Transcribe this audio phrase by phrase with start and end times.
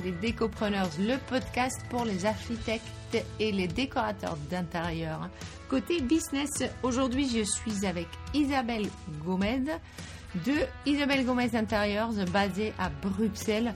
[0.00, 2.84] les Décopreneurs, le podcast pour les architectes
[3.40, 5.28] et les décorateurs d'intérieur.
[5.68, 8.88] Côté business, aujourd'hui je suis avec Isabelle
[9.24, 9.62] Gomez
[10.44, 10.52] de
[10.84, 13.74] Isabelle Gomez Interiors basée à Bruxelles.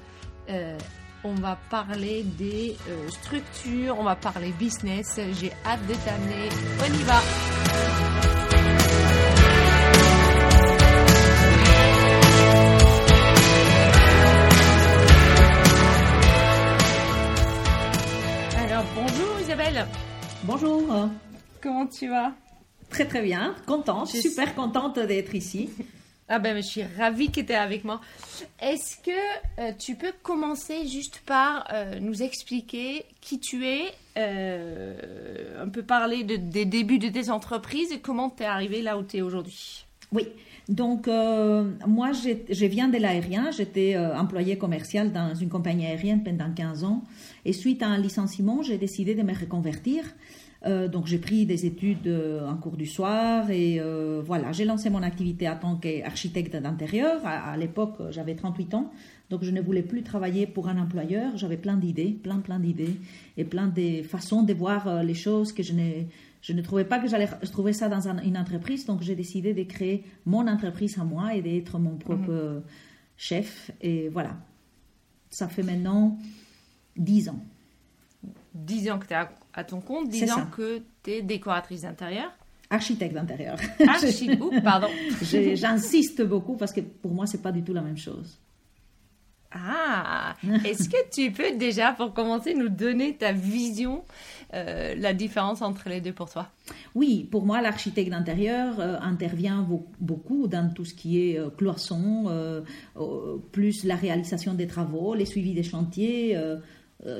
[0.49, 0.77] Euh,
[1.23, 5.21] on va parler des euh, structures, on va parler business.
[5.39, 6.49] J'ai hâte de t'amener.
[6.81, 8.60] On y va!
[19.81, 19.95] Isabelle,
[20.45, 21.09] Bonjour.
[21.63, 22.33] comment tu vas?
[22.91, 25.71] Très très bien, contente, Je super contente d'être ici.
[26.29, 28.01] Ah ben je suis ravie que tu es avec moi.
[28.61, 29.11] Est-ce que
[29.61, 33.83] euh, tu peux commencer juste par euh, nous expliquer qui tu es,
[34.19, 38.83] euh, un peu parler de- des débuts de tes entreprises et comment tu es arrivé
[38.83, 39.87] là où tu es aujourd'hui?
[40.13, 40.27] Oui,
[40.69, 41.07] donc
[41.87, 47.03] moi je viens de l'aérien, j'étais employée commerciale dans une compagnie aérienne pendant 15 ans
[47.45, 50.05] et suite à un licenciement j'ai décidé de me reconvertir.
[50.67, 54.67] Euh, donc j'ai pris des études euh, en cours du soir et euh, voilà, j'ai
[54.67, 57.25] lancé mon activité en tant qu'architecte d'intérieur.
[57.25, 58.93] À, à l'époque, j'avais 38 ans,
[59.31, 61.35] donc je ne voulais plus travailler pour un employeur.
[61.39, 62.97] J'avais plein d'idées, plein plein d'idées
[63.39, 66.03] et plein de façons de voir les choses que je ne,
[66.43, 68.85] je ne trouvais pas que j'allais trouver ça dans un- une entreprise.
[68.85, 72.61] Donc j'ai décidé de créer mon entreprise à moi et d'être mon propre euh,
[73.17, 73.71] chef.
[73.81, 74.37] Et voilà,
[75.31, 76.19] ça fait maintenant
[76.97, 77.39] 10 ans.
[78.55, 80.49] 10 ans que tu es à, à ton compte, 10 C'est ans ça.
[80.57, 82.31] que tu es décoratrice d'intérieur.
[82.69, 83.57] Architecte d'intérieur.
[83.89, 84.31] Archi...
[84.41, 84.89] Oups, pardon.
[85.55, 88.39] J'insiste beaucoup parce que pour moi, c'est pas du tout la même chose.
[89.53, 94.05] Ah, est-ce que tu peux déjà, pour commencer, nous donner ta vision,
[94.53, 96.49] euh, la différence entre les deux pour toi
[96.95, 101.51] Oui, pour moi, l'architecte d'intérieur euh, intervient beau- beaucoup dans tout ce qui est euh,
[101.51, 102.63] cloison, euh,
[103.53, 106.57] plus la réalisation des travaux, les suivis des chantiers, euh,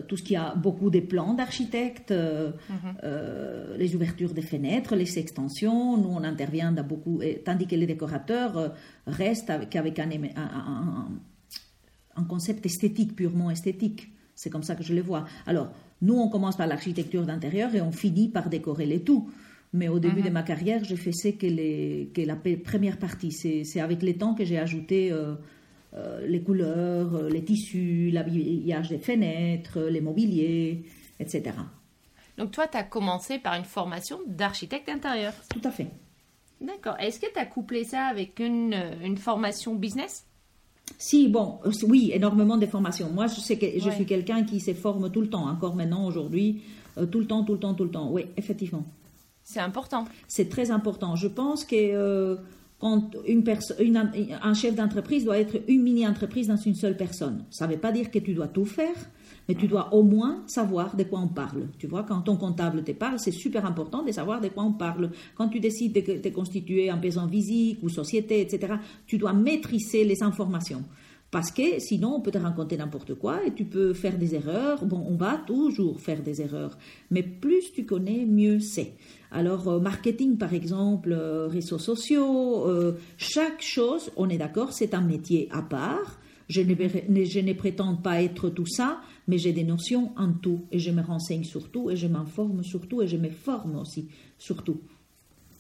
[0.09, 2.53] tout ce qui a beaucoup de plans d'architectes, euh,
[3.03, 5.97] euh, les ouvertures des fenêtres, les extensions.
[5.97, 8.75] Nous, on intervient dans beaucoup, et- tandis que les décorateurs
[9.07, 11.09] restent avec, avec un, éme- un- un- un-
[12.17, 14.13] un concept esthétique, purement esthétique.
[14.35, 15.25] C'est comme ça que je le vois.
[15.47, 15.71] Alors,
[16.03, 19.31] nous, on commence par l'architecture d'intérieur et on finit par décorer les tout.
[19.73, 23.31] Mais au début de ma carrière, je faisais que, les, que la première partie.
[23.31, 25.35] C'est avec le temps que j'ai ajouté euh,
[25.95, 30.85] euh, les couleurs, euh, les tissus, l'habillage des fenêtres, les mobiliers,
[31.21, 31.53] etc.
[32.37, 35.35] Donc toi, tu as commencé par une formation d'architecte d'intérieur.
[35.49, 35.89] Tout à fait.
[36.61, 36.97] D'accord.
[36.99, 38.75] Est-ce que tu as couplé ça avec une,
[39.05, 40.27] une formation business?
[40.99, 43.11] Si, bon, euh, oui, énormément de formations.
[43.11, 43.95] Moi, je, sais que je Ouais.
[43.95, 46.63] suis quelqu'un qui se forme tout le temps, encore maintenant, aujourd'hui,
[46.99, 48.11] euh, tout le temps, tout le temps, tout le temps.
[48.11, 48.85] Oui, effectivement.
[49.43, 50.05] C'est important.
[50.29, 51.17] C'est très important.
[51.17, 52.37] Je pense que euh,
[52.79, 53.43] quand une
[53.81, 54.11] une-
[54.43, 57.45] un chef d'entreprise doit être une mini-entreprise dans une seule personne.
[57.51, 58.95] Ça ne veut pas dire que tu dois tout faire,
[59.51, 61.67] mais tu dois au moins savoir de quoi on parle.
[61.77, 64.73] Tu vois, quand ton comptable te parle, c'est super important de savoir de quoi on
[64.75, 65.11] parle.
[65.35, 68.75] Quand tu décides de te constituer en maison physique ou société, etc.,
[69.07, 70.85] tu dois maîtriser les informations.
[71.33, 74.85] Parce que sinon, on peut te raconter n'importe quoi et tu peux faire des erreurs.
[74.85, 76.77] Bon, on va toujours faire des erreurs.
[77.11, 78.93] Mais plus tu connais, mieux c'est.
[79.33, 84.93] Alors, euh, marketing, par exemple, euh, réseaux sociaux, euh, chaque chose, on est d'accord, c'est
[84.95, 86.19] un métier à part.
[86.49, 90.67] Je ne- je ne prétends pas être tout ça, mais j'ai des notions en tout.
[90.73, 93.77] Et je me renseigne sur tout, et je m'informe sur tout, et je me forme
[93.77, 94.09] aussi
[94.39, 94.81] sur tout.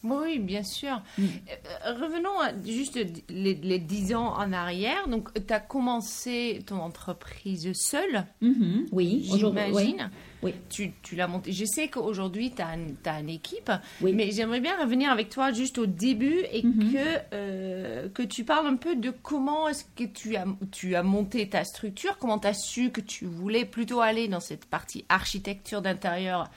[0.03, 1.03] Oui, bien sûr.
[1.19, 5.09] Euh, revenons à juste les, 10 ans en arrière.
[5.09, 10.10] Donc, tu as commencé ton entreprise seule, Mhm, oui, j'imagine.
[10.43, 10.55] Oui.
[10.71, 11.53] Tu, tu l'as montée.
[11.53, 14.15] Je sais qu'aujourd'hui, tu as, une équipe, Oui.
[14.15, 16.93] mais j'aimerais bien revenir avec toi juste au début et Mhm.
[16.93, 21.03] que, euh, que tu parles un peu de comment est-ce que tu as, tu as
[21.03, 25.04] monté ta structure, comment tu as su que tu voulais plutôt aller dans cette partie
[25.10, 26.48] architecture d'intérieur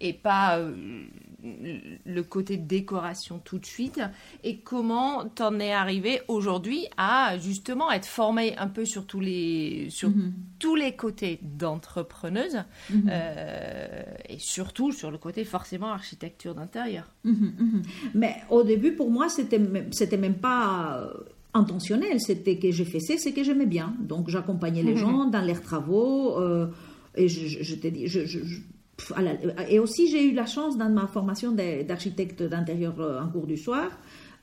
[0.00, 1.02] et pas euh,
[1.42, 4.00] le côté décoration tout de suite,
[4.44, 9.88] et comment t'en es arrivé aujourd'hui à justement être formée un peu sur tous les,
[9.90, 10.32] sur Mhm.
[10.58, 13.08] tous les côtés d'entrepreneuse, Mhm.
[13.10, 17.06] euh, et surtout sur le côté forcément architecture d'intérieur.
[17.24, 17.82] Mhm, mhm.
[18.14, 21.12] Mais au début, pour moi, c'était même- c'était même pas euh,
[21.54, 22.20] intentionnel.
[22.20, 23.94] C'était que je faisais ce que j'aimais bien.
[24.00, 26.38] Donc, j'accompagnais les gens dans leurs travaux.
[26.40, 26.66] euh,
[27.14, 28.20] et je, je, je te dis, je,
[29.68, 33.56] et aussi, j'ai eu la chance dans ma formation d'architecte d'intérieur euh, en cours du
[33.56, 33.90] soir.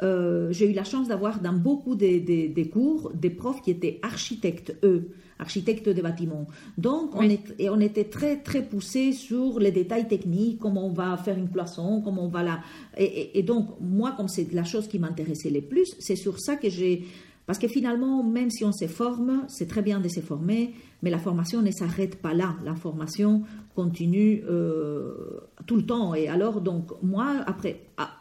[0.02, 3.72] euh, j'ai eu la chance d'avoir dans beaucoup des, des- des cours des profs qui
[3.72, 5.10] étaient architectes, eux,
[5.40, 6.48] architectes de bâtiments.
[6.78, 7.34] Donc, on, Oui.
[7.34, 11.38] est, et on était très, très poussés sur les détails techniques, comment on va faire
[11.38, 12.60] une cloison, comment on va la...
[12.98, 16.40] Et, et- et donc, moi, comme c'est la chose qui m'intéressait le plus, c'est sur
[16.40, 17.04] ça que j'ai...
[17.46, 20.72] Parce que finalement, même si on se forme, c'est très bien de se former,
[21.02, 22.56] mais la formation ne s'arrête pas là.
[22.64, 23.42] La formation
[23.82, 26.14] continue euh, tout le temps.
[26.14, 27.74] Et alors, donc, moi, après,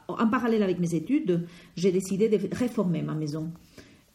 [0.06, 1.46] en parallèle avec mes études,
[1.76, 3.50] j'ai décidé de réformer ma maison.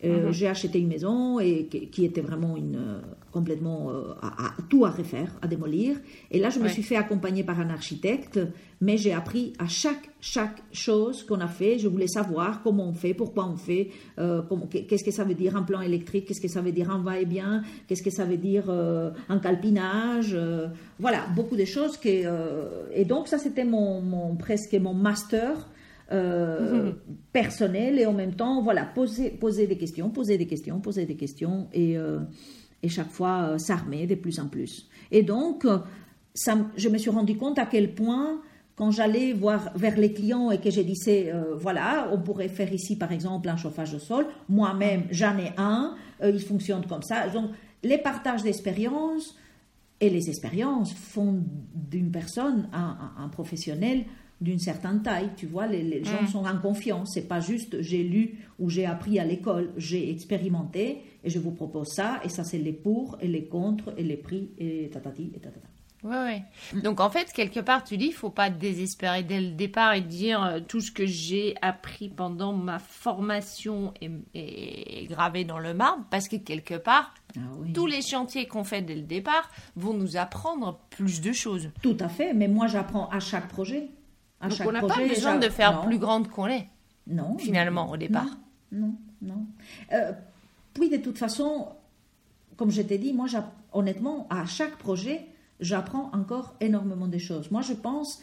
[0.03, 0.31] Euh, mhm.
[0.33, 2.99] J'ai acheté une maison et, qui, était vraiment une, euh,
[3.31, 5.95] complètement euh, à, tout à refaire, à démolir.
[6.29, 8.39] Et là, je me suis fait accompagner par un architecte,
[8.81, 11.79] mais j'ai appris à chaque, chaque chose qu'on a fait.
[11.79, 15.63] Je voulais savoir comment on fait, pourquoi on fait, qu'est-ce que ça veut dire un
[15.63, 19.39] plan électrique, qu'est-ce que ça veut dire un va-et-bien, qu'est-ce que ça veut dire un
[19.39, 20.37] calpinage.
[20.99, 21.95] voilà, beaucoup de choses.
[21.95, 22.09] Que,
[22.93, 25.69] et donc, ça, c'était mon, mon, presque mon master
[26.11, 26.91] euh,
[27.33, 31.15] personnel et en même temps, voilà, poser, poser des questions, poser des questions, poser des
[31.15, 32.19] questions et, euh,
[32.81, 34.89] et chaque fois euh, s'armer de plus en plus.
[35.11, 35.65] Et donc,
[36.33, 38.41] ça, je me suis rendu compte à quel point,
[38.75, 42.97] quand j'allais voir vers les clients et que je disais, voilà, on pourrait faire ici
[42.97, 47.27] par exemple un chauffage au sol, moi-même j'en ai un, il fonctionne comme ça.
[47.29, 47.51] Donc,
[47.83, 49.35] les partages d'expériences
[50.01, 51.43] et les expériences font
[51.75, 54.05] d'une personne un, un professionnel
[54.43, 56.27] d'une certaine taille, tu vois, les, gens mm.
[56.27, 57.11] sont en confiance.
[57.13, 61.51] C'est pas juste j'ai lu ou j'ai appris à l'école, j'ai expérimenté et je vous
[61.51, 65.31] propose ça et ça c'est les pour et les contre et les prix et tatati
[65.33, 65.67] et tatata.
[66.03, 66.43] Ouais, ouais.
[66.73, 66.81] Mm.
[66.81, 70.01] Donc en fait, quelque part, tu dis, il faut pas désespérer dès le départ et
[70.01, 76.03] dire euh, tout ce que j'ai appris pendant ma formation est, gravé dans le marbre,
[76.11, 77.39] parce que quelque part, ah
[77.73, 81.69] tous les chantiers qu'on fait dès le départ vont nous apprendre plus de choses.
[81.81, 83.89] Tout à fait, mais moi j'apprends à chaque projet.
[84.49, 86.67] Donc on n'a pas besoin de faire plus grande qu'on l'est.
[87.07, 87.37] Non.
[87.37, 88.37] Finalement, au départ.
[88.71, 89.45] Non, non.
[89.91, 90.11] Euh,
[90.73, 91.67] puis de toute façon,
[92.55, 93.27] comme je t'ai dit, moi,
[93.71, 95.25] honnêtement, à chaque projet,
[95.59, 97.51] j'apprends encore énormément de choses.
[97.51, 98.21] Moi, je pense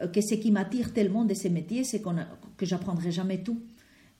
[0.00, 2.16] euh, que ce qui m'attire tellement de ces métiers, c'est qu'on
[2.56, 3.60] que j'apprendrai jamais tout.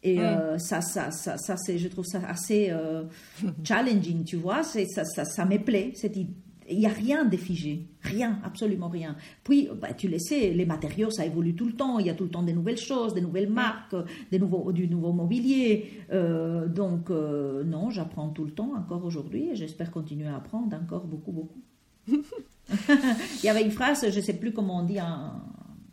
[0.02, 2.72] Et euh, ça, ça, ça, ça c'est, je trouve ça assez
[3.64, 4.62] challenging, tu vois.
[4.62, 6.16] Ça, ça, ça, me plaît, cette,
[6.70, 9.16] il n'y a rien de figé, rien, absolument rien.
[9.44, 12.14] Puis, bah, tu le sais, les matériaux, ça évolue tout le temps, il y a
[12.14, 13.94] tout le temps des nouvelles choses, des nouvelles marques,
[14.30, 15.90] des nouveaux, du nouveau mobilier.
[16.12, 20.76] Euh, donc, euh, non, j'apprends tout le temps, encore aujourd'hui, et j'espère continuer à apprendre
[20.76, 21.62] encore beaucoup, beaucoup.
[22.08, 25.32] il y avait une phrase, je ne sais plus comment on dit en,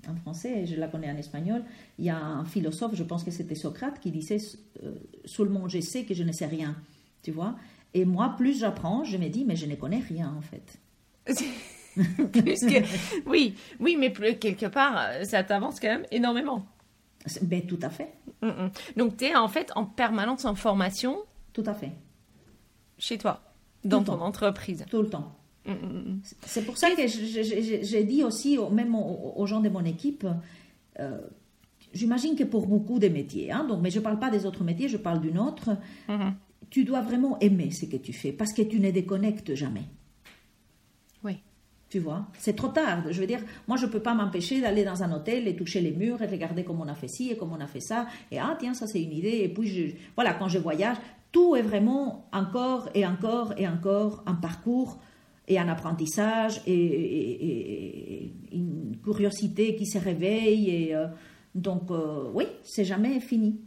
[0.08, 1.64] en, français, je la connais en espagnol,
[2.00, 4.38] il y a un philosophe, je pense que c'était Socrate, qui disait
[4.84, 4.94] euh,
[5.26, 6.76] Sous le monde, je sais que je ne sais rien»,
[7.24, 7.56] tu vois
[7.94, 10.80] et moi, plus j'apprends, je me dis, mais je ne connais rien en fait.
[13.28, 16.66] Oui, oui, mais quelque part, ça t'avance quand même énormément.
[17.44, 18.14] Ben, tout à fait.
[18.42, 18.72] Mm, mm.
[18.98, 21.20] Donc, tu es en fait en permanence en formation
[21.54, 21.92] Tout à fait.
[22.98, 23.42] Chez toi,
[23.84, 25.36] dans ton entreprise Tout le temps.
[25.68, 30.26] Mm, C'est pour ça que j'ai dit aussi, même aux, gens de mon équipe,
[31.00, 31.20] euh,
[31.94, 34.64] j'imagine que pour beaucoup de métiers, hein, donc, mais je ne parle pas des autres
[34.64, 35.78] métiers, je parle d'une autre,
[36.10, 36.34] mm-hmm
[36.74, 39.84] tu dois vraiment aimer ce que tu fais parce que tu ne déconnectes jamais.
[41.24, 41.38] Oui.
[41.88, 43.04] Tu vois, c'est trop tard.
[43.12, 45.82] Je veux dire, moi, je ne peux pas m'empêcher d'aller dans un hôtel et toucher
[45.82, 48.08] les murs et regarder comment on a fait ci et comment on a fait ça.
[48.32, 49.42] Et ah, tiens, ça, c'est une idée.
[49.44, 50.98] Et puis, je, voilà, quand je voyage,
[51.32, 55.00] tout est vraiment encore et encore et encore un parcours
[55.48, 60.72] et un apprentissage et, une curiosité qui se réveille.
[60.72, 61.06] Et, euh,
[61.54, 63.62] donc, euh, oui, c'est jamais fini.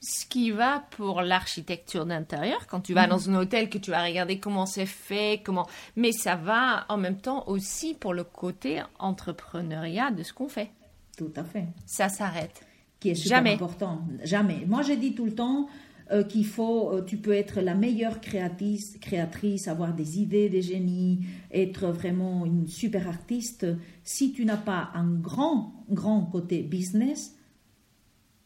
[0.00, 4.04] Ce qui va pour l'architecture d'intérieur, quand tu vas dans un hôtel, que tu vas
[4.04, 5.66] regarder comment c'est fait, comment.
[5.96, 10.70] Mais ça va en même temps aussi pour le côté entrepreneuriat de ce qu'on fait.
[11.16, 11.66] Tout à fait.
[11.86, 12.64] Ça s'arrête.
[13.00, 13.54] Qui est super Jamais.
[13.54, 14.02] important.
[14.22, 14.64] Jamais.
[14.66, 15.68] Moi, j'ai dit tout le temps
[16.10, 20.62] euh, qu'il faut, euh, tu peux être la meilleure créatrice, créatrice, avoir des idées, des
[20.62, 23.66] génies, être vraiment une super artiste.
[24.04, 27.36] Si tu n'as pas un grand, grand côté business,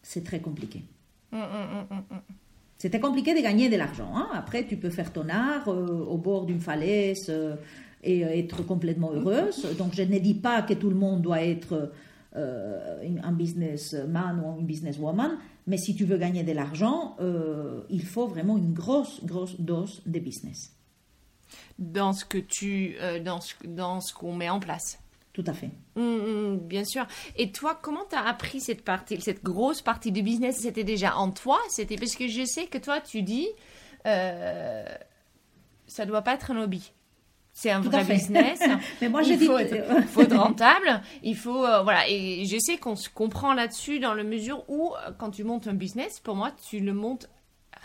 [0.03, 0.85] c'est très compliqué.
[2.79, 4.13] C'était compliqué de gagner de l'argent.
[4.15, 4.29] Hein.
[4.35, 7.57] Après, tu peux faire ton art euh, au bord d'une falaise euh,
[8.05, 9.67] et euh, être complètement heureuse.
[9.79, 11.93] Donc, je ne dis pas que tout le monde doit être
[12.35, 17.17] un businessman ou une businesswoman, mais si tu veux gagner de l'argent,
[17.89, 20.77] il faut vraiment une grosse, grosse dose de business.
[21.79, 22.27] Dans ce
[24.13, 24.99] qu'on met en place.
[25.37, 25.69] Tout à fait.
[25.97, 27.07] Mmh, mmh, bien sûr.
[27.37, 30.61] Et toi, comment tu as appris cette partie, cette grosse partie du business?
[30.63, 31.59] C'était déjà en toi?
[31.69, 33.47] C'était parce que je sais que toi, tu dis,
[34.07, 34.87] euh,
[35.87, 36.91] ça doit pas être un hobby.
[37.53, 38.61] C'est un vrai business.
[39.03, 41.03] Mais moi, j'ai dit faut, être, faut être rentable.
[41.23, 42.09] Il faut euh, voilà.
[42.09, 45.75] Et je sais qu'on se comprend là-dessus dans la mesure où, quand tu montes un
[45.75, 47.29] business, pour moi, tu le montes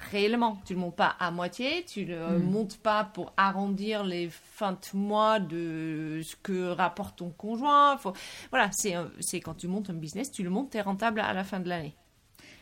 [0.10, 0.60] réellement.
[0.66, 2.44] Tu le montes pas à moitié, tu le hmm.
[2.44, 7.98] montes pas pour arrondir les fins de mois de ce que rapporte ton conjoint.
[7.98, 8.14] Faut...
[8.50, 11.44] Voilà, c'est quand tu montes un business, tu le montes, tu es rentable à la
[11.44, 11.96] fin de l'année.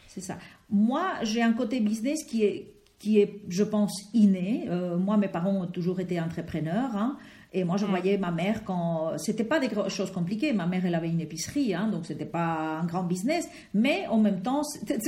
[0.08, 0.38] C'est ça.
[0.70, 4.66] Moi, j'ai un côté business qui est, qui est, je pense, inné.
[4.68, 6.96] Euh, moi, mes parents ont toujours été entrepreneurs.
[6.96, 7.18] Hein,
[7.52, 7.90] et moi, je mm.
[7.90, 9.18] voyais ma mère quand.
[9.18, 10.54] C'était pas des choses compliquées.
[10.54, 13.50] Ma mère, elle avait une épicerie, hein, donc c'était pas un grand business.
[13.74, 14.62] Mais en même temps,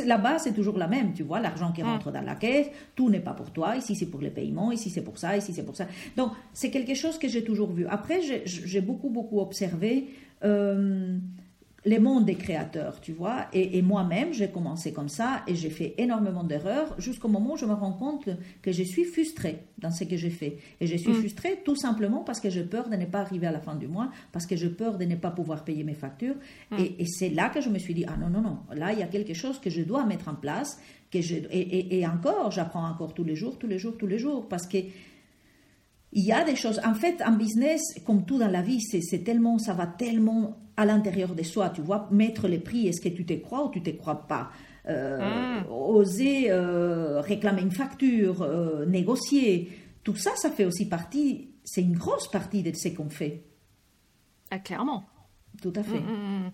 [0.06, 1.14] là-bas, c'est toujours la même.
[1.14, 1.86] Tu vois, l'argent qui mm.
[1.86, 3.76] rentre dans la caisse, tout n'est pas pour toi.
[3.76, 4.72] Ici, c'est pour les paiements.
[4.72, 5.38] Ici, c'est pour ça.
[5.38, 5.86] Ici, c'est pour ça.
[6.18, 7.86] Donc, c'est quelque chose que j'ai toujours vu.
[7.88, 10.10] Après, j'ai beaucoup, beaucoup observé.
[10.44, 11.20] Euh,
[11.84, 13.48] les mondes des créateurs, tu vois.
[13.54, 17.66] Et, moi-même, j'ai commencé comme ça et j'ai fait énormément d'erreurs jusqu'au moment où je
[17.66, 18.30] me rends compte
[18.62, 20.58] que je suis frustrée dans ce que j'ai fait.
[20.80, 21.16] Et je suis mm.
[21.16, 23.88] frustrée tout simplement parce que j'ai peur de ne pas arriver à la fin du
[23.88, 26.36] mois, parce que j'ai peur de ne pas pouvoir payer mes factures.
[26.70, 26.78] Mm.
[27.00, 29.04] Et, c'est là que je me suis dit, ah non, non, non, là, il y
[29.04, 30.80] a quelque chose que je dois mettre en place.
[31.12, 34.18] Que je, et, et encore, j'apprends encore tous les jours, tous les jours, tous les
[34.20, 34.78] jours, parce que
[36.14, 36.80] il y a des choses.
[36.84, 40.86] En fait, en business, comme tout dans la vie, c'est tellement, ça va tellement à
[40.86, 41.70] l'intérieur de soi.
[41.70, 44.52] Tu vois, mettre les prix, est-ce que tu te crois ou tu te crois pas?
[44.88, 45.72] Euh, ah.
[45.72, 49.72] Oser euh, réclamer une facture, euh, négocier,
[50.04, 51.52] tout ça, ça fait aussi partie.
[51.64, 53.44] C'est une grosse partie de ce qu'on fait.
[54.50, 55.06] Ah, clairement.
[55.62, 56.00] Tout à fait.
[56.00, 56.52] Mm, mm, mm.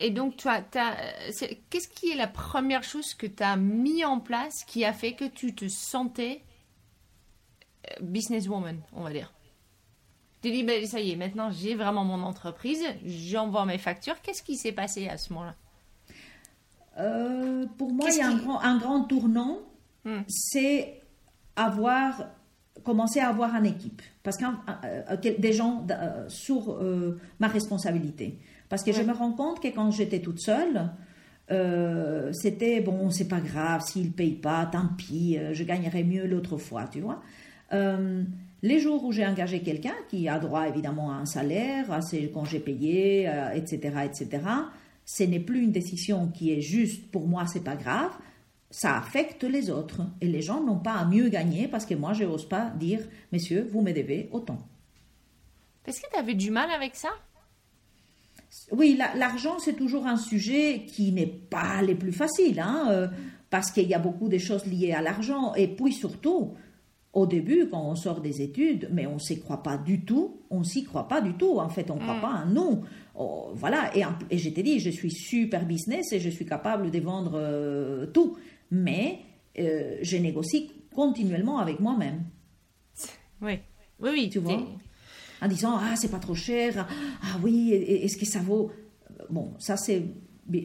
[0.00, 4.64] Et donc, toi, qu'est-ce qui est la première chose que tu as mis en place
[4.66, 6.42] qui a fait que tu te sentais
[8.00, 9.32] businesswoman, on va dire.
[10.42, 14.20] Tu dis, ben, ça y est, maintenant j'ai vraiment mon entreprise, j'envoie mes factures.
[14.22, 15.54] Qu'est-ce qui s'est passé à ce moment-là?
[16.98, 19.58] Euh, Pour moi, il y a un, grand, tournant,
[20.04, 20.20] hmm.
[20.28, 21.00] c'est
[21.56, 22.26] avoir
[22.84, 25.84] commencer à avoir une équipe, parce que euh, euh, des gens
[26.28, 26.78] sur
[27.40, 28.38] ma responsabilité.
[28.68, 30.90] Parce que je me rends compte que quand j'étais toute seule,
[32.32, 36.84] c'était bon, c'est pas grave, s'il paye pas, tant pis, je gagnerai mieux l'autre fois,
[36.86, 37.22] tu vois.
[37.72, 38.24] Euh,
[38.62, 42.30] les jours où j'ai engagé quelqu'un qui a droit évidemment à un salaire, à ses
[42.30, 44.42] congés payés, etc., euh, etc.,
[45.04, 48.10] ce n'est plus une décision qui est juste pour moi, c'est pas grave.
[48.70, 52.12] Ça affecte les autres et les gens n'ont pas à mieux gagner parce que moi,
[52.12, 54.58] je n'ose pas dire, messieurs, vous me devez autant.
[55.86, 57.10] Est-ce que tu avais du mal avec ça?
[58.72, 63.08] Oui, l'argent, c'est toujours un sujet qui n'est pas les plus faciles, hein, euh,
[63.50, 65.54] parce qu'il y a beaucoup de choses liées à l'argent.
[65.54, 66.54] Et puis surtout,
[67.16, 70.42] au début, quand on sort des études, mais on ne s'y croit pas du tout,
[70.50, 72.20] on s'y croit pas du tout, en fait, on ne croit mm.
[72.20, 72.82] pas à nous.
[73.14, 76.90] Oh, voilà, et, et, je t'ai dit, je suis super business et je suis capable
[76.90, 78.36] de vendre euh, tout,
[78.70, 79.20] mais
[79.58, 82.24] euh, je négocie continuellement avec moi-même.
[83.40, 83.60] Oui,
[83.98, 84.28] oui, oui.
[84.28, 84.62] Tu vois?
[85.40, 86.86] En disant, ah, c'est pas trop cher,
[87.22, 88.70] ah oui, est-ce que ça vaut...
[89.30, 90.02] Bon, ça c'est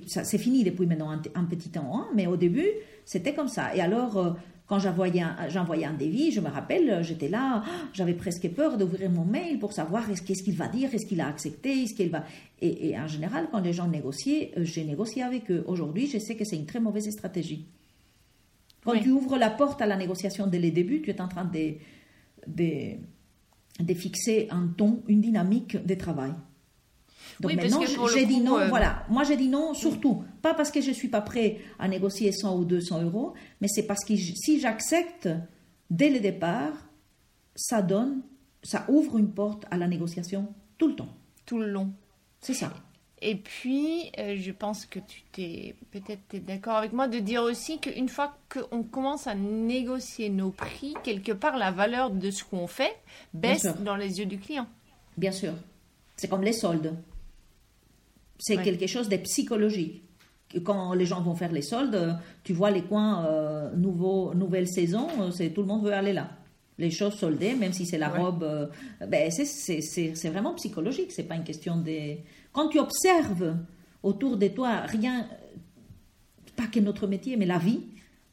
[0.05, 2.67] c'est fini depuis maintenant un, petit temps, hein, mais au début,
[3.03, 3.75] c'était comme ça.
[3.75, 4.31] Et alors, euh,
[4.71, 7.61] quand j'envoyais un, un devis, je me rappelle, j'étais là,
[7.93, 11.27] j'avais presque peur d'ouvrir mon mail pour savoir qu'est-ce qu'il va dire, est-ce qu'il a
[11.27, 12.23] accepté, est-ce qu'il va...
[12.61, 15.65] Et, en général, quand les gens négociaient, euh, j'ai négocié avec eux.
[15.67, 17.65] Aujourd'hui, je sais que c'est une très mauvaise stratégie.
[18.85, 21.43] Quand tu ouvres la porte à la négociation dès le début, tu es en train
[21.43, 21.73] de,
[22.47, 22.95] de,
[23.77, 26.31] de fixer un ton, une dynamique de travail.
[27.41, 27.81] Donc maintenant,
[28.13, 29.03] j'ai dit non, euh, voilà.
[29.09, 30.23] Moi, j'ai dit non, surtout.
[30.41, 33.67] Pas parce que je ne suis pas prêt à négocier 100 ou 200 euros, mais
[33.67, 35.27] c'est parce que si j'accepte
[35.89, 36.73] dès le départ,
[37.55, 38.21] ça donne,
[38.63, 41.09] ça ouvre une porte à la négociation tout le temps.
[41.45, 41.91] Tout le long.
[42.39, 42.71] C'est ça.
[43.23, 47.79] Et puis, euh, je pense que tu t'es peut-être d'accord avec moi de dire aussi
[47.79, 52.65] qu'une fois qu'on commence à négocier nos prix, quelque part, la valeur de ce qu'on
[52.65, 52.95] fait
[53.33, 54.67] baisse dans les yeux du client.
[55.17, 55.53] Bien sûr.
[56.15, 56.95] C'est comme les soldes.
[58.41, 60.03] C'est quelque chose de psychologique.
[60.63, 65.07] Quand les gens vont faire les soldes, tu vois les coins euh, nouveau, nouvelle saison,
[65.19, 66.31] euh, c'est tout le monde veut aller là.
[66.77, 68.65] Les choses soldées, même si c'est la robe, euh,
[69.07, 71.11] ben c'est vraiment psychologique.
[71.11, 72.15] C'est pas une question de.
[72.51, 73.55] Quand tu observes
[74.01, 75.27] autour de toi rien,
[76.55, 77.81] pas que notre métier, mais la vie,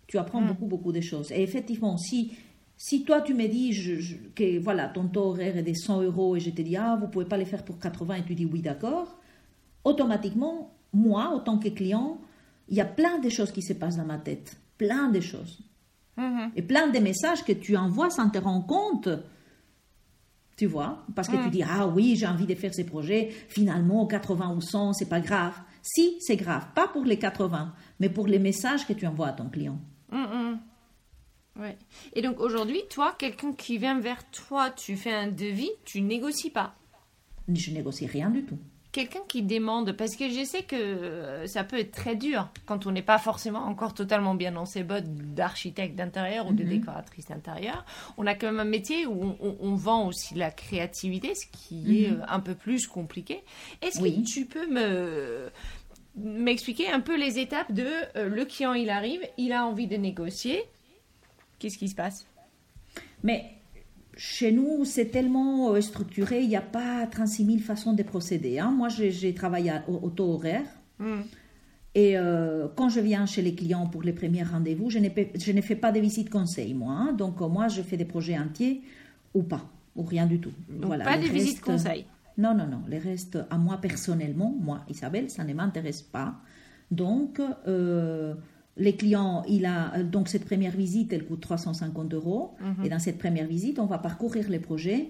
[0.06, 0.48] tu apprends mm.
[0.48, 1.30] beaucoup beaucoup de choses.
[1.30, 2.32] Et effectivement, si
[2.78, 3.76] si toi tu me dis
[4.34, 7.08] que voilà ton taux horaire est de 100 euros et je te dis ah vous
[7.08, 9.17] pouvez pas les faire pour 80 et tu dis oui d'accord,
[9.88, 12.20] automatiquement, moi, en tant que client,
[12.68, 14.56] il y a plein de choses qui se passent dans ma tête.
[14.76, 15.58] Plein de choses.
[16.18, 16.50] Mm-hmm.
[16.56, 19.08] Et plein de messages que tu envoies sans te rendre compte.
[20.56, 21.04] Tu vois?
[21.14, 21.50] Parce que tu mm.
[21.50, 23.30] dis, ah oui, j'ai envie de faire ces projets.
[23.48, 25.54] Finalement, 80 ou 100, c'est pas grave.
[25.82, 26.66] Si, c'est grave.
[26.74, 29.78] Pas pour les 80, mais pour les messages que tu envoies à ton client.
[30.12, 30.58] Mm-hmm.
[32.12, 36.50] Et donc aujourd'hui, toi, quelqu'un qui vient vers toi, tu fais un devis, tu négocies
[36.50, 36.76] pas?
[37.52, 38.58] Je négocie rien du tout
[38.92, 42.86] quelqu'un qui demande, parce que je sais que euh, ça peut être très dur quand
[42.86, 46.70] on n'est pas forcément encore totalement bien dans ses bottes d'architecte d'intérieur ou de mhm.
[46.70, 47.84] décoratrice d'intérieur.
[48.16, 52.10] On a quand même un métier où on, vend aussi la créativité, ce qui est
[52.10, 52.20] mhm.
[52.20, 53.42] euh, un peu plus compliqué.
[53.82, 55.50] Est-ce que tu peux me
[56.16, 59.96] m'expliquer un peu les étapes de euh, le client il arrive, il a envie de
[59.96, 60.64] négocier.
[61.58, 62.26] Qu'est-ce qui se passe?
[63.22, 63.57] Mais
[64.20, 68.58] chez nous, c'est tellement euh, structuré, il n'y a pas 36 000 façons de procéder.
[68.58, 68.70] hein.
[68.72, 70.66] Moi, j'ai travaillé à- au, au taux horaire.
[70.98, 71.20] Hmm.
[71.94, 75.76] Et euh, quand je viens chez les clients pour les premiers rendez-vous, je ne fais
[75.76, 76.92] pas de visites conseils, moi.
[76.92, 77.12] hein.
[77.12, 78.82] Donc, euh, moi, je fais des projets entiers
[79.34, 79.64] ou pas,
[79.96, 80.52] ou rien du tout.
[80.68, 82.04] Donc, pas de visites restes- conseils.
[82.36, 82.82] Non, non, non.
[82.88, 86.34] Les restes, à moi personnellement, moi, Isabelle, ça ne m'intéresse pas.
[86.90, 88.34] Donc, euh,
[88.78, 92.54] les clients, il a, donc cette première visite, elle coûte 350 euros.
[92.84, 95.08] Et dans cette première visite, on va parcourir les projets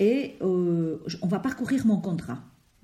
[0.00, 2.38] et euh, on va parcourir mon contrat.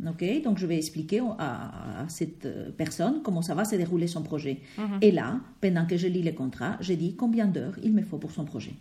[0.07, 4.07] Ok, donc je vais expliquer à, à cette euh, personne comment ça va se dérouler
[4.07, 4.61] son projet.
[5.03, 8.19] Et là, pendant que je lis le contrat, je dis combien d'heures il me faut
[8.19, 8.75] pour son projet.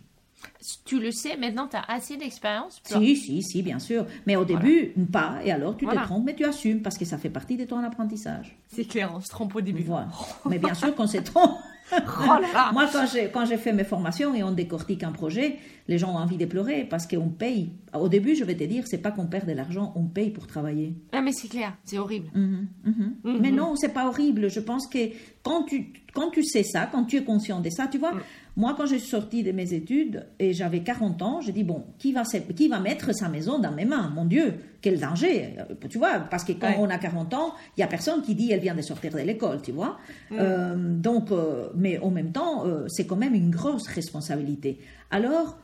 [0.84, 4.06] Tu le sais, maintenant, tu as assez d'expérience pour- Si, si, si, bien sûr.
[4.26, 5.36] Mais au début, pas.
[5.44, 6.02] Et alors, tu Voilà.
[6.02, 8.56] te trompes, mais tu assumes parce que ça fait partie de ton apprentissage.
[8.68, 9.82] C'est clair, on se trompe au début.
[9.82, 10.08] Voilà.
[10.48, 11.52] Mais bien sûr qu'on se trompe.
[11.90, 11.96] Oh.
[12.74, 15.56] Moi, quand j'ai, quand j'ai fait mes formations et on décortique un projet,
[15.88, 17.72] les gens ont envie de pleurer parce qu'on paye.
[17.94, 20.46] Au début, je vais te dire, c'est pas qu'on perd de l'argent, on paye pour
[20.46, 20.94] travailler.
[21.12, 22.28] Ah, mais c'est clair, c'est horrible.
[22.34, 23.38] Mhm, mhm.
[23.40, 24.50] Mais non, c'est pas horrible.
[24.50, 24.98] Je pense que
[25.42, 28.12] quand tu, quand tu sais ça, quand tu es conscient de ça, tu vois,
[28.58, 31.84] moi, quand je suis sortie de mes études et j'avais 40 ans, j'ai dit, bon,
[31.96, 34.10] qui va, se- qui va mettre sa maison dans mes mains?
[34.14, 36.76] Mon Dieu, quel danger Euh, Tu vois, parce que quand Ouais.
[36.78, 39.18] on a 40 ans, il y a personne qui dit, elle vient de sortir de
[39.20, 39.96] l'école, tu vois?
[40.32, 44.80] Euh, donc, euh, mais en même temps, euh, c'est quand même une grosse responsabilité.
[45.10, 45.56] Alors,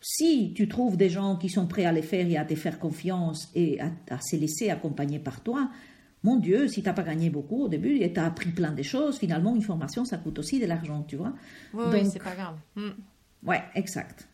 [0.00, 2.78] si tu trouves des gens qui sont prêts à les faire et à te faire
[2.78, 5.68] confiance et à, à se laisser accompagner par toi,
[6.28, 8.72] mon Dieu, si tu n'as pas gagné beaucoup au début et tu as appris plein
[8.72, 11.32] de choses, finalement, une formation, ça coûte aussi de l'argent, tu vois.
[11.74, 12.56] Oui, c'est pas grave.
[12.76, 12.90] Hmm.
[13.44, 14.28] Ouais, exact.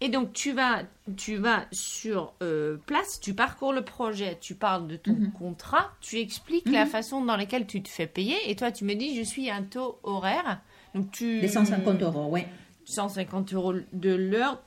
[0.00, 0.82] Et donc, tu vas,
[1.16, 5.32] tu vas sur euh, place, tu parcours le projet, tu parles de ton Mhm.
[5.32, 8.94] contrat, tu expliques la façon dans laquelle tu te fais payer, et toi, tu me
[8.94, 10.60] dis, je suis à un taux horaire.
[10.94, 11.40] Donc, tu...
[11.40, 12.46] Les 150 euros, ouais.
[12.84, 14.62] 150 euros de l'heure,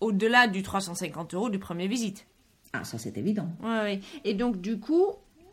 [0.00, 2.26] au-delà du 350 euros du premier visite.
[2.72, 3.48] Ah, ça c'est évident.
[3.62, 4.00] Ouais, ouais.
[4.24, 5.06] Et donc, du coup,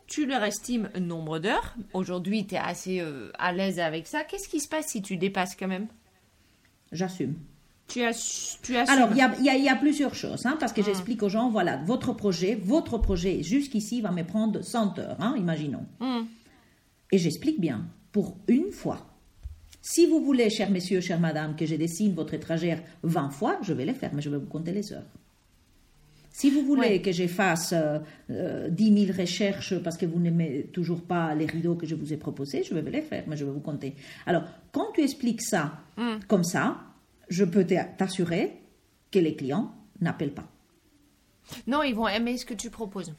[0.06, 1.76] tu leur estimes un nombre d'heures.
[1.94, 4.24] Aujourd'hui, tu es assez euh, à l'aise avec ça.
[4.24, 5.88] Qu'est-ce qui se passe si tu dépasses quand même?
[6.92, 7.36] J'assume.
[7.88, 8.94] tu as, tu assumes.
[8.96, 11.24] Alors, il y a, y a- il y a plusieurs choses, hein, parce que j'explique
[11.24, 15.86] aux gens, voilà, votre projet, votre projet jusqu'ici va me prendre 100 heures, hein, imaginons.
[16.00, 16.24] Hmm.
[17.12, 19.06] Et j'explique bien, pour une fois.
[19.82, 23.72] Si vous voulez, cher messieurs, chère madame, que je dessine votre étragère 20 fois, je
[23.74, 25.06] vais le faire, mais je vais vous compter les heures.
[26.40, 27.02] Si vous voulez Ouais.
[27.02, 27.98] que je fasse euh,
[28.30, 32.14] euh, 10 000 recherches parce que vous n'aimez toujours pas les rideaux que je vous
[32.14, 33.96] ai proposés, je vais les faire, mais je vais vous compter.
[34.28, 36.20] Alors, quand tu expliques ça Hmm.
[36.28, 36.78] comme ça,
[37.28, 38.62] je peux t'a- t'assurer
[39.12, 40.48] que les clients n'appellent pas.
[41.66, 43.12] Non, ils vont aimer ce que tu proposes.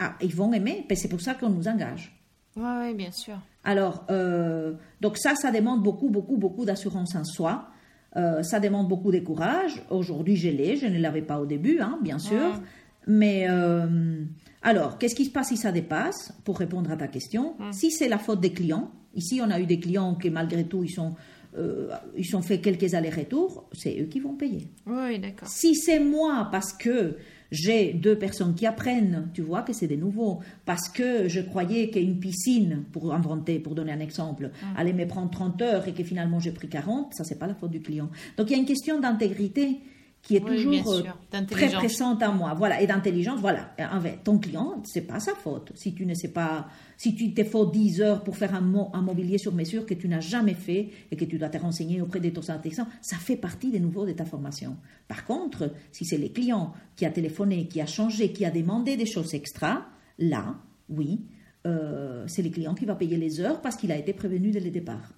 [0.00, 2.12] Ah, ils vont aimer, mais c'est pour ça qu'on nous engage.
[2.56, 3.38] Oui, ouais, bien sûr.
[3.62, 7.68] Alors, euh, donc ça, ça demande beaucoup, beaucoup, beaucoup d'assurance en soi.
[8.16, 9.82] Euh, ça demande beaucoup de courage.
[9.90, 12.60] Aujourd'hui, je l'ai, je ne l'avais pas au début, hein, bien sûr.
[13.06, 14.24] Mais euh,
[14.62, 16.32] alors, qu'est-ce qui se passe si ça dépasse?
[16.44, 19.66] Pour répondre à ta question, si c'est la faute des clients, ici on a eu
[19.66, 21.14] des clients qui malgré tout ils sont
[21.58, 24.68] euh, ils ont fait quelques allers-retours, c'est eux qui vont payer.
[24.86, 25.48] Oui, d'accord.
[25.48, 27.16] Si c'est moi parce que
[27.50, 31.90] j'ai deux personnes qui apprennent, tu vois que c'est des nouveaux, parce que je croyais
[31.90, 36.04] qu'une piscine, pour inventer, pour donner un exemple, allait me prendre 30 heures et que
[36.04, 38.10] finalement j'ai pris 40, ça c'est pas la faute du client.
[38.36, 39.80] Donc il y a une question d'intégrité
[40.22, 41.02] qui est Oui, toujours euh,
[41.48, 42.52] très présente à moi.
[42.54, 43.74] Voilà, et d'intelligence, voilà.
[44.22, 45.72] Ton client, c'est pas sa faute.
[45.74, 48.90] Si tu ne sais pas, si tu te faut 10 heures pour faire un, mo-
[48.92, 52.00] un mobilier sur mesure que tu n'as jamais fait et que tu dois te renseigner
[52.02, 54.76] auprès de ton artisan, ça fait partie des nouveaux de ta formation.
[55.08, 58.96] Par contre, si c'est le client qui a téléphoné, qui a changé, qui a demandé
[58.98, 59.86] des choses extra,
[60.18, 60.54] là,
[60.90, 61.22] oui,
[61.66, 64.60] euh, c'est le client qui va payer les heures parce qu'il a été prévenu dès
[64.60, 65.12] le départ.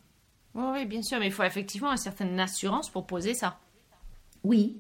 [0.55, 3.59] Oui, oui, bien sûr, mais il faut effectivement une certaine assurance pour poser ça,
[4.45, 4.77] Oui.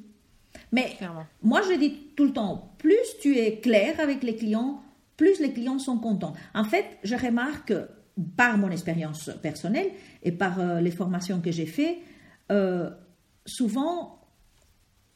[0.72, 1.26] Mais clairement.
[1.42, 4.82] Moi, je dis tout le temps, plus tu es clair avec les clients,
[5.16, 6.32] plus les clients sont contents.
[6.54, 7.72] En fait, je remarque
[8.36, 9.88] par mon expérience personnelle
[10.22, 11.96] et par euh, les formations que j'ai faites,
[12.50, 12.90] euh,
[13.46, 14.18] souvent,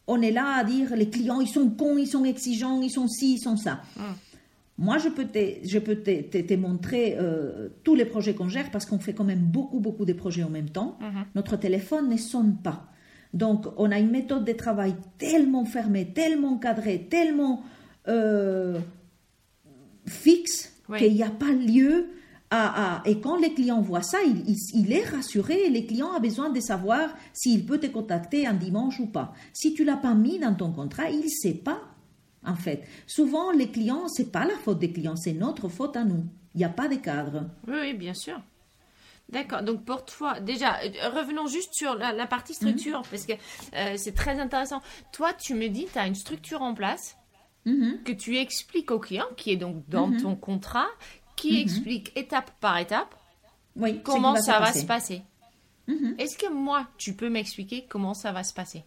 [0.07, 3.09] on est là à dire les clients, ils sont cons, ils sont exigeants, ils sont
[3.09, 3.81] ci, ils sont ça.
[4.79, 8.49] Moi, je peux te, je peux te, te- te montrer euh, tous les projets qu'on
[8.49, 10.99] gère parce qu'on fait quand même beaucoup, beaucoup de projets en même temps.
[11.35, 12.87] Notre téléphone ne sonne pas.
[13.35, 17.63] Donc, on a une méthode de travail tellement fermée, tellement cadrée, tellement
[18.09, 18.79] euh,
[20.07, 20.99] fixe Oui.
[20.99, 22.07] qu'il n'y a pas lieu
[22.51, 26.11] à, à- Et quand les clients voient ça, il, il- il est rassuré les clients
[26.17, 29.35] ont besoin de savoir s'il peut te contacter un dimanche ou pas.
[29.53, 31.81] Si tu l'as pas mis dans ton contrat, il ne sait pas,
[32.45, 32.85] en fait.
[33.09, 36.25] Souvent, les clients, c'est pas la faute des clients, c'est notre faute à nous.
[36.55, 37.51] Il n'y a pas de cadre.
[37.67, 38.41] Oui, oui, bien sûr.
[39.29, 39.63] D'accord.
[39.63, 43.33] Donc pour toi, déjà, euh, revenons juste sur la, partie structure, parce que
[43.75, 44.81] euh, c'est très intéressant.
[45.13, 47.17] Toi, tu me dis, tu as une structure en place
[47.65, 48.03] Mhm.
[48.05, 50.23] que tu expliques au client, qui est donc dans Mhm.
[50.23, 50.87] ton contrat,
[51.35, 53.15] qui explique étape par étape
[53.75, 55.23] Oui, comment va ça se va se passer.
[55.89, 56.15] Mhm.
[56.19, 58.85] Est-ce que moi, tu peux m'expliquer comment ça va se passer?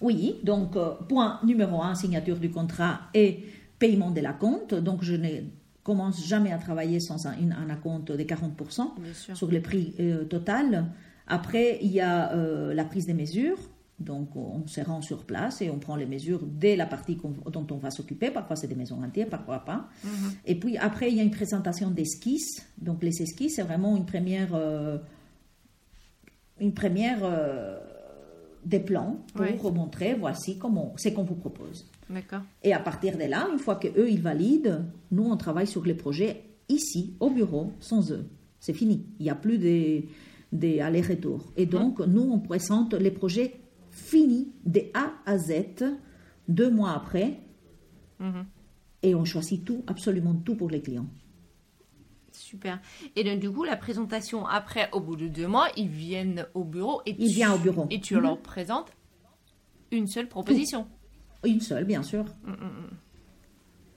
[0.00, 3.44] Oui, donc euh, point numéro un, signature du contrat et
[3.78, 4.74] paiement de la compte.
[4.74, 5.42] Donc je ne
[5.84, 9.36] commence jamais à travailler sans un, un acompte de 40% Bien sûr.
[9.36, 10.86] sur le prix euh, total.
[11.28, 13.58] Après, il y a euh, la prise des mesures.
[14.00, 17.16] Donc on se rend sur place et on prend les mesures dès la partie
[17.46, 18.32] dont on va s'occuper.
[18.32, 19.88] Parfois c'est des maisons entières, parfois pas.
[20.44, 22.66] Et puis après, il y a une présentation d'esquisses.
[22.76, 24.98] Donc les esquisses, c'est vraiment une première, euh,
[26.58, 27.78] une première euh,
[28.64, 29.58] des plans pour Ouais.
[29.72, 31.86] montrer voici comment c'est qu'on vous propose.
[32.10, 32.42] D'accord.
[32.62, 35.84] Et à partir de là, une fois que eux ils valident, nous on travaille sur
[35.84, 38.24] les projets ici au bureau sans eux.
[38.60, 39.04] C'est fini.
[39.18, 40.08] Il n'y a plus des,
[40.52, 41.52] des allers-retours.
[41.56, 43.54] Et donc nous on présente les projets
[43.90, 45.52] finis de A à Z
[46.48, 47.38] deux mois après
[48.20, 48.44] Mhm.
[49.02, 51.06] et on choisit tout, absolument tout pour les clients.
[52.36, 52.80] Super.
[53.16, 56.64] Et donc, du coup, la présentation après, au bout de deux mois, ils viennent au
[56.64, 57.86] bureau et Ils tu, viennent au bureau.
[57.90, 58.20] Et tu Mhm.
[58.22, 58.90] leur présentes
[59.92, 60.86] une seule proposition.
[61.46, 62.24] Une seule, bien sûr.
[62.44, 62.54] Mm,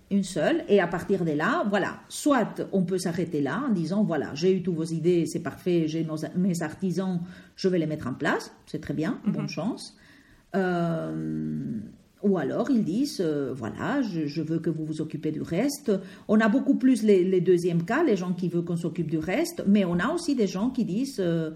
[0.10, 0.64] Une seule.
[0.70, 4.54] Et à partir de là, voilà, soit on peut s'arrêter là en disant, voilà, j'ai
[4.56, 7.20] eu toutes vos idées, c'est parfait, j'ai nos- mes artisans,
[7.58, 9.98] je vais les mettre en place, c'est très bien, bonne chance.
[10.56, 11.80] Euh,
[12.24, 15.92] ou alors ils disent, euh, voilà, je, je veux que vous vous occupez du reste.
[16.28, 19.18] On a beaucoup plus les, les deuxièmes cas, les gens qui veulent qu'on s'occupe du
[19.20, 21.52] reste, mais on a aussi des gens qui disent, euh,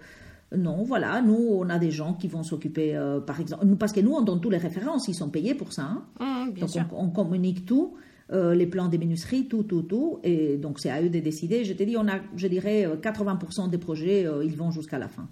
[0.55, 4.01] non, voilà, nous, on a des gens qui vont s'occuper, euh, par exemple, parce que
[4.01, 6.03] nous, on donne toutes les références, ils sont payés pour ça.
[6.19, 6.49] hein.
[6.53, 6.85] Bien Donc sûr.
[6.91, 7.95] on, on communique tout,
[8.31, 10.19] euh, les plans des manuscrits, tout, tout, tout.
[10.23, 11.63] Et donc c'est à eux de décider.
[11.65, 14.99] Je te dis, on a, je dirais, euh, 80% des projets, euh, ils vont jusqu'à
[14.99, 15.27] la fin.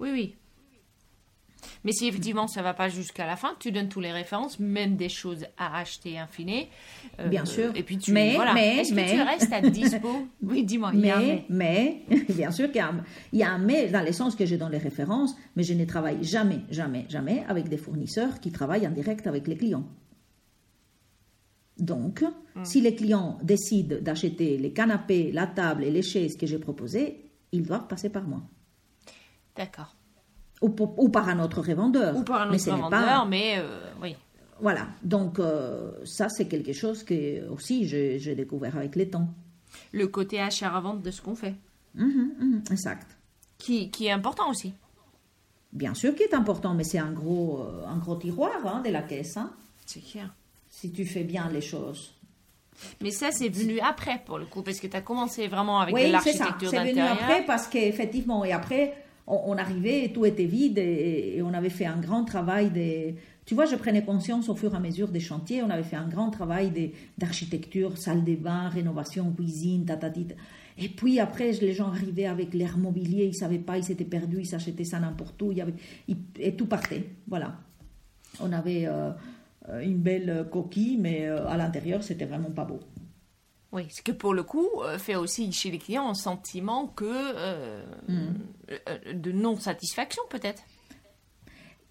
[0.00, 0.34] Oui, oui.
[1.84, 4.96] Mais si effectivement ça va pas jusqu'à la fin, tu donnes toutes les références, même
[4.96, 6.66] des choses à acheter in fine.
[7.18, 7.72] Euh, Bien sûr.
[7.74, 8.12] Et puis tu.
[8.12, 8.54] Mais- voilà.
[8.54, 10.90] mais- Est-ce que mais- tu restes à dispo Oui, dis-moi.
[10.90, 14.02] un Mais, mais, bien sûr qu'il y a, un- il y a un mais dans
[14.04, 17.68] le sens que j'ai dans les références, mais je ne travaille jamais, jamais, jamais avec
[17.68, 19.84] des fournisseurs qui travaillent en direct avec les clients.
[21.78, 22.24] Donc,
[22.64, 27.30] si les clients décident d'acheter les canapés, la table et les chaises que j'ai proposées,
[27.52, 28.42] ils doivent passer par moi.
[29.56, 29.94] D'accord.
[30.60, 32.16] Ou, pour- ou par un autre revendeur.
[32.16, 34.16] Ou par un Mais autre ce n'est vendeur, pas- mais euh, oui.
[34.60, 39.28] Voilà, donc euh, ça c'est quelque chose que aussi j'ai découvert avec les temps.
[39.92, 41.54] Le côté achat à vente de ce qu'on fait,
[41.94, 43.06] Mhm, mhm, exact.
[43.56, 44.74] qui, qui est important aussi.
[45.72, 48.90] Bien sûr qu'il est important, mais c'est un gros, euh, un gros tiroir hein, de
[48.90, 49.52] la caisse, hein,
[49.86, 50.34] C'est clair.
[50.70, 52.14] si tu fais bien les choses.
[53.00, 55.94] Mais ça, c'est venu après, pour le coup, parce que tu as commencé vraiment avec
[55.94, 56.44] oui, c'est ça.
[56.46, 57.18] l'architecture C'est venu d'intérieur.
[57.22, 58.94] après parce qu'effectivement, et après,
[59.28, 63.16] on, arrivait et tout était vide et, on avait fait un grand travail des...
[63.44, 65.96] Tu vois, je prenais conscience au fur et à mesure des chantiers, on avait fait
[65.96, 70.28] un grand travail des- d'architecture, salle de bain, rénovation, cuisine, tatati.
[70.76, 74.40] Et puis après, les gens arrivaient avec l'air mobilier, ils savaient pas, ils s'étaient perdus,
[74.40, 75.74] ils s'achetaient ça n'importe où, il y avait,
[76.38, 77.04] et tout partait.
[77.26, 77.56] Voilà.
[78.40, 79.10] On avait euh,
[79.82, 82.80] une belle coquille, mais euh, à l'intérieur, c'était vraiment pas beau.
[83.72, 87.04] Oui, ce que pour le coup euh, fait aussi chez les clients un sentiment que
[87.06, 88.34] euh, Hmm.
[88.88, 90.62] euh, de non-satisfaction peut-être.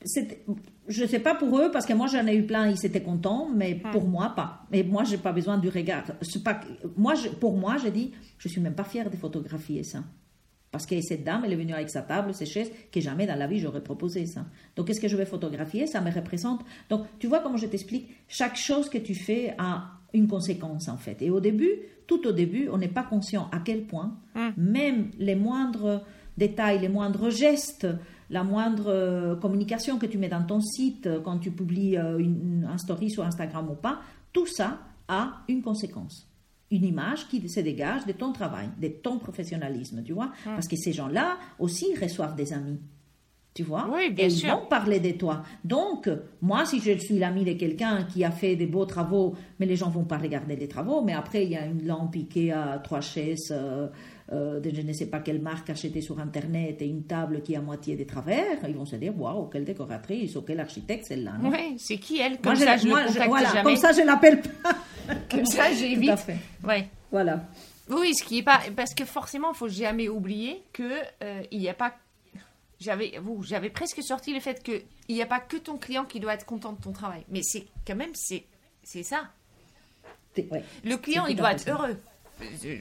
[0.05, 0.45] C'était-
[0.87, 3.01] je ne sais pas pour eux, parce que moi j'en ai eu plein, ils étaient
[3.01, 4.61] contents, mais pour moi pas.
[4.71, 6.03] Et moi, j'ai pas besoin du regard.
[6.45, 6.59] Pas,
[6.95, 10.03] moi, je- pour moi, j'ai dit, je suis même pas fière de photographier ça.
[10.71, 13.35] Parce que cette dame, elle est venue avec sa table, ses chaises, que jamais dans
[13.35, 14.45] la vie j'aurais proposé ça.
[14.75, 15.87] Donc, qu'est-ce que je vais photographier?
[15.87, 16.61] Ça me représente.
[16.89, 20.97] Donc, tu vois comment je t'explique Chaque chose que tu fais a une conséquence, en
[20.97, 21.21] fait.
[21.21, 21.71] Et au début,
[22.07, 24.17] tout au début, on n'est pas conscient à quel point,
[24.57, 26.03] même les moindres
[26.37, 27.87] détails, les moindres gestes,
[28.29, 32.17] la moindre euh, communication que tu mets dans ton site, euh, quand tu publies euh,
[32.19, 33.99] une- un story sur Instagram ou pas,
[34.33, 36.27] tout ça a une conséquence.
[36.69, 40.31] Une image qui se dégage de ton travail, de ton professionnalisme, tu vois.
[40.55, 42.79] Parce que ces gens-là aussi reçoivent des amis.
[43.57, 44.49] Tu vois Oui, bien Et sûr.
[44.49, 45.41] ils vont parler de toi.
[45.63, 46.07] Donc,
[46.43, 49.75] moi, si je suis l'ami de quelqu'un qui a fait des beaux travaux, mais les
[49.75, 52.15] gens vont pas regarder les travaux, mais après, il y a une lampe
[52.53, 53.87] à trois chaises euh,
[54.31, 57.53] euh, de je ne sais pas quelle marque achetée sur Internet et une table qui
[57.53, 61.05] est à moitié de travers, ils vont se dire, waouh, quelle décoratrice ou quel architecte
[61.07, 61.33] celle-là.
[61.41, 62.33] non Oui, c'est qui elle?
[62.33, 63.63] Moi, Comme je, ça, je moi, ne je- contacte voilà, jamais.
[63.63, 64.75] comme ça, je l'appelle pas.
[65.31, 66.05] Comme ça, j'évite.
[66.09, 66.37] Tout à fait.
[66.67, 66.87] Ouais.
[67.11, 67.45] Voilà.
[67.89, 70.83] Oui, ce qui est pas parce que forcément, il faut jamais oublier que
[71.23, 71.93] euh, il n'y a pas.
[72.79, 76.19] J'avais, j'avais presque sorti le fait que il n'y a pas que ton client qui
[76.19, 78.45] doit être content de ton travail, mais c'est quand même c'est
[78.83, 79.29] c'est ça.
[80.37, 80.63] Ouais.
[80.83, 81.97] Le client, il doit être heureux.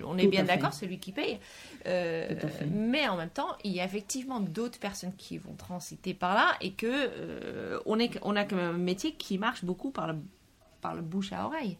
[0.04, 1.38] on est Tout bien d'accord, c'est lui qui paye.
[1.86, 2.34] Euh,
[2.70, 6.52] mais en même temps, il y a effectivement d'autres personnes qui vont transiter par là
[6.60, 10.08] et que euh, on, est, on a quand même un métier qui marche beaucoup par
[10.08, 10.16] le,
[10.80, 11.78] par le bouche à oreille.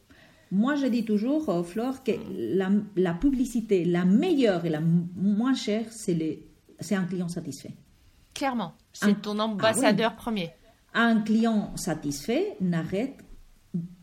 [0.51, 5.55] Moi, je dis toujours, euh, Flore, que la, la publicité la meilleure et la moins
[5.55, 7.73] chère, c'est un client satisfait.
[8.37, 9.21] Clairement, c'est Ah.
[9.23, 10.51] ton ambassadeur premier.
[10.95, 13.17] Un client satisfait n'arrête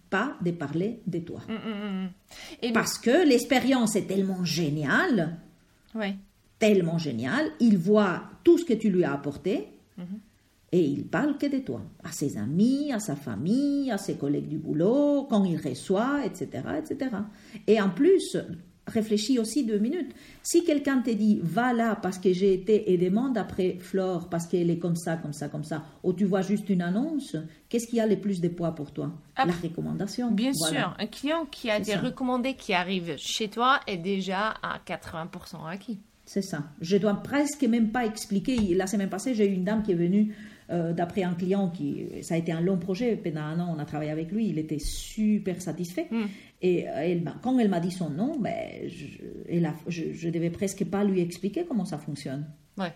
[0.10, 1.40] pas de parler de toi.
[1.48, 2.10] Mm, mm, mm.
[2.62, 5.38] Et Parce que l'expérience est tellement géniale,
[6.60, 9.70] tellement géniale, il voit tout ce que tu lui as apporté
[10.72, 14.48] et il parle que de toi, à ses amis, à sa famille, à ses collègues
[14.48, 17.12] du boulot, quand il reçoit, etc., etc.
[17.68, 18.38] Et en plus,
[18.88, 20.12] réfléchis aussi deux minutes.
[20.42, 24.46] Si quelqu'un te dit va là parce que j'ai été et demande après Flore parce
[24.48, 27.36] qu'elle est comme ça, comme ça, comme ça, ou tu vois juste une annonce,
[27.70, 29.12] qu'est-ce qui a le plus de poids pour toi?
[29.36, 30.32] Ah, La recommandation.
[30.32, 30.80] Bien Voilà.
[30.80, 32.00] sûr, un client qui a des ça.
[32.00, 36.00] recommandés qui arrivent chez toi est déjà à 80% acquis.
[36.26, 36.64] C'est ça.
[36.82, 38.76] Je dois presque même pas expliquer.
[38.76, 40.34] La semaine passée, j'ai eu une dame qui est venue
[40.70, 43.18] euh, d'après un client qui, ça a été un long projet.
[43.18, 44.48] Pendant un an, on a travaillé avec lui.
[44.48, 46.08] Il était super satisfait.
[46.12, 46.24] Mm.
[46.64, 50.50] Et euh, elle quand elle m'a dit son nom, ben, je, a- je, je devais
[50.50, 52.48] presque pas lui expliquer comment ça fonctionne.
[52.78, 52.94] Ouais.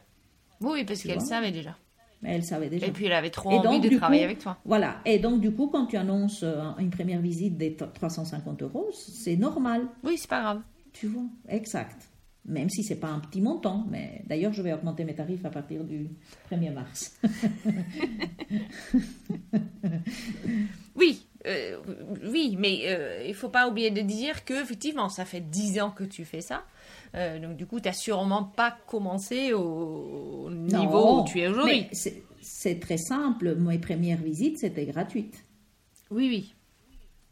[0.61, 1.77] Oui, parce qu'elle savait déjà.
[2.23, 2.87] Elle savait déjà.
[2.87, 4.57] Et puis elle avait trop Et envie donc, de travailler coup, avec toi.
[4.65, 5.01] Voilà.
[5.05, 9.35] Et donc, du coup, quand tu annonces euh, une première visite des 350 euros, c'est
[9.35, 9.85] normal.
[10.03, 10.61] Oui, c'est pas grave.
[10.93, 12.09] Tu vois, exact.
[12.45, 15.49] Même si c'est pas un petit montant, mais d'ailleurs je vais augmenter mes tarifs à
[15.49, 16.07] partir du
[16.49, 17.19] 1er mars.
[20.95, 21.77] Oui, euh,
[22.25, 25.91] oui, mais euh, il faut pas oublier de dire que effectivement, ça fait 10 ans
[25.91, 26.63] que tu fais ça.
[27.15, 31.47] Euh, donc du coup, tu n'as sûrement pas commencé au niveau Non, où tu es
[31.47, 31.87] aujourd'hui.
[31.91, 33.55] c'est- très simple.
[33.55, 35.43] Mes premières visites, c'était gratuite.
[36.09, 36.53] Oui, oui.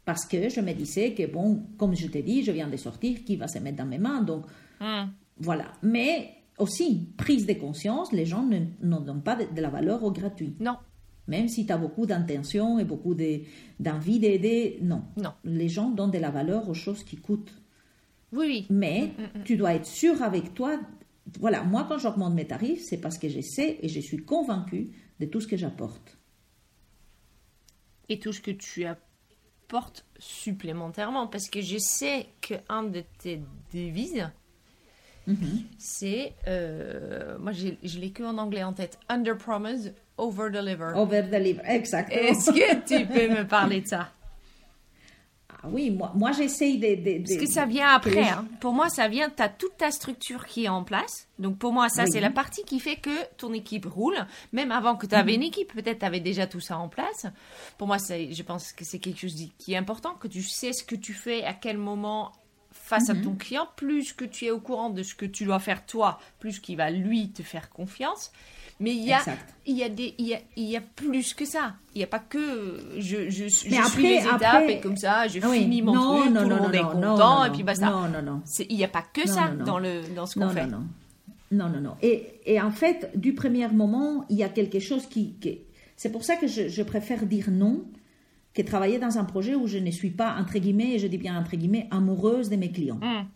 [0.04, 3.24] Parce que je me disais que, bon, comme je t'ai dit, je viens de sortir,
[3.24, 4.44] qui va se mettre dans mes mains Donc,
[4.80, 5.10] Hum.
[5.38, 5.72] voilà.
[5.82, 8.42] Mais aussi, prise de conscience, les gens
[8.80, 10.54] donnent pas de, de la valeur au gratuit.
[10.60, 10.76] Non,
[11.28, 13.40] Même si tu as beaucoup d'intention et beaucoup de-
[13.80, 15.02] d'envie d'aider, non.
[15.16, 15.32] non.
[15.44, 17.52] Les gens donnent de la valeur aux choses qui coûtent.
[18.32, 18.66] Oui, oui.
[18.70, 19.12] Mais
[19.44, 20.78] tu dois être sûr avec toi.
[21.40, 24.90] Voilà, moi, quand j'augmente mes tarifs, c'est parce que je sais et je suis convaincue
[25.18, 26.16] de tout ce que j'apporte.
[28.08, 31.26] Et tout ce que tu apportes supplémentairement.
[31.26, 33.40] Parce que je sais qu'un de tes
[33.74, 34.28] devises,
[35.78, 36.34] c'est.
[36.46, 38.98] euh, moi, je l'ai que en anglais en tête.
[39.08, 40.92] Under promise, over deliver.
[40.94, 42.20] Over deliver, exactement.
[42.22, 44.10] Est-ce que tu peux me parler de ça?
[45.48, 48.28] Ah oui, moi, moi j'essaye de, de- Parce de- que ça vient les après.
[48.28, 48.46] hein.
[48.60, 51.28] Pour moi, ça vient, tu as toute ta structure qui est en place.
[51.38, 52.10] Donc pour moi, ça, Oui.
[52.12, 54.18] c'est la partie qui fait que ton équipe roule.
[54.52, 55.36] Même avant que tu avais Mhm.
[55.36, 57.26] une équipe, peut-être tu avais déjà tout ça en place.
[57.78, 60.84] Pour moi, je pense que c'est quelque chose qui est important, que tu sais ce
[60.84, 62.32] que tu fais, à quel moment
[62.84, 63.18] face Mhm.
[63.20, 63.66] à ton client.
[63.76, 66.76] Plus que tu es au courant de ce que tu dois faire toi, plus qu'il
[66.76, 68.30] va lui te faire confiance.
[68.78, 69.20] Mais il y a,
[69.64, 71.76] il y a des, il y a, il y a plus que ça.
[71.94, 74.80] Il n'y a pas que je, je, je Mais suis après- les étapes après- et
[74.80, 76.82] comme ça, je Ah oui, finis mon non, truc, non, tout le non, monde est
[76.82, 77.86] non, content non, et puis basta.
[77.88, 78.42] Non, non, non.
[78.68, 80.66] Il n'y a pas que ça dans, le, dans ce qu'on fait.
[80.66, 80.86] non, non.
[81.52, 81.96] Non, non, non.
[82.02, 85.34] Et, et en fait, du premier moment, il y a quelque chose qui...
[85.40, 85.60] qui-
[85.96, 87.82] C'est pour ça que je, je préfère dire non
[88.56, 91.18] que travailler dans un projet où je ne suis pas, entre guillemets, et je dis
[91.18, 92.98] bien entre guillemets, amoureuse de mes clients.
[93.02, 93.26] Hum,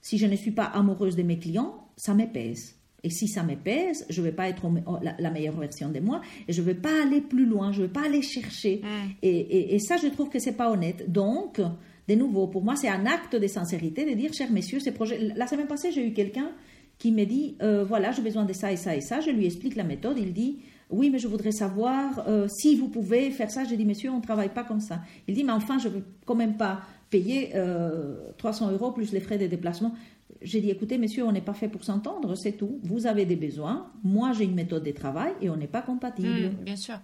[0.00, 2.76] Si je ne suis pas amoureuse de mes clients, ça me pèse.
[3.02, 5.88] Et si ça me pèse, je ne vais pas être me- la, la meilleure version
[5.90, 8.22] de moi et je ne vais pas aller plus loin, je ne vais pas aller
[8.22, 8.80] chercher.
[8.82, 9.10] Mm.
[9.22, 11.10] Et, et- et ça, je trouve que c'est pas honnête.
[11.10, 11.60] Donc,
[12.08, 15.18] de nouveau, pour moi, c'est un acte de sincérité de dire, chers messieurs, ces projets.
[15.36, 16.50] La semaine passée, j'ai eu quelqu'un
[16.98, 19.20] qui me dit, euh, voilà, j'ai besoin de ça et ça et ça.
[19.20, 20.18] Je lui explique la méthode.
[20.18, 20.58] Il dit,
[20.90, 23.64] oui, mais je voudrais savoir euh, si vous pouvez faire ça.
[23.64, 25.00] J'ai dit, monsieur, on ne travaille pas comme ça.
[25.26, 29.12] Il dit, mais enfin, je ne veux quand même pas payer euh, 300 euros plus
[29.12, 29.94] les frais de déplacement.
[30.42, 32.78] J'ai dit, écoutez, monsieur, on n'est pas fait pour s'entendre, c'est tout.
[32.82, 36.46] Vous avez des besoins, moi j'ai une méthode de travail et on n'est pas compatible.
[36.46, 36.98] hum, bien sûr.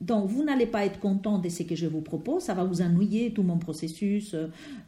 [0.00, 2.82] Donc, vous n'allez pas être content de ce que je vous propose, ça va vous
[2.82, 4.34] ennuyer tout mon processus.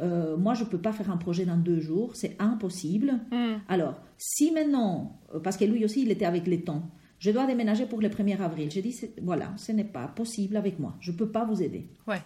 [0.01, 3.21] Euh, moi, je ne peux pas faire un projet dans deux jours, c'est impossible.
[3.31, 6.83] Hum, Alors, si maintenant, euh, parce que lui aussi, il était avec les temps,
[7.25, 10.79] je dois déménager pour le 1er avril, j'ai dit, voilà, ce n'est pas possible avec
[10.79, 11.89] moi, je ne peux pas vous aider.
[12.07, 12.21] Ouais.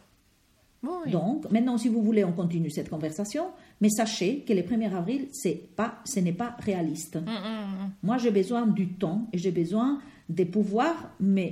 [0.83, 1.13] Bon, oui.
[1.13, 3.45] Donc, maintenant, si vous voulez, on continue cette conversation,
[3.81, 5.29] mais sachez que le 1er avril,
[5.77, 7.15] pas, ce n'est pas réaliste.
[7.15, 7.35] Hum, hum,
[7.83, 7.91] hum.
[8.03, 11.47] Moi, j'ai besoin du temps et j'ai besoin de pouvoir me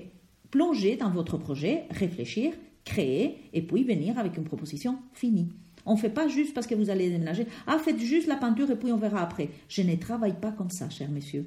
[0.50, 2.52] plonger dans votre projet, réfléchir,
[2.84, 5.52] créer et puis venir avec une proposition finie.
[5.84, 7.46] On ne fait pas juste parce que vous allez déménager.
[7.68, 9.50] Ah, faites juste la peinture et puis on verra après.
[9.68, 11.46] Je ne travaille pas comme ça, chers messieurs.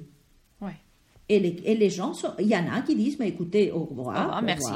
[1.30, 4.16] Et les, et les gens, il y en a qui disent, mais écoutez, au revoir.
[4.16, 4.72] Au revoir, merci.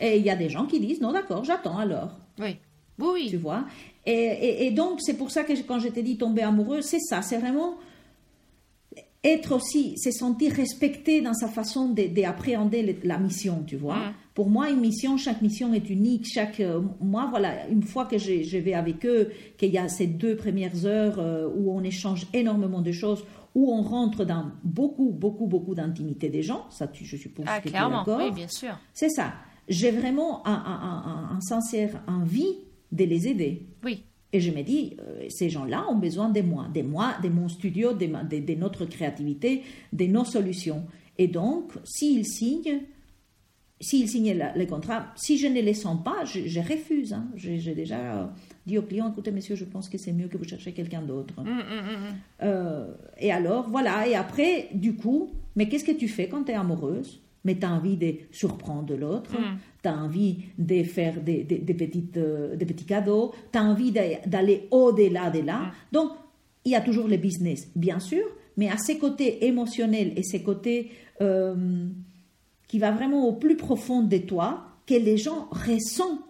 [0.00, 2.10] Et il y a des gens qui disent, non, d'accord, j'attends alors.
[2.40, 2.56] Oui.
[2.98, 3.28] Oui.
[3.30, 3.64] Tu vois
[4.04, 6.98] et, et, et, donc, c'est pour ça que quand je t'ai dit tomber amoureux, c'est
[6.98, 7.22] ça.
[7.22, 7.76] C'est vraiment
[9.24, 14.12] être aussi, se sentir respecté dans sa façon d'appréhender la mission, tu vois.
[14.34, 16.26] Pour moi, une mission, chaque mission est unique.
[16.26, 20.06] Chaque, euh, moi, voilà, une fois que je, vais avec eux, qu'il y a ces
[20.06, 25.10] deux premières heures euh, où on échange énormément de choses, où on rentre dans beaucoup,
[25.10, 28.18] beaucoup, beaucoup d'intimité des gens, ça, tu, je suppose ah, que tu es d'accord.
[28.18, 28.76] Oui, bien sûr.
[28.92, 29.32] C'est ça.
[29.68, 32.58] J'ai vraiment un, un, un, un sincère envie
[32.92, 33.66] de les aider.
[33.84, 34.04] Oui.
[34.34, 37.48] Et je me dis, euh, ces gens-là ont besoin de moi, de moi, de mon
[37.48, 40.82] studio, de, de, notre créativité, de nos solutions.
[41.18, 42.80] Et donc, s'ils signent,
[43.80, 47.12] s'ils signent le contrat, si je ne les sens pas, je, refuse.
[47.12, 47.28] Hein.
[47.36, 48.34] J'ai déjà
[48.66, 51.34] dit au client, écoutez, monsieur, je pense que c'est mieux que vous cherchiez quelqu'un d'autre.
[51.38, 54.08] Hum, hum, hum, euh, et alors, voilà.
[54.08, 57.23] Et après, du coup, mais qu'est-ce que tu fais quand tu es amoureuse?
[57.44, 59.32] Mais tu as envie de surprendre l'autre,
[59.82, 63.92] tu as envie de faire des, des, petites, euh, des petits cadeaux, tu as envie
[63.92, 65.72] d'aller au-delà de là.
[65.92, 66.12] Donc,
[66.64, 68.24] il y a toujours le business, bien sûr,
[68.56, 71.86] mais à ces côtés émotionnels et ces côtés euh,
[72.66, 76.20] qui va vraiment au plus profond de toi, que les gens ressentent.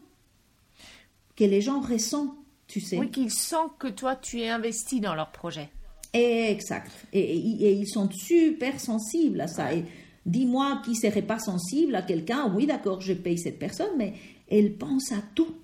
[1.37, 2.35] Que les gens ressentent,
[2.67, 2.99] tu sais.
[2.99, 5.69] Oui, qu'ils sentent que toi, tu es investi dans leur projet.
[6.13, 6.91] Exact.
[7.13, 9.75] Et, ils sont super sensibles à ça.
[9.75, 9.85] Et
[10.27, 14.15] Dis-moi qui serait pas sensible à quelqu'un, oui d'accord, je paye cette personne, mais
[14.51, 15.55] elle pense à tout.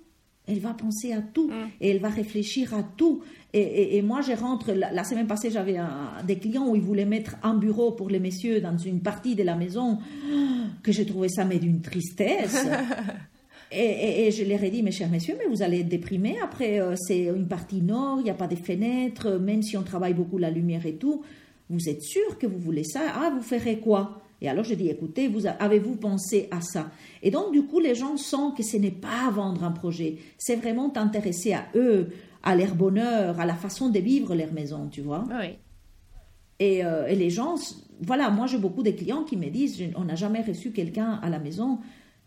[0.47, 1.69] Elle va penser à tout mm.
[1.81, 3.23] et elle va réfléchir à tout.
[3.53, 5.77] Et, moi, je rentre, la, semaine passée, j'avais
[6.25, 9.43] des clients où ils voulaient mettre un bureau pour les messieurs dans une partie de
[9.43, 9.99] la maison,
[10.83, 12.65] que j'ai trouvé ça mais d'une tristesse.
[13.73, 16.37] Et, je leur ai dit, mes chers messieurs, mais vous allez être déprimés.
[16.43, 19.83] Après, euh, c'est une partie nord, il n'y a pas de fenêtres, même si on
[19.83, 21.23] travaille beaucoup la lumière et tout.
[21.69, 23.01] Vous êtes sûr que vous voulez ça?
[23.15, 24.23] Ah, vous ferez quoi?
[24.41, 26.91] Et alors je dis, écoutez, vous avez-vous pensé à ça?
[27.23, 30.57] Et donc du coup, les gens sentent que ce n'est pas vendre un projet, c'est
[30.57, 32.09] vraiment t'intéresser à eux,
[32.43, 35.25] à leur bonheur, à la façon de vivre leur maison, tu vois?
[35.29, 35.57] Oui.
[36.59, 37.55] Et, euh, et, les gens,
[38.03, 41.31] voilà, moi j'ai beaucoup de clients qui me disent, on n'a jamais reçu quelqu'un à
[41.31, 41.79] la maison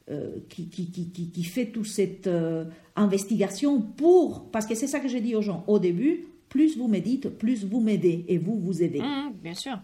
[0.09, 4.99] euh, qui, qui, qui, qui, fait toute cette euh, investigation pour, parce que c'est ça
[4.99, 8.59] que j'ai dit aux gens au début, plus vous méditez, plus vous m'aidez et vous
[8.59, 9.01] vous aidez.
[9.01, 9.79] Mmh, bien sûr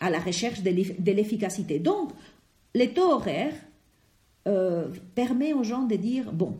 [0.00, 1.78] à la recherche de l'efficacité.
[1.78, 2.10] Donc,
[2.74, 3.54] les taux horaires
[4.46, 6.58] euh, permet aux gens de dire, bon,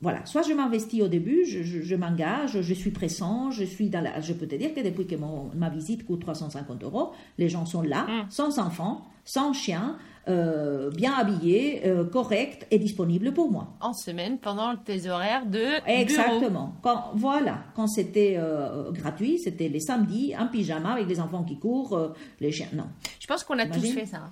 [0.00, 4.20] voilà, soit je m'investis au début, je, m'engage, je suis pressant, je suis dans la...
[4.20, 5.16] Je peux te dire que depuis que
[5.54, 8.30] ma visite coûte 350 euros, les gens sont là, mmh.
[8.30, 13.68] sans enfants, sans chien, euh, bien habillé, euh, correct et disponible pour moi.
[13.80, 16.74] En semaine, pendant tes horaires de Exactement.
[16.82, 21.58] Quand, voilà, quand c'était euh, gratuit, c'était les samedis, un pyjama avec les enfants qui
[21.58, 22.68] courent, les chiens.
[22.74, 22.88] Non.
[23.18, 24.30] Je pense qu'on a tous fait ça.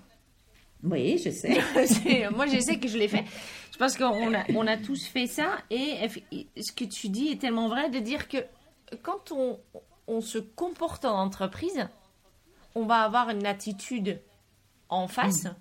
[0.85, 2.29] Oui, je sais.
[2.31, 3.25] moi, je sais que je l'ai fait.
[3.73, 5.57] Je pense qu'on a, on a tous fait ça.
[5.71, 5.97] Et
[6.61, 8.39] ce que tu dis est tellement vrai de dire que
[9.03, 9.59] quand on,
[10.07, 11.89] on se comporte en entreprise,
[12.75, 14.21] on va avoir une attitude
[14.91, 15.55] en face mm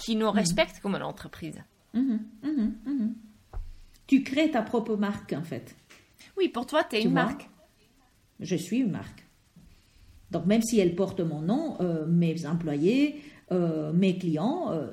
[0.00, 1.62] qui nous respecte comme une entreprise.
[1.94, 3.14] Mhm, mhm, mhm.
[4.06, 5.76] Tu crées ta propre marque, en fait.
[6.36, 7.48] Oui, pour toi, tu es une marque.
[8.40, 9.26] Je suis une marque.
[10.30, 13.20] Donc, même si elle porte mon nom, euh, mes employés,
[13.52, 14.90] euh, mes clients euh,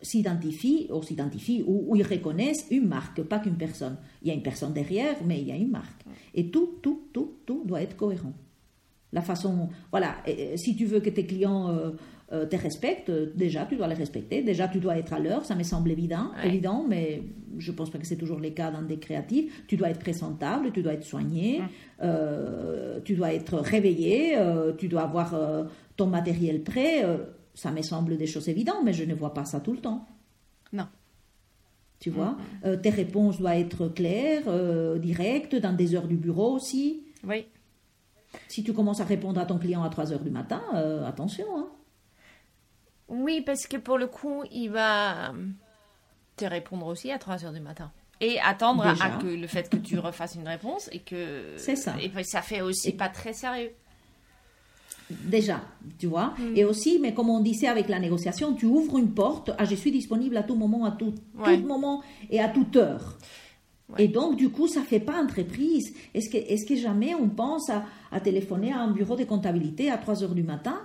[0.00, 3.98] s'identifient ou s'identifient ou, ils reconnaissent une marque, pas qu'une personne.
[4.22, 6.04] Il y a une personne derrière, mais il y a une marque.
[6.34, 8.32] Et tout, tout, tout, tout doit être cohérent.
[9.12, 10.16] La façon, voilà,
[10.56, 11.74] si tu veux que tes clients
[12.30, 15.46] euh, te respectent, euh, déjà tu dois les respecter, déjà tu dois être à l'heure,
[15.46, 17.22] ça me semble évident, évident, mais
[17.56, 19.66] je pense pas que c'est toujours le cas dans des créatifs.
[19.66, 21.62] Tu dois être présentable, tu dois être soigné,
[22.02, 24.36] euh, tu dois être réveillé,
[24.76, 25.34] tu dois avoir
[25.96, 27.02] ton matériel prêt.
[27.54, 30.06] ça me semble des choses évidentes, mais je ne vois pas ça tout le temps.
[30.70, 30.86] Non.
[31.98, 32.36] Tu vois,
[32.82, 37.04] tes réponses doivent être claires, directes, dans des heures du bureau aussi.
[37.26, 37.46] Oui.
[38.48, 40.60] Si tu commences à répondre à ton client à 3 heures du matin,
[41.06, 41.46] attention.
[41.56, 41.68] Hein.
[43.08, 45.32] Oui, parce que pour le coup, il va
[46.36, 47.90] te répondre aussi à 3 heures du matin.
[48.20, 51.54] Et attendre à que le fait que tu refasses une réponse et que.
[51.56, 51.94] C'est ça.
[52.00, 53.70] Et puis ça fait aussi pas très sérieux.
[55.08, 55.62] Déjà,
[55.98, 56.34] tu vois.
[56.38, 56.56] Mm.
[56.56, 59.74] Et aussi, mais comme on disait avec la négociation, tu ouvres une porte à je
[59.74, 61.14] suis disponible à tout moment, à tout,
[61.64, 63.16] moment et à toute heure.
[63.96, 65.94] Et donc, du coup, ça fait pas entreprise.
[66.12, 69.90] Est-ce que, est que jamais on pense à, à, téléphoner à un bureau de comptabilité
[69.90, 70.78] à 3 heures du matin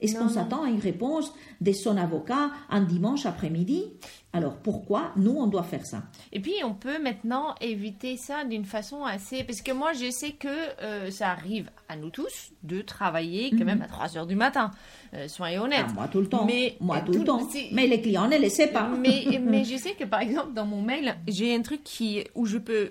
[0.00, 3.92] Est-ce qu'on s'attend à une réponse de son avocat un dimanche après-midi?
[4.34, 6.02] Alors pourquoi nous, on doit faire ça?
[6.32, 9.44] Et puis on peut maintenant éviter ça d'une façon assez...
[9.44, 10.48] Parce que moi, je sais que
[10.82, 14.72] euh, ça arrive à nous tous de travailler quand même à 3 heures du matin.
[15.14, 15.86] Euh, soyez honnêtes.
[15.88, 16.44] Ah, moi tout le temps.
[16.46, 17.40] Mais, moi euh, tout, le temps.
[17.70, 18.88] Mais les clients ne le savent pas.
[18.98, 22.46] Mais, mais je sais que par exemple, dans mon mail, j'ai un truc qui, où
[22.46, 22.90] je peux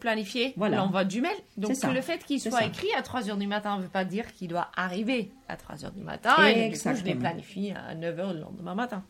[0.00, 1.36] planifier l'envoi du mail.
[1.56, 4.32] Donc le fait qu'il soit écrit à 3 heures du matin ne veut pas dire
[4.32, 6.34] qu'il doit arriver à 3 heures du matin.
[6.46, 9.04] Et du coup, je les planifie à 9 heures le lendemain matin.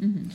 [0.00, 0.28] Mhm.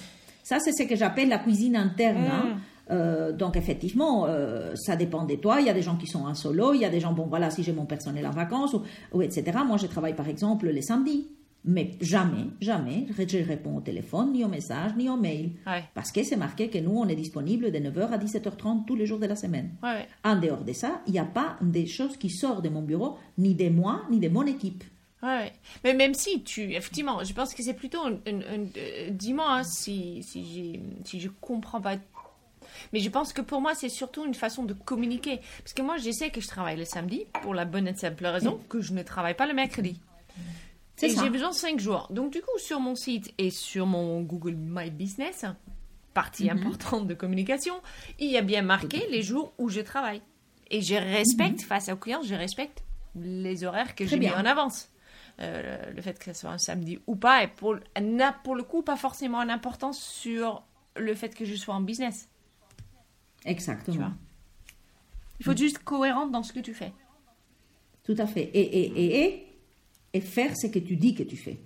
[0.46, 2.24] Ça, c'est ce que j'appelle la cuisine interne.
[2.24, 2.46] Hein.
[2.46, 2.60] Mm.
[2.91, 5.60] Euh, donc effectivement, euh, ça dépend de toi.
[5.60, 7.26] Il y a des gens qui sont en solo, il y a des gens, bon
[7.26, 8.76] voilà, si j'ai mon personnel en vacances,
[9.12, 9.58] ou, etc.
[9.66, 11.28] Moi, je travaille par exemple les samedis.
[11.68, 15.54] Mais jamais, jamais, je réponds au téléphone, ni au message, ni au mail.
[15.96, 19.08] Parce que c'est marqué que nous, on est disponible de 9h à 17h30 tous les
[19.08, 19.72] jours de la semaine.
[20.24, 23.18] En dehors de ça, il n'y a pas des choses qui sortent de mon bureau,
[23.39, 24.84] ni de moi, ni de mon équipe.
[25.26, 25.51] Ouais,
[25.84, 30.80] mais même si tu, effectivement, je pense que c'est plutôt euh, dis-moi hein, si, si,
[31.03, 31.95] si je comprends pas.
[32.93, 35.39] Mais je pense que pour moi, c'est surtout une façon de communiquer.
[35.59, 38.26] Parce que moi, je sais que je travaille le samedi pour la bonne et simple
[38.28, 39.99] raison que je ne travaille pas le mercredi.
[41.01, 42.07] Et j'ai besoin de 5 jours.
[42.11, 45.45] Donc, du coup, sur mon site et sur mon Google My Business,
[46.13, 46.57] partie mhm.
[46.57, 47.76] importante de communication,
[48.19, 50.21] il y a bien marqué les jours où je travaille.
[50.69, 51.67] Et je respecte, mhm.
[51.67, 52.84] face aux clients, je respecte
[53.15, 54.89] les horaires que j'ai mis en avance.
[55.41, 58.63] Euh, le fait que ce soit un samedi ou pas, et pour, n'a pour le
[58.63, 60.63] coup pas forcément une importance sur
[60.95, 62.29] le fait que je sois en business.
[63.43, 64.13] Exactement.
[65.39, 66.93] Il faut être juste cohérente dans ce que tu fais.
[68.03, 68.49] Tout à fait.
[68.53, 69.47] Et, et, et,
[70.13, 71.59] et, faire ce que tu dis que tu fais.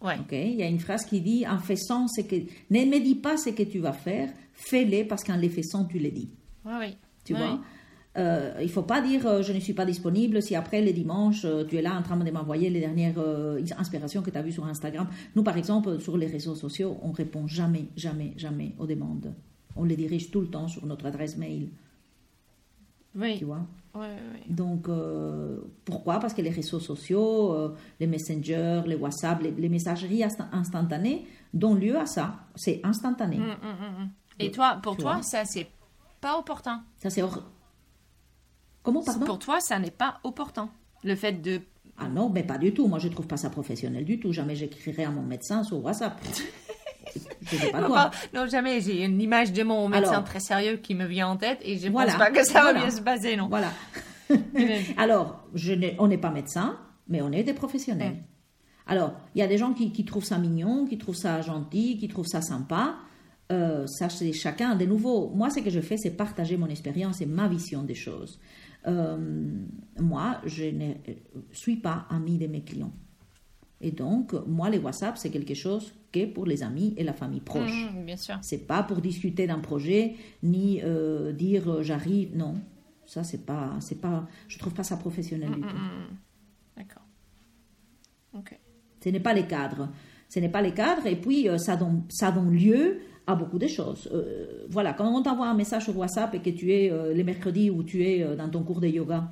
[0.00, 0.16] Ouais.
[0.30, 2.36] Il y a une phrase qui dit en faisant ce que.
[2.70, 5.98] Ne me dis pas ce que tu vas faire, fais-le parce qu'en les faisant, tu
[5.98, 6.30] le dis.
[6.64, 6.96] Oui.
[7.24, 7.60] Tu vois?
[8.16, 10.92] Euh, il ne faut pas dire euh, je ne suis pas disponible si après les
[10.92, 13.14] dimanches euh, tu es là en train de m'envoyer les dernières
[13.78, 15.06] inspirations que tu as vues sur Instagram.
[15.36, 19.32] Nous, par exemple, sur les réseaux sociaux, on répond jamais, jamais, jamais aux demandes.
[19.76, 21.68] On les dirige tout le temps sur notre adresse mail.
[23.14, 23.38] Oui.
[23.38, 23.64] Tu vois?
[23.94, 24.40] Oui, oui.
[24.48, 24.88] Donc,
[25.84, 26.18] pourquoi?
[26.18, 32.06] Parce que les réseaux sociaux, les messengers, les WhatsApp, les, messageries instantanées donnent lieu à
[32.06, 32.34] ça.
[32.56, 33.36] C'est instantané.
[33.36, 34.08] Hum, hum, hum,
[34.38, 35.68] Et toi, pour toi, ça, c'est
[36.20, 36.82] pas opportun.
[36.98, 37.22] Ça, c'est
[38.82, 40.70] Comment, pardon Pour toi, ça n'est pas opportun.
[41.04, 41.60] Le fait de...
[41.98, 42.86] Ah non, mais pas du tout.
[42.86, 44.32] Moi, je ne trouve pas ça professionnel du tout.
[44.32, 46.18] Jamais j'écrirai à mon médecin sur WhatsApp.
[47.42, 48.10] je sais pas quoi.
[48.32, 48.80] Non, jamais.
[48.80, 51.88] J'ai une image de mon médecin très sérieux qui me vient en tête et je
[51.88, 53.48] ne pense pas que ça va bien se passer, non.
[53.48, 53.70] Voilà.
[54.96, 56.78] Alors, je on n'est pas médecin,
[57.08, 58.16] mais on est des professionnels.
[58.86, 62.08] Alors, il y a des gens qui, trouvent ça mignon, qui trouvent ça gentil, qui
[62.08, 62.96] trouvent ça sympa.
[63.52, 65.30] Euh, ça, c'est chacun de nouveau.
[65.30, 68.40] Moi, ce que je fais, c'est partager mon expérience et ma vision des choses.
[68.86, 69.18] Euh,
[69.98, 70.94] moi, je ne
[71.52, 72.92] suis pas ami de mes clients.
[73.80, 77.40] Et donc, moi, les WhatsApp, c'est quelque chose que pour les amis et la famille
[77.40, 77.88] proche.
[77.92, 78.38] Mmh, bien sûr.
[78.42, 82.36] C'est pas pour discuter d'un projet ni euh, dire euh, j'arrive.
[82.36, 82.54] Non,
[83.06, 84.26] ça c'est pas, c'est pas.
[84.48, 85.76] Je trouve pas ça professionnel du mmh, tout.
[85.76, 86.16] Mmh,
[86.76, 87.06] D'accord.
[88.34, 88.58] Ok.
[89.02, 89.88] Ce n'est pas les cadres.
[90.28, 91.06] Ce n'est pas les cadres.
[91.06, 93.00] Et puis ça donne, ça donne lieu
[93.30, 94.08] à beaucoup de choses.
[94.12, 97.24] Euh, voilà, quand on t'envoie un message sur WhatsApp et que tu es euh, les
[97.24, 99.28] mercredis où tu es euh, dans ton cours de yoga,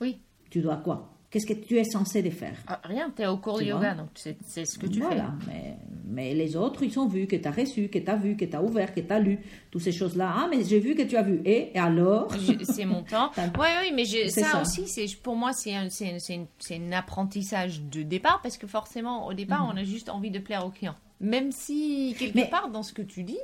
[0.00, 0.18] oui.
[0.50, 1.10] tu dois quoi?
[1.30, 2.56] Qu'est-ce que tu es censé de faire?
[2.68, 5.06] Ah, Rien, tu es au cours de yoga, donc c'est ce que tu fais.
[5.06, 5.76] Voilà, mais,
[6.06, 8.44] mais, les autres, ils ont vu que tu as reçu, que tu as vu, que
[8.44, 9.40] tu as ouvert, que tu as lu,
[9.72, 10.32] toutes ces choses-là.
[10.32, 11.40] Ah, mais j'ai vu que tu as vu.
[11.44, 12.32] Et, alors?
[12.62, 13.32] C'est mon temps.
[13.36, 18.56] oui, oui, mais ça, ça, aussi, pour moi, c'est un, un, apprentissage de départ, parce
[18.56, 19.72] que forcément, au départ, mhm.
[19.74, 20.94] on a juste envie de plaire aux clients.
[21.24, 23.38] Même si, quelque part, dans ce que tu dis,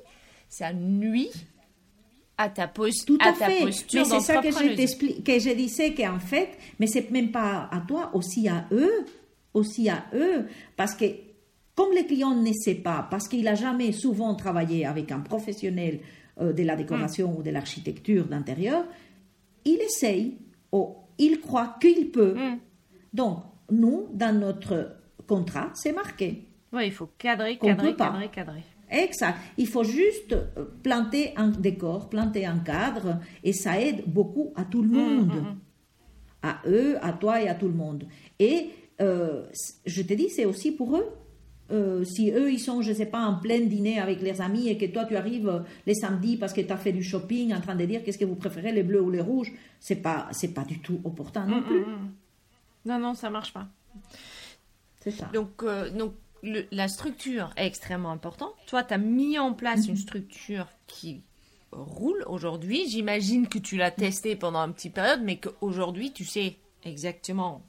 [0.49, 1.31] ça nuit
[2.37, 4.03] à ta, poste, Tout à, ta posture.
[4.03, 7.81] Mais c'est ça que je, que je disais qu'en fait, mais c'est même pas à
[7.87, 9.05] toi, aussi à eux,
[9.53, 11.05] aussi à eux, parce que
[11.75, 16.01] comme le client ne sait pas, parce qu'il n'a jamais souvent travaillé avec un professionnel
[16.41, 18.85] euh, de la décoration ou de l'architecture d'intérieur,
[19.65, 20.37] il essaye,
[20.73, 22.35] ou il croit qu'il peut.
[22.35, 22.59] Hmm.
[23.13, 26.50] Donc, nous, dans notre contrat, c'est marqué.
[26.73, 28.63] Oui, il faut cadrer, cadrer, cadrer, cadrer.
[28.91, 29.39] Exact.
[29.57, 34.65] Il faut juste euh, planter un décor, planter un cadre, et ça aide beaucoup à
[34.65, 35.35] tout le mm, monde.
[35.35, 35.59] Mm, mm.
[36.43, 38.05] À eux, à toi et à tout le monde.
[38.39, 39.45] Et euh,
[39.85, 41.07] je te dis, c'est aussi pour eux.
[41.71, 44.69] Euh, si eux, ils sont, je ne sais pas, en plein dîner avec leurs amis
[44.69, 47.61] et que toi, tu arrives les samedis parce que tu as fait du shopping en
[47.61, 50.53] train de dire qu'est-ce que vous préférez, les bleus ou les rouges, c'est pas, c'est
[50.53, 51.85] pas du tout opportun non plus.
[52.85, 53.69] Non, non, ça marche pas.
[55.01, 55.31] C'est ça.
[55.33, 55.65] Donc,
[55.95, 58.55] donc la structure est extrêmement importante.
[58.67, 60.01] Toi, tu as mis en place une mhm.
[60.01, 61.23] structure qui
[61.73, 62.89] roule aujourd'hui.
[62.89, 67.63] J'imagine que tu l'as testée pendant une petite période, mais qu'aujourd'hui, tu sais Exactement.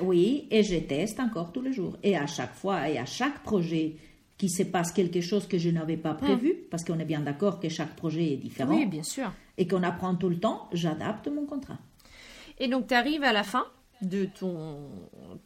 [0.00, 1.96] Oui, et je teste encore tous les jours.
[2.02, 3.96] Et à chaque fois, et à chaque projet
[4.38, 7.60] qui se passe quelque chose que je n'avais pas prévu, parce qu'on est bien d'accord
[7.60, 8.74] que chaque projet est différent.
[8.74, 9.32] Oui, bien sûr.
[9.56, 11.78] Et qu'on apprend tout le temps, j'adapte mon contrat.
[12.58, 13.66] Et donc, tu arrives à la fin
[14.02, 14.78] de ton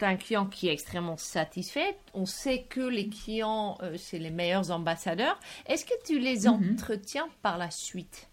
[0.01, 1.97] as un client qui est extrêmement satisfait.
[2.15, 5.39] On sait que les clients, euh, c'est les meilleurs ambassadeurs.
[5.67, 6.73] Est-ce que tu les Mhm.
[6.73, 8.29] entretiens par la suite?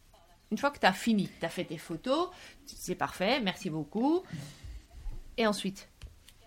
[0.51, 2.29] Une fois que tu as fini, tu as fait tes photos,
[2.65, 4.21] c'est parfait, merci beaucoup.
[5.37, 5.87] Et ensuite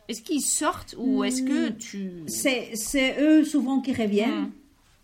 [0.09, 2.25] Est-ce qu'ils sortent ou est-ce que tu...
[2.27, 4.47] C'est, c'est eux souvent qui reviennent.
[4.47, 4.53] Mm.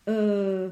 [0.08, 0.70] Euh,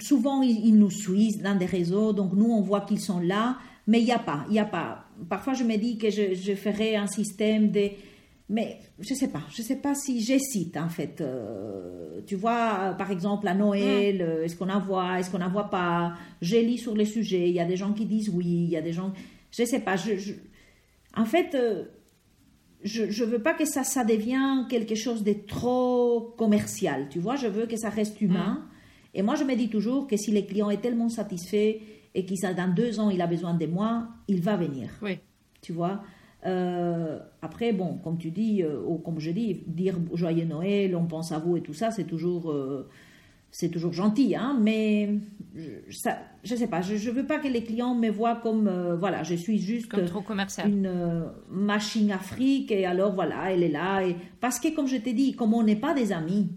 [0.00, 3.58] souvent, ils, ils nous suivent dans des réseaux, donc nous, on voit qu'ils sont là,
[3.86, 5.05] mais il n'y a pas, il y a pas.
[5.28, 7.88] Parfois, je me dis que je, je ferai un système de...
[8.48, 11.20] Mais je sais pas, je sais pas si j'hésite en fait.
[11.20, 15.68] Euh, tu vois, euh, par exemple à Noël, euh, est-ce qu'on envoie, est-ce qu'on n'envoie
[15.68, 17.48] pas Je lis sur les sujets.
[17.48, 19.12] Il y a des gens qui disent oui, il y a des gens,
[19.50, 19.96] je sais pas.
[19.96, 20.34] Je, je-
[21.16, 21.86] En fait, euh,
[22.84, 27.08] je je veux pas que ça ça devienne quelque chose de trop commercial.
[27.10, 28.64] Tu vois, je veux que ça reste humain.
[29.12, 31.80] Et moi, je me dis toujours que si le client est tellement satisfait
[32.16, 35.18] et qu'il a dans deux ans il a besoin de moi, il va venir Oui,
[35.60, 36.02] tu vois.
[36.46, 41.06] Euh, après, bon, comme tu dis, euh, ou comme je dis, dire joyeux Noël, on
[41.06, 42.88] pense à vous et tout ça, c'est toujours, euh,
[43.50, 45.18] c'est toujours gentil, hein, mais
[45.56, 45.70] je,
[46.44, 49.34] je sais pas, je, je veux pas que les clients me voient comme, voilà, je
[49.34, 50.70] suis juste comme trop commercial.
[50.70, 54.06] une machine afrique et alors voilà, elle est là.
[54.06, 54.16] Et...
[54.40, 56.50] Parce que, comme je t'ai dit, comme on n'est pas des amis,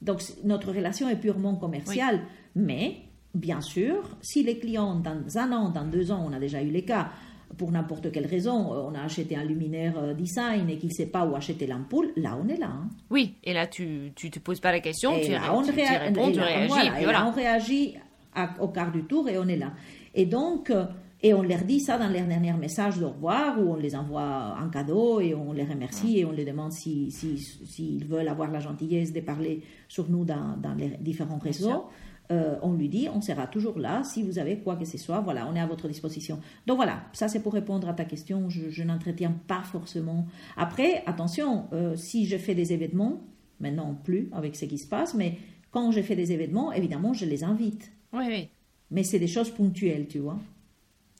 [0.00, 2.20] donc notre relation est purement commerciale,
[2.54, 3.05] mais
[3.36, 6.70] bien sûr, si les clients, dans un an, dans deux ans, on a déjà eu
[6.70, 7.10] les cas,
[7.58, 10.94] pour n'importe quelle raison, euh, on a acheté un luminaire euh, design et qu'il ne
[10.94, 12.66] sait pas où acheter l'ampoule, là on est là.
[12.72, 12.88] hein.
[13.10, 15.70] Oui, et là, tu tu te poses pas la question, Et tu, là, on tu-
[15.72, 17.94] tu réa- réponds, et tu là, réagis, voilà, et là, on réagit
[18.34, 19.72] à- au quart du tour et on est là.
[20.14, 20.86] Et donc, euh,
[21.22, 24.56] et on leur dit ça dans leur dernier message de revoir où on les envoie
[24.60, 28.50] un cadeau et on les remercie et on les demande s'ils si, s'ils veulent avoir
[28.50, 31.84] la gentillesse de parler sur nous dans, dans les différents réseaux.
[32.30, 35.20] Euh, on lui dit, on sera toujours là si vous avez quoi que ce soit.
[35.20, 36.40] Voilà, on est à votre disposition.
[36.66, 38.48] Donc voilà, ça c'est pour répondre à ta question.
[38.50, 40.26] Je, je n'entretiens pas forcément.
[40.56, 43.22] Après, attention, euh, si je fais des événements,
[43.60, 45.38] maintenant plus avec ce qui se passe, mais
[45.70, 47.92] quand je fais des événements, évidemment, je les invite.
[48.12, 48.48] Oui, oui.
[48.90, 50.38] Mais c'est des choses ponctuelles, tu vois.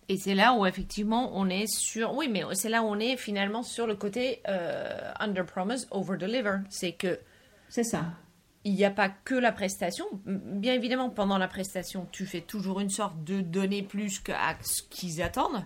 [0.09, 2.15] Et c'est là où effectivement on est sur.
[2.15, 6.17] Oui, mais c'est là où on est finalement sur le côté euh, under promise, over
[6.17, 6.59] deliver.
[6.71, 7.19] C'est que
[7.69, 8.05] C'est ça.
[8.67, 10.05] Il n'y a pas que la prestation.
[10.27, 14.83] Bien évidemment, pendant la prestation, tu fais toujours une sorte de donner plus qu'à ce
[14.83, 15.65] qu'ils attendent.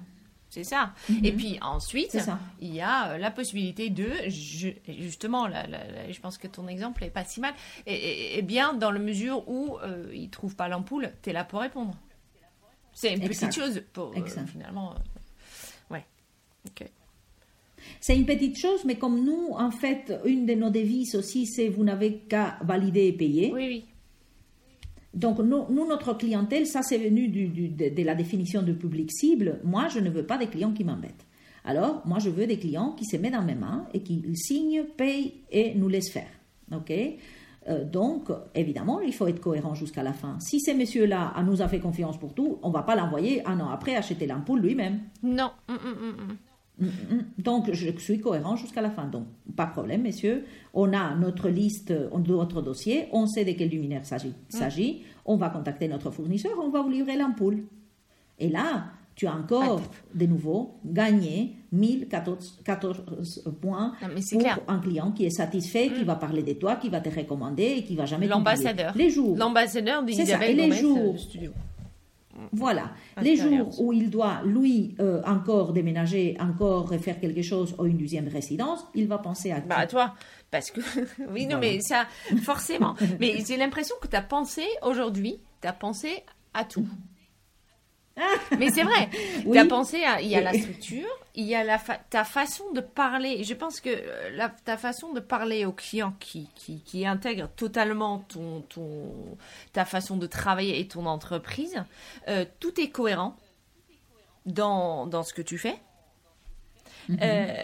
[0.51, 0.93] C'est ça.
[1.23, 2.39] Et puis ensuite, Mhm.
[2.61, 6.49] Il y a euh, la possibilité de, je- justement, la- la- la- je pense que
[6.49, 7.55] ton exemple est pas si mal,
[7.87, 11.33] et, et- et bien dans la mesure où euh, ils trouvent pas l'ampoule, tu es
[11.33, 11.95] là pour répondre.
[12.93, 13.47] C'est une Exact.
[13.49, 14.93] petite chose pour euh, finalement.
[14.95, 16.05] euh, ouais.
[16.67, 16.89] Ok.
[18.01, 21.69] C'est une petite chose, mais comme nous, en fait, une de nos devises aussi, c'est
[21.69, 23.53] vous n'avez qu'à valider et payer.
[23.55, 23.85] Oui, oui.
[25.13, 28.73] Donc, nous, nous, notre clientèle, ça c'est venu du- du- de, de la définition de
[28.73, 29.61] public cible.
[29.65, 31.27] Moi, je ne veux pas des clients qui m'embêtent.
[31.65, 34.85] Alors, moi, je veux des clients qui se mettent dans mes mains et qui signent,
[34.97, 36.31] payent et nous laissent faire.
[36.73, 36.93] OK?
[37.69, 40.39] Euh, donc, évidemment, il faut être cohérent jusqu'à la fin.
[40.41, 43.69] Si ces messieurs-là nous a fait confiance pour tout, on va pas l'envoyer un an
[43.69, 45.01] après acheter l'ampoule lui-même.
[45.23, 45.51] Non.
[45.69, 45.77] hum.
[45.77, 46.37] Mm, mm.
[47.39, 49.07] Donc, je suis cohérent jusqu'à la fin.
[49.07, 49.27] Donc,
[49.57, 50.45] pas de problème, messieurs.
[50.75, 54.35] On a notre liste, notre dossier, on sait de quel luminaire s'agit.
[54.49, 55.03] s'agit.
[55.25, 57.65] On va contacter notre fournisseur, on va vous livrer l'ampoule.
[58.39, 59.83] Et là, tu as encore,
[60.15, 64.61] de nouveau, gagné 1014 14 points Non, mais c'est pour clair.
[64.67, 67.85] un client qui est satisfait, qui va parler de toi, qui va te recommander et
[67.85, 68.27] qui va jamais.
[68.27, 68.97] L'ambassadeur.
[68.97, 69.37] Les jours.
[69.37, 71.17] L'ambassadeur C'est ça, d'Isabelle et les euh, jours-.
[72.53, 72.91] Voilà.
[73.21, 77.97] Les jours où il doit, lui, euh, encore déménager, encore faire quelque chose ou une
[77.99, 80.15] deuxième résidence, il va penser à Bah, à toi.
[80.51, 80.81] Parce que,
[81.33, 81.61] oui, non, Voilà.
[81.61, 82.07] mais ça,
[82.43, 82.95] forcément.
[83.21, 86.09] mais j'ai l'impression que tu as pensé aujourd'hui, tu as pensé
[86.55, 86.87] à tout.
[88.59, 89.09] mais c'est vrai.
[89.47, 89.53] Oui.
[89.53, 90.21] Tu as pensé à.
[90.21, 93.45] Il y a la structure, il y a la fa- ta façon de parler.
[93.45, 97.49] Je pense que euh, la, ta façon de parler aux clients qui, qui, qui intègre
[97.57, 99.15] totalement ton, ton,
[99.73, 101.83] ta façon de travailler et ton entreprise,
[102.29, 103.37] euh, tout est cohérent
[104.45, 105.77] dans, dans ce que tu fais.
[107.23, 107.55] Euh,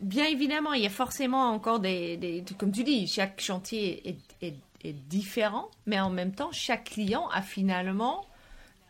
[0.00, 4.18] bien évidemment, il y a forcément encore des, des- comme tu dis, chaque chantier est,
[4.46, 4.54] est-
[4.84, 8.24] est différent, mais en même temps, chaque client a finalement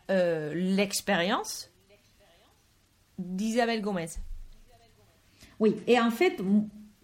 [0.09, 1.69] euh, l'expérience
[3.17, 4.07] d'Isabelle Gomez.
[5.59, 6.39] Oui, et en fait,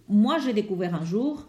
[0.07, 1.47] moi, j'ai découvert un jour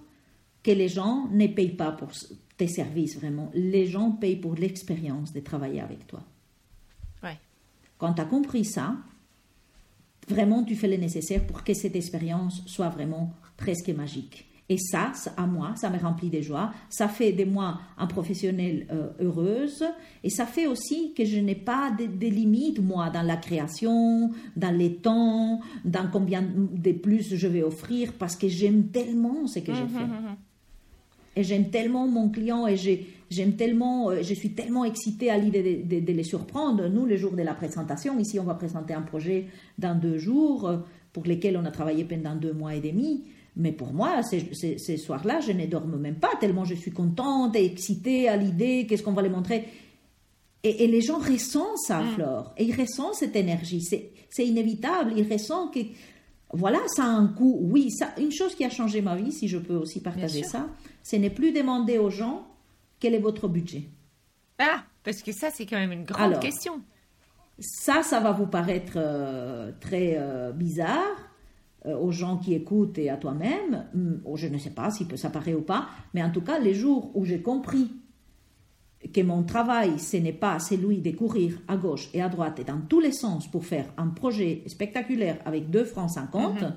[0.62, 2.11] que les gens ne payent pas pour
[2.57, 3.50] tes services, vraiment.
[3.55, 6.22] Les gens payent pour l'expérience de travailler avec toi.
[7.22, 7.38] Ouais.
[7.98, 8.96] Quand tu as compris ça,
[10.28, 14.46] vraiment tu fais le nécessaire pour que cette expérience soit vraiment presque magique.
[14.71, 16.73] Et ça, à moi, ça me remplit de joie.
[16.89, 19.85] Ça fait de moi un professionnel euh, heureuse.
[20.23, 24.75] Et ça fait aussi que je n'ai pas de, limites, moi, dans la création, dans
[24.75, 29.75] les temps, dans combien de plus je vais offrir, parce que j'aime tellement ce que
[29.75, 30.07] je fais.
[31.37, 32.77] Et j'aime tellement mon client et
[33.29, 36.89] j'aime tellement, euh, je suis tellement excitée à l'idée de, de, les surprendre.
[36.89, 40.69] Nous, le jour de la présentation, ici, on va présenter un projet dans deux jours
[40.69, 40.77] euh,
[41.12, 43.25] pour lesquels on a travaillé pendant deux mois et demi.
[43.57, 47.64] Mais pour moi, ces, soirs-là, je ne dorme même pas, tellement je suis contente et
[47.64, 49.68] excitée à l'idée, qu'est-ce qu'on va les montrer.
[50.64, 52.14] Et, les gens ressentent ça, mm.
[52.14, 53.82] Flore, et ils ressentent cette énergie.
[53.82, 55.80] C'est inévitable, ils ressentent que,
[56.52, 57.59] voilà, ça a un coût.
[57.61, 60.68] Oui, ça, une chose qui a changé ma vie, si je peux aussi partager ça,
[61.02, 62.46] ce n'est plus demander aux gens
[62.98, 63.84] quel est votre budget.
[64.59, 66.80] Ah, parce que ça, c'est quand même une grande question.
[67.59, 71.16] Ça, ça va vous paraître euh, très euh, bizarre,
[71.85, 75.55] aux gens qui écoutent et à toi-même, mm, je ne sais pas si ça paraît
[75.55, 77.91] ou pas, mais en tout cas, les jours où j'ai compris
[79.12, 82.64] que mon travail, ce n'est pas celui de courir à gauche et à droite et
[82.64, 86.72] dans tous les sens pour faire un projet spectaculaire avec 2 francs 50, mhm.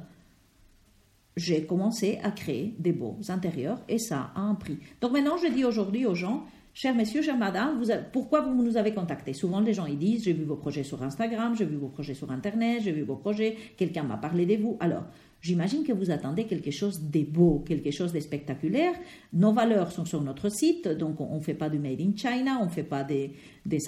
[1.37, 4.79] j'ai commencé à créer des beaux intérieurs et ça a un prix.
[4.99, 6.45] Donc maintenant, je dis aujourd'hui aux gens,
[6.79, 7.81] Cher messieurs, chère madame,
[8.13, 11.01] pourquoi vous nous avez contacté Souvent, les gens ils disent J'ai vu vos projets sur
[11.01, 14.61] Instagram, j'ai vu vos projets sur Internet, j'ai vu vos projets, quelqu'un m'a parlé de
[14.61, 14.77] vous.
[14.79, 15.05] Alors,
[15.41, 18.93] j'imagine que vous attendez quelque chose de beau, quelque chose de spectaculaire.
[19.33, 22.59] Nos valeurs sont sur notre site, donc on ne fait pas du Made in China,
[22.61, 23.33] on ne fait pas des,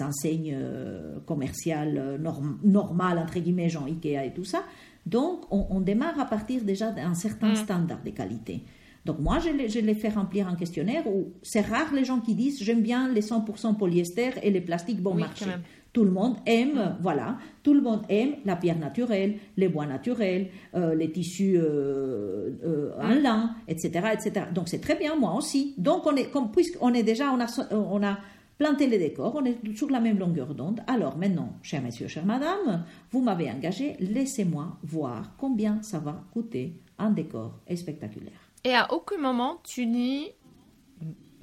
[0.02, 2.18] enseignes euh, commerciales euh,
[2.64, 4.64] normales, entre guillemets, genre Ikea et tout ça.
[5.06, 7.56] Donc, on, démarre à partir déjà d'un certain mm.
[7.56, 8.64] standard de qualité.
[9.04, 12.62] Donc moi, je les, fais remplir un questionnaire où c'est rare les gens qui disent
[12.62, 15.46] j'aime bien les 100% polyester et les plastiques bon marché.
[15.92, 20.48] Tout le monde aime, voilà, tout le monde aime la pierre naturelle, les bois naturels,
[20.76, 24.46] euh, les tissus euh, euh, en lin, etc., etc.
[24.54, 25.74] Donc c'est très bien, moi aussi.
[25.78, 28.18] Donc on est, comme, puisqu'on est déjà, on a, on a
[28.56, 30.80] planté les décors, on est sur la même longueur d'onde.
[30.86, 36.74] Alors maintenant, cher monsieur, chère madame, vous m'avez engagé, laissez-moi voir combien ça va coûter
[36.98, 38.49] un décor spectaculaire.
[38.64, 40.28] Et à aucun moment, tu dis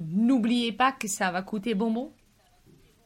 [0.00, 2.12] n'oubliez pas que ça va coûter bonbon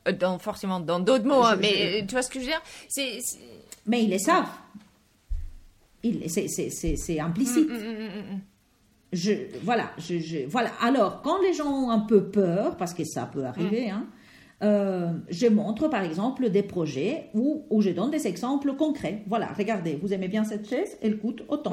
[0.09, 2.63] euh, dans, Forcément dans d'autres mots, hein, mais tu vois ce que je veux dire?
[2.89, 3.19] C'est,
[3.87, 4.49] Mais ils le savent.
[6.03, 7.69] c'est, implicite.
[7.69, 8.41] Mm, mm, mm,
[9.13, 9.33] je,
[9.63, 10.71] voilà, je, voilà.
[10.81, 14.07] Alors, quand les gens ont un peu peur, parce que ça peut arriver, hein,
[14.63, 19.23] euh, je montre par exemple des projets où, où je donne des exemples concrets.
[19.27, 21.73] Voilà, regardez, vous aimez bien cette chaise, elle coûte autant.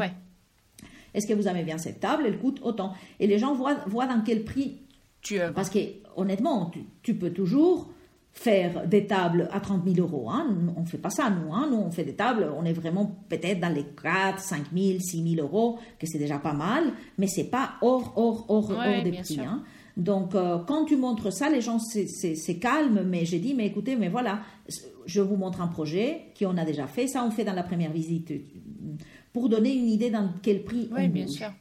[1.14, 2.24] Est-ce que vous aimez bien cette table?
[2.26, 2.94] Elle coûte autant.
[3.20, 4.78] Et les gens voient, voient dans quel prix
[5.22, 5.52] tu es.
[5.52, 5.80] Parce que,
[6.16, 6.72] honnêtement,
[7.04, 7.90] tu, peux toujours
[8.32, 10.30] faire des tables à 30 000 euros.
[10.30, 10.48] Hein.
[10.76, 11.54] On ne fait pas ça, nous.
[11.54, 11.68] Hein.
[11.72, 15.36] Nous, on fait des tables, on est vraiment peut-être dans les 4, 5 000, 6
[15.36, 19.12] 000 euros, que c'est déjà pas mal, mais c'est pas hors, hors, hors, hors des
[19.12, 19.40] prix.
[19.40, 19.64] Hein.
[19.98, 23.98] Donc, euh, quand tu montres ça, les gens c'est calme, mais j'ai dit, mais écoutez,
[23.98, 24.40] mais voilà,
[25.06, 27.08] je vous montre un projet qui on a déjà fait.
[27.08, 28.32] Ça, on fait dans la première visite
[29.34, 31.52] pour donner une idée dans quel prix oui, bien sûr.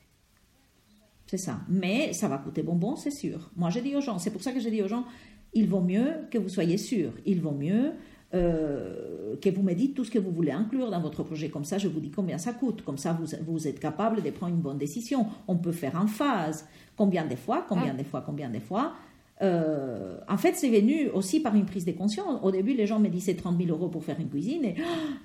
[1.27, 1.61] C'est ça.
[1.69, 3.51] Mais ça va coûter bonbon, c'est sûr.
[3.57, 5.05] Moi, j'ai dit aux gens, c'est pour ça que j'ai dit aux gens,
[5.53, 7.13] il vaut mieux que vous soyez sûr.
[7.27, 7.93] Il vaut mieux
[8.35, 11.51] euh, que vous me dites tout ce que vous voulez inclure dans votre projet.
[11.51, 12.83] Comme ça, je vous dis combien ça coûte.
[12.83, 15.27] Comme ça, vous, vous êtes capable de prendre une bonne décision.
[15.47, 16.67] On peut faire en phase.
[16.97, 18.03] Combien de fois, combien ah.
[18.03, 18.95] de fois, combien de fois.
[19.41, 22.41] Euh, en fait, c'est venu aussi par une prise de conscience.
[22.43, 24.65] Au début, les gens me disaient 30 000 euros pour faire une cuisine.
[24.65, 24.75] Et,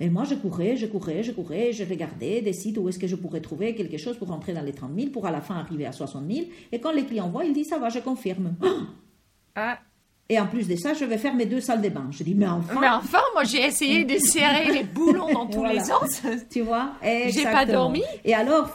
[0.00, 3.06] et, moi, je courais, je courais, je courais, je regardais des sites où est-ce que
[3.06, 5.56] je pourrais trouver quelque chose pour rentrer dans les 30 000, pour à la fin
[5.56, 6.46] arriver à 60 000.
[6.72, 8.54] Et quand les clients voient, ils disent, ça va, je confirme.
[9.56, 9.78] Ah.
[10.28, 12.08] Et en plus de ça, je vais faire mes deux salles de bain.
[12.10, 12.80] Je dis, mais enfin.
[12.80, 16.22] Mais enfin, moi, j'ai essayé de serrer les boulons dans tous les sens.
[16.50, 18.02] Tu vois J'ai pas dormi.
[18.24, 18.74] Et alors,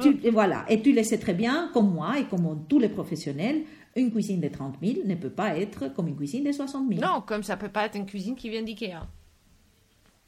[0.00, 0.64] tu, et voilà.
[0.68, 3.62] Et tu le sais très bien, comme moi et comme tous les professionnels,
[3.96, 7.00] une cuisine de 30 000 ne peut pas être comme une cuisine de 60 000.
[7.00, 9.06] Non, comme ça peut pas être une cuisine qui vient d'IKEA.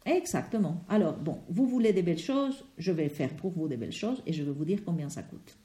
[0.06, 0.84] Exactement.
[0.88, 4.22] Alors, bon, vous voulez des belles choses, je vais faire pour vous des belles choses
[4.26, 5.56] et je vais vous dire combien ça coûte.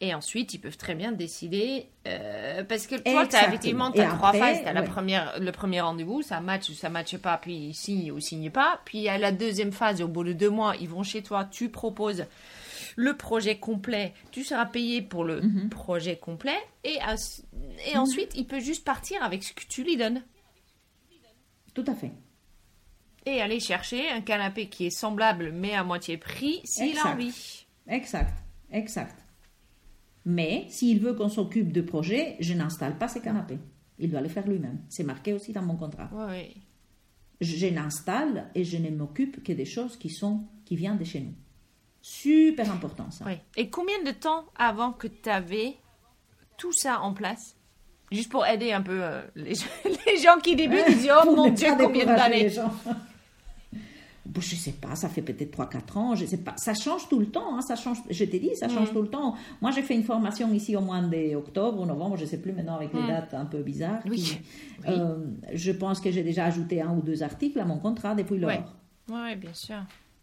[0.00, 4.06] Et ensuite, ils peuvent très bien décider, euh, parce que toi, tu as effectivement as
[4.08, 4.60] trois phases.
[4.60, 7.74] Tu as la première, le premier rendez-vous, ça match ou ça matche pas, puis ils
[7.74, 8.80] signent ou signent pas.
[8.84, 11.22] Puis il y a la deuxième phase, au bout de deux mois, ils vont chez
[11.22, 12.26] toi, tu proposes
[12.96, 15.68] le projet complet, tu seras payé pour le mhm.
[15.68, 18.00] projet complet, et, et mhm.
[18.00, 20.22] ensuite, il peut juste partir avec ce que tu lui donnes.
[21.74, 22.12] Tout à fait.
[23.26, 27.66] Et aller chercher un canapé qui est semblable, mais à moitié prix, s'il a envie.
[27.86, 28.34] Exact,
[28.70, 29.16] exact.
[30.24, 33.58] Mais s'il veut qu'on s'occupe de projet, je n'installe pas ces canapés.
[33.98, 34.80] Il doit le faire lui-même.
[34.88, 36.10] C'est marqué aussi dans mon contrat.
[36.12, 36.62] Oui.
[37.40, 41.20] je n'installe et je ne m'occupe que des choses qui sont qui viennent de chez
[41.20, 41.34] nous.
[42.08, 43.24] Super important ça.
[43.26, 43.32] Oui.
[43.56, 45.74] Et combien de temps avant que tu avais
[46.56, 47.56] tout ça en place?
[48.12, 49.54] Juste pour aider un peu euh, les,
[50.06, 52.48] les gens qui débutent, ils disent Oh mon Dieu, combien d'années?
[54.38, 56.54] je sais pas, ça fait peut-être 3-4 ans, je sais pas.
[56.58, 58.70] Ça change tout le temps, hein, ça change, je t'ai dit, ça Mm.
[58.70, 59.34] change tout le temps.
[59.60, 62.76] Moi, j'ai fait une formation ici au mois d'octobre ou novembre, je sais plus maintenant
[62.76, 63.06] avec les Mm.
[63.08, 64.02] dates un peu bizarres.
[64.04, 64.16] Oui.
[64.22, 64.38] qui-
[64.86, 64.94] Oui.
[64.96, 65.16] Euh,
[65.54, 68.50] je pense que j'ai déjà ajouté un ou deux articles à mon contrat depuis lors.
[68.50, 68.62] Ouais.
[69.10, 69.78] Oui, bien sûr.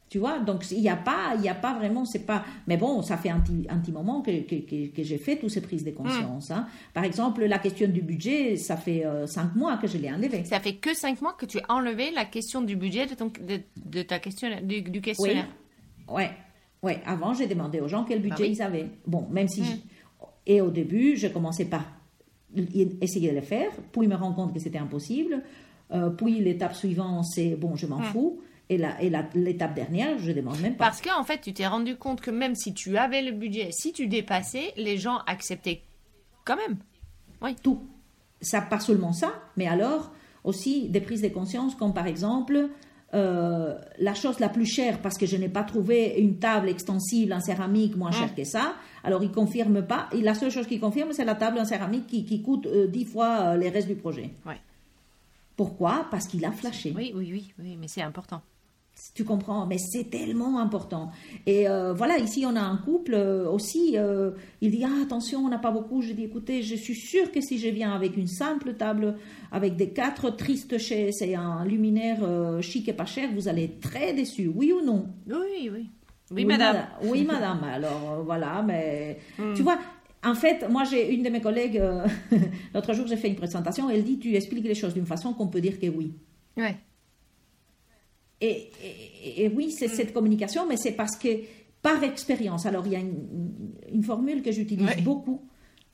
[0.10, 2.44] Tu vois, donc il n'y a pas, il y a pas vraiment, c'est pas.
[2.68, 5.38] Mais bon, ça fait un petit, un petit moment que, que, que- que j'ai fait
[5.38, 6.52] toutes ces prises de conscience.
[6.52, 6.68] hein.
[6.94, 10.46] Par exemple, la question du budget, ça fait euh, cinq mois que je l'ai enlevé.
[10.46, 13.28] Ça fait que cinq mois que tu as enlevé la question du budget de, ton,
[13.42, 15.48] de, de ta questionnaire, du, du questionnaire.
[16.08, 16.30] Ouais,
[16.84, 17.00] ouais.
[17.08, 18.52] Avant, j'ai demandé aux gens quel budget Ah oui.
[18.52, 18.90] ils avaient.
[19.08, 19.62] Bon, même si.
[19.62, 19.66] Mm.
[20.46, 21.86] Et au début, je commençais par
[23.02, 25.42] essayer de le faire, puis me rendre compte que c'était impossible.
[25.92, 28.04] Euh, puis l'étape suivante, c'est bon, je m'en Mm.
[28.04, 28.42] fous.
[28.74, 30.86] Et la- et la- l'étape dernière, je demande même pas.
[30.86, 33.94] Parce qu'en fait, tu t'es rendu compte que même si tu avais le budget, si
[33.94, 35.82] tu dépassais, les gens acceptaient
[36.46, 36.78] quand même.
[37.62, 37.82] tout.
[38.42, 40.12] Ça, pas seulement ça, mais alors
[40.44, 42.70] aussi des prises de conscience comme par exemple
[43.14, 47.32] euh, la chose la plus chère parce que je n'ai pas trouvé une table extensible
[47.32, 48.74] en céramique moins chère que ça.
[49.04, 50.08] Alors il confirme pas.
[50.14, 52.88] Et la seule chose qu'il confirme, c'est la table en céramique qui, qui coûte euh,
[52.88, 54.32] dix fois euh, les restes du projet.
[54.48, 54.58] Ouais.
[55.56, 56.08] Pourquoi?
[56.10, 56.92] Parce qu'il a flashé.
[56.96, 58.42] Oui, oui, oui, oui, mais c'est important.
[59.16, 61.12] Tu comprends, mais c'est tellement important.
[61.46, 63.98] Et euh, voilà, ici on a un couple euh, aussi.
[63.98, 64.32] euh,
[64.62, 66.02] il dit ah attention, on n'a pas beaucoup.
[66.02, 69.16] Je dis écoutez, je suis sûre que si je viens avec une simple table,
[69.52, 72.20] avec des quatre tristes chaises et un luminaire
[72.62, 74.48] chic et pas cher, vous allez être très déçus.
[74.54, 75.08] Oui ou non?
[75.28, 75.90] Oui, oui.
[76.32, 76.86] Oui, madame.
[77.04, 77.64] Oui, madame.
[77.64, 79.18] Alors voilà, mais
[79.56, 79.80] tu vois.
[80.26, 81.84] En fait, moi, j'ai une de mes collègues,
[82.74, 85.48] l'autre jour, j'ai fait une présentation, elle dit, tu expliques les choses d'une façon qu'on
[85.48, 86.14] peut dire que oui.
[86.56, 86.78] Ouais.
[88.46, 88.70] Et,
[89.26, 91.30] et- et oui, c'est cette communication, mais c'est parce que
[91.82, 93.16] par expérience, alors il y a une,
[93.92, 95.42] une formule que j'utilise beaucoup,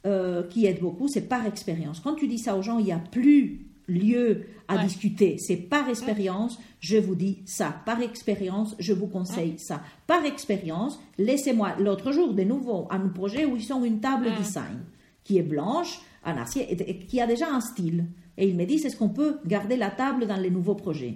[0.05, 1.99] euh, qui aide beaucoup, c'est par expérience.
[1.99, 4.83] Quand tu dis ça aux gens, il n'y a plus lieu à Ouais.
[4.83, 5.37] discuter.
[5.39, 7.75] C'est par expérience, je vous dis ça.
[7.85, 9.81] Par expérience, je vous conseille ça.
[10.07, 14.85] Par expérience, laissez-moi l'autre jour, de nouveau, un projet où ils ont une table design
[15.23, 18.05] qui est blanche, en acier, et, et qui a déjà un style.
[18.37, 21.15] Et ils me disent, est-ce qu'on peut garder la table dans les nouveaux projets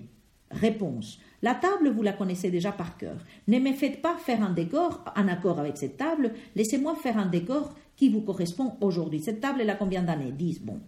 [0.54, 1.20] Réponse.
[1.42, 3.18] La table, vous la connaissez déjà par cœur.
[3.48, 6.34] Ne me faites pas faire un décor en accord avec cette table.
[6.56, 9.20] Laissez-moi faire un décor qui vous correspond aujourd'hui.
[9.22, 10.32] Cette table, elle a combien d'années?
[10.32, 10.62] 10.
[10.62, 10.80] Bon.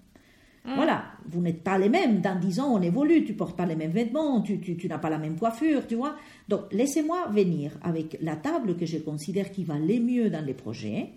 [0.76, 2.22] Voilà, vous n'êtes pas les mêmes.
[2.22, 3.24] Dans 10 ans, on évolue.
[3.24, 5.94] Tu portes pas les mêmes vêtements, tu, tu- tu n'as pas la même coiffure, tu
[5.94, 6.16] vois.
[6.50, 10.56] Donc, laissez-moi venir avec la table que je considère qui va les mieux dans les
[10.56, 11.10] projets.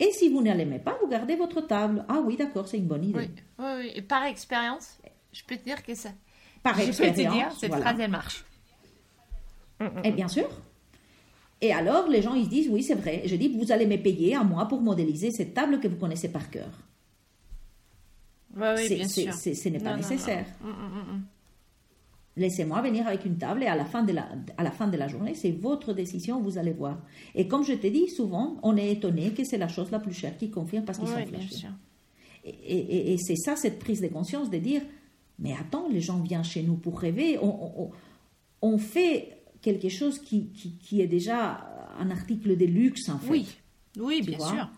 [0.00, 2.06] Et si vous ne l'aimez pas, vous gardez votre table.
[2.08, 3.18] Ah oui, d'accord, c'est une bonne idée.
[3.18, 3.92] Oui, oui, oui.
[3.96, 4.98] Et par expérience,
[5.32, 6.08] je peux te dire que ça.
[6.64, 7.84] Par je peux te expérience, dire, cette voilà.
[7.84, 8.44] phrase, elle marche.
[10.02, 10.48] Et bien sûr.
[11.60, 13.22] Et alors, les gens, ils se disent, oui, c'est vrai.
[13.26, 16.28] Je dis, vous allez me payer à moi pour modéliser cette table que vous connaissez
[16.32, 16.70] par cœur.
[18.56, 19.32] Oui, bien sûr.
[19.34, 20.46] ce n'est pas Non, nécessaire.
[20.62, 20.70] non.
[20.70, 21.22] Mm, mm, mm, mm.
[22.36, 24.96] Laissez-moi venir avec une table et à la fin de la, à la, fin de
[24.96, 26.98] la journée, c'est votre décision, vous allez voir.
[27.36, 30.12] Et comme je t'ai dit, souvent, on est étonné que c'est la chose la plus
[30.12, 31.66] chère qui confirme parce qu'ils Oui, sont flashés.
[32.44, 34.82] et- et c'est ça, cette prise de conscience de dire,
[35.38, 37.38] mais attends, les gens viennent chez nous pour rêver.
[37.40, 37.90] On, on-
[38.62, 41.66] on fait quelque chose qui, qui, qui est déjà
[41.98, 43.30] un article de luxe, en fait.
[43.30, 43.46] Oui,
[43.98, 44.68] oui, bien sûr.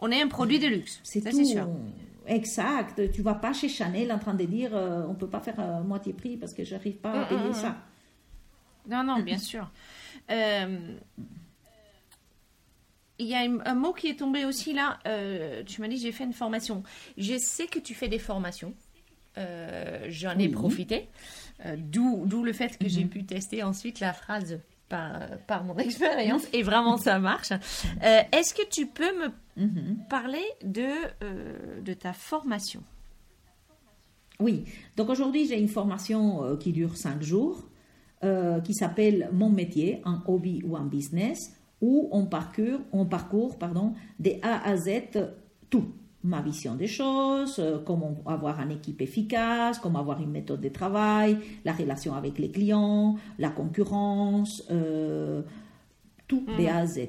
[0.00, 1.00] On est un produit de luxe.
[1.04, 1.36] C'est ça, tout.
[1.36, 1.68] c'est sûr.
[2.26, 3.10] Exact.
[3.12, 5.82] Tu vas pas chez Chanel en train de dire, euh, on peut pas faire euh,
[5.82, 7.76] moitié prix parce que j'arrive pas à Mm, payer mm, ça.
[8.88, 9.70] Non, non, bien sûr.
[10.30, 10.96] Euh,
[13.18, 14.98] Il y a un, un mot qui est tombé aussi là.
[15.06, 16.82] euh, tu m'as dit j'ai fait une formation.
[17.16, 18.74] Je sais que tu fais des formations.
[19.38, 20.48] Euh, J'en ai Oui.
[20.48, 21.08] profité.
[21.64, 26.42] Euh, D'où le fait que j'ai pu tester ensuite la phrase par, par mon expérience.
[26.52, 27.50] Et vraiment, ça marche.
[27.52, 29.28] Euh, Est-ce que tu peux me
[29.58, 29.96] Mhm.
[30.10, 30.86] parler de,
[31.24, 32.82] euh, de ta formation?
[34.38, 34.64] Oui.
[34.96, 37.68] Donc aujourd'hui, j'ai une formation euh, qui dure cinq jours,
[38.64, 43.94] qui s'appelle Mon métier, un hobby ou un business, où on parcourt, on parcourt pardon,
[44.18, 44.90] des A à Z
[45.70, 45.92] tout.
[46.28, 50.68] Ma vision des choses, euh, comment avoir une équipe efficace, comment avoir une méthode de
[50.70, 55.42] travail, la relation avec les clients, la concurrence, euh,
[56.26, 57.00] tout des A à Z.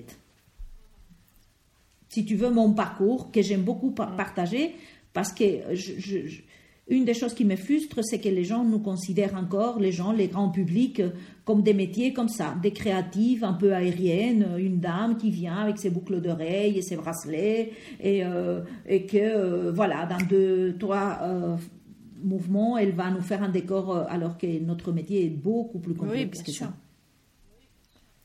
[2.09, 4.75] Si tu veux, mon parcours, que j'aime beaucoup pa- partager,
[5.13, 5.43] parce que
[5.73, 6.41] je-
[6.89, 10.13] une des choses qui me frustre, c'est que les gens nous considèrent encore, les gens,
[10.13, 11.01] les grands publics,
[11.43, 15.77] comme des métiers comme ça, des créatives un peu aériennes, une dame qui vient avec
[15.79, 21.19] ses boucles d'oreilles et ses bracelets, et, euh, et que, euh, voilà, dans deux, trois
[21.23, 21.57] euh,
[22.23, 26.41] mouvement, elle va nous faire un décor alors que notre métier est beaucoup plus complexe
[26.41, 26.73] que ça.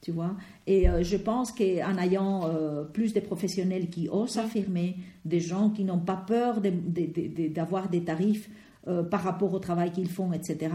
[0.02, 0.36] Tu vois
[0.66, 2.50] Et je pense qu'en ayant
[2.92, 8.50] plus de professionnels qui osent affirmer, des gens qui n'ont pas peur d'avoir des tarifs
[8.84, 10.74] par rapport au travail qu'ils font, etc.,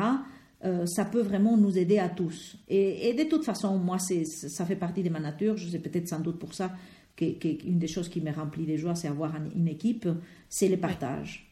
[0.86, 2.56] ça peut vraiment nous aider à tous.
[2.70, 5.58] Et, et de toute façon, moi, ça fait partie de ma nature.
[5.58, 6.72] Je sais peut-être sans doute pour ça
[7.18, 10.08] qu'une des choses qui me remplit de joie, c'est avoir une équipe,
[10.50, 11.44] c'est le partage.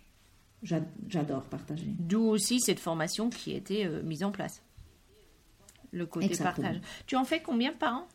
[0.62, 1.88] J'adore partager.
[2.00, 4.64] D'où aussi cette formation qui a été euh, mise en place.
[5.96, 6.82] Le côté partage.
[7.08, 8.08] Tu en fais combien par an?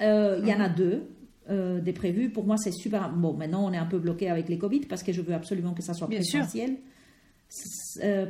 [0.00, 1.08] Euh, Il y en a deux.
[1.48, 2.30] Euh, des prévus.
[2.30, 3.10] Pour moi, c'est super.
[3.10, 5.72] Bon, maintenant, on est un peu bloqué avec les Covid parce que je veux absolument
[5.72, 6.76] que ça soit présentiel.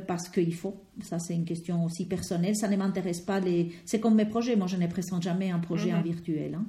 [0.07, 0.81] parce qu'il faut.
[1.01, 2.55] Ça, c'est une question aussi personnelle.
[2.55, 3.39] Ça ne m'intéresse pas.
[3.39, 3.71] Les...
[3.85, 4.55] C'est comme mes projets.
[4.55, 6.03] Moi, je ne présente jamais un projet en mhm.
[6.03, 6.55] virtuel.
[6.55, 6.65] Hein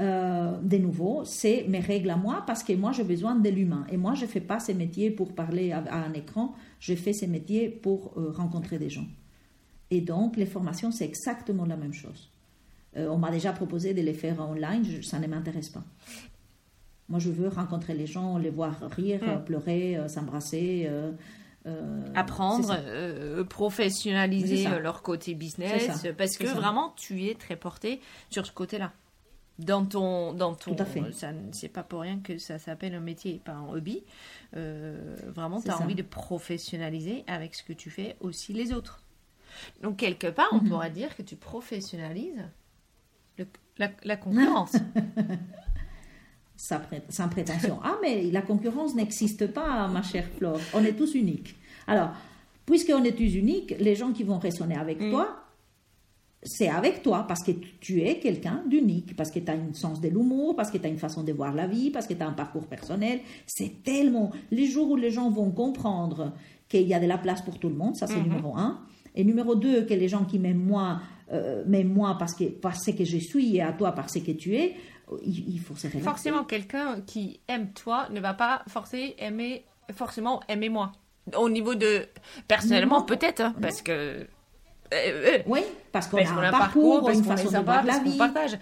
[0.00, 3.86] euh, de nouveau, c'est mes règles à moi parce que moi j'ai besoin de l'humain.
[3.92, 7.12] Et moi je ne fais pas ces métiers pour parler à, un écran, je fais
[7.12, 9.06] ces métiers pour euh, rencontrer des gens.
[9.94, 12.30] Et donc les formations, c'est exactement la même chose.
[12.96, 15.84] Euh, on m'a déjà proposé de les faire online, ça ne m'intéresse pas.
[17.08, 19.44] Moi je veux rencontrer les gens, les voir rire, hmm.
[19.44, 20.90] pleurer, s'embrasser.
[22.14, 22.76] apprendre,
[23.44, 28.92] professionnaliser leur côté business, parce que vraiment tu es très porté sur ce côté-là
[29.58, 31.02] dans ton dans ton Tout à fait.
[31.52, 34.02] c'est pas pour rien que ça s'appelle un métier et pas un hobby
[34.56, 39.03] euh, vraiment tu as envie de professionnaliser avec ce que tu fais aussi les autres
[39.82, 40.68] donc quelque part on mhm.
[40.68, 42.44] pourrait dire que tu professionnalises
[43.78, 44.76] la, concurrence
[46.56, 51.56] sans prétention ah mais la concurrence n'existe pas ma chère Flore on est tous uniques
[51.86, 52.10] alors
[52.66, 55.10] puisqu'on est tous uniques les gens qui vont raisonner avec mm.
[55.10, 55.44] toi
[56.44, 60.00] c'est avec toi parce que tu es quelqu'un d'unique, parce que tu as un sens
[60.00, 62.22] de l'humour, parce que tu as une façon de voir la vie, parce que tu
[62.22, 63.20] as un parcours personnel.
[63.46, 64.30] C'est tellement...
[64.50, 66.32] Les jours où les gens vont comprendre
[66.68, 68.24] qu'il y a de la place pour tout le monde, ça c'est mhm.
[68.24, 68.80] numéro un.
[69.14, 71.00] Et numéro deux, que les gens qui m'aiment moi,
[71.32, 74.56] euh, m'aiment moi parce que, parce que je suis et à toi parce que tu
[74.56, 74.76] es,
[75.24, 76.04] il, faut se relaxer.
[76.04, 80.92] Forcément, quelqu'un qui aime toi ne va pas forcer aimer, forcément aimer moi.
[81.36, 82.06] Au niveau de...
[82.48, 84.26] Personnellement, peut-être, hein, parce que
[84.92, 85.60] euh, euh, oui,
[85.92, 88.16] parce qu'on a, un parcours, une façon de voir la vie.
[88.16, 88.58] partage.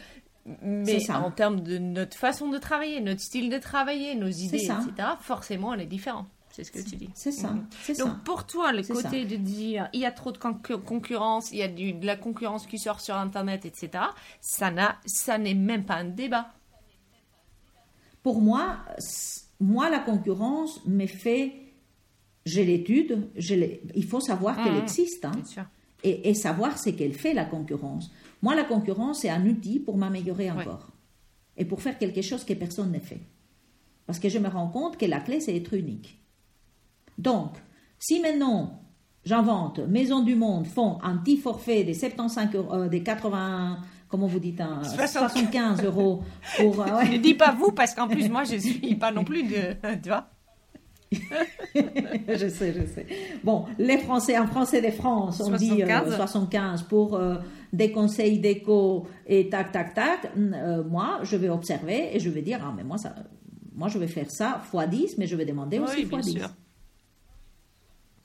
[0.63, 5.09] Mais en termes de notre façon de travailler, notre style de travailler, nos idées, etc.,
[5.21, 6.27] forcément, on est différent.
[6.53, 7.11] C'est ce que tu dis.
[7.15, 7.51] C'est ça.
[7.51, 7.97] Mhm.
[7.99, 11.63] Donc pour toi, le côté de dire il y a trop de concurrence, il y
[11.63, 14.05] a de la concurrence qui sort sur Internet, etc.,
[14.41, 16.53] ça, n'a, ça n'est même pas un débat.
[18.23, 18.79] Pour moi,
[19.59, 21.55] moi, la concurrence me fait.
[22.45, 23.31] J'ai l'étude,
[23.95, 24.83] il faut savoir qu'elle mhm.
[24.83, 25.25] existe.
[25.25, 25.33] Hein.
[25.35, 25.65] Bien sûr
[26.05, 28.11] et, savoir ce qu'elle fait, la concurrence.
[28.43, 30.89] Moi, la concurrence, c'est un outil pour m'améliorer encore
[31.57, 33.21] et pour faire quelque chose que personne n'a fait.
[34.07, 36.19] Parce que je me rends compte que la clé, c'est être unique.
[37.19, 37.53] Donc,
[37.99, 38.81] si maintenant
[39.25, 44.41] j'invente Maison du Monde font un petit forfait des 75 euros, des 80, comment vous
[44.41, 46.23] dites, 75 euros
[46.57, 46.83] pour.
[46.83, 49.75] Euh, ne dis pas vous parce qu'en plus moi je suis pas non plus de,
[50.03, 50.29] tu vois.
[51.75, 53.07] je sais, je sais.
[53.45, 55.83] Bon, les Français, en français de France, on dit
[56.17, 57.37] 75 euh, pour euh,
[57.73, 60.33] des conseils d'éco et tac, tac, tac.
[60.37, 63.15] Euh, moi, je vais observer et je vais dire, ah, mais moi, ça,
[63.75, 66.39] moi je vais faire ça fois 10, mais je vais demander aussi fois 10.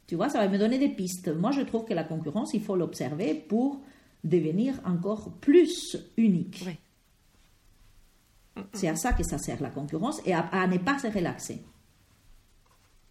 [0.08, 1.28] Tu vois, ça va me donner des pistes.
[1.28, 3.82] Moi, je trouve que la concurrence, il faut l'observer pour
[4.24, 6.66] devenir encore plus unique.
[8.74, 11.64] C'est à ça que ça sert la concurrence et à ne pas se relaxer.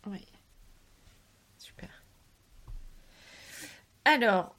[0.07, 0.24] Oui.
[1.59, 1.90] Super.
[4.05, 4.57] Alors,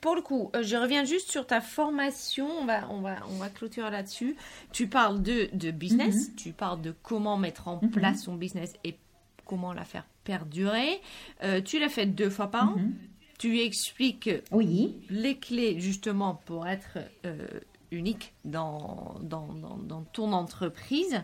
[0.00, 2.48] pour le coup, euh, je reviens juste sur ta formation.
[2.60, 4.36] On va, on va, on va clôturer là-dessus.
[4.72, 6.34] Tu parles de, de business, mhm.
[6.36, 7.90] tu parles de comment mettre en mhm.
[7.90, 8.96] place son business et
[9.44, 11.00] comment la faire perdurer.
[11.42, 12.76] Euh, tu l'as fait deux fois par an.
[12.76, 12.94] Mhm.
[13.38, 14.96] Tu expliques oui.
[15.10, 17.46] les clés justement pour être euh,
[17.90, 21.20] unique dans, dans, dans, ton entreprise.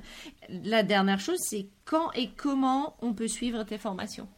[0.64, 4.28] La dernière chose, c'est quand et comment on peut suivre tes formations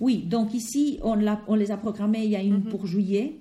[0.00, 2.24] Oui, donc ici, on, on les a programmées.
[2.24, 2.68] Il y a une mhm.
[2.68, 3.40] pour juillet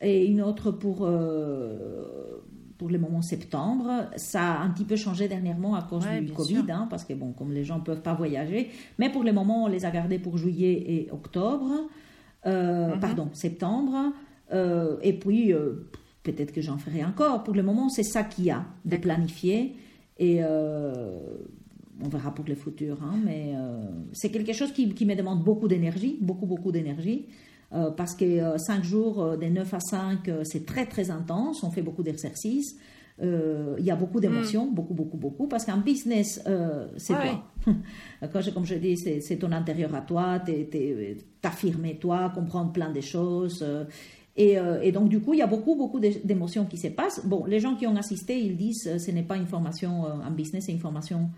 [0.00, 2.42] et une autre pour, euh,
[2.80, 4.10] pour le moment septembre.
[4.16, 7.32] Ça a un petit peu changé dernièrement à cause du Covid, hein, parce que, bon,
[7.32, 8.70] comme les gens ne peuvent pas voyager.
[8.98, 11.70] Mais pour le moment, on les a gardées pour juillet et octobre.
[12.46, 13.00] Euh, mhm.
[13.00, 14.14] Pardon, septembre.
[14.52, 15.52] Euh, et puis,
[16.22, 17.44] Peut-être que j'en ferai encore.
[17.44, 19.74] Pour le moment, c'est ça qu'il y a de planifier.
[20.18, 21.18] Et euh,
[22.04, 23.02] on verra pour le futur.
[23.02, 23.80] Hein, mais euh,
[24.12, 27.26] c'est quelque chose qui, me demande beaucoup d'énergie, beaucoup, beaucoup d'énergie.
[27.72, 31.62] Euh, parce que 5 jours, des 9 à 5, c'est très, très intense.
[31.62, 32.76] On fait beaucoup d'exercices.
[33.22, 34.74] euh, il y a beaucoup d'émotions, mm.
[34.74, 37.44] beaucoup, beaucoup, beaucoup, parce qu'un business, euh, c'est toi.
[38.32, 40.40] Quand comme je dis, c'est ton intérieur à toi,
[41.40, 43.62] t'affirmer toi, comprendre plein de choses.
[43.62, 43.84] Euh,
[44.82, 47.26] et, donc, du coup, il y a beaucoup, beaucoup d'émotions qui se passent.
[47.26, 50.64] Bon, les gens qui ont assisté, ils disent ce n'est pas une formation en business,
[50.66, 51.28] c'est une formation,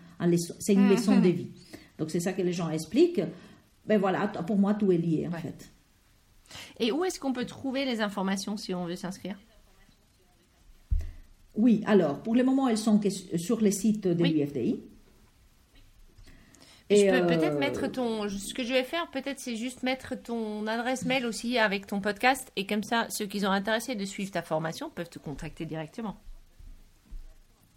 [0.59, 1.51] c'est une leçon de vie.
[1.97, 3.21] Donc, c'est ça que les gens expliquent.
[3.85, 5.69] Ben voilà, pour moi, tout est lié, en fait.
[6.79, 9.37] Et où est-ce qu'on peut trouver les informations si on veut s'inscrire?
[11.55, 12.99] Oui, alors, pour le moment, elles sont
[13.35, 14.81] sur les sites de l'UFDI.
[16.89, 18.27] je peux peut-être euh, mettre ton.
[18.27, 22.01] Ce que je vais faire, peut-être, c'est juste mettre ton adresse mail aussi avec ton
[22.01, 22.51] podcast.
[22.55, 26.17] Et comme ça, ceux qui sont intéressés de suivre ta formation peuvent te contacter directement.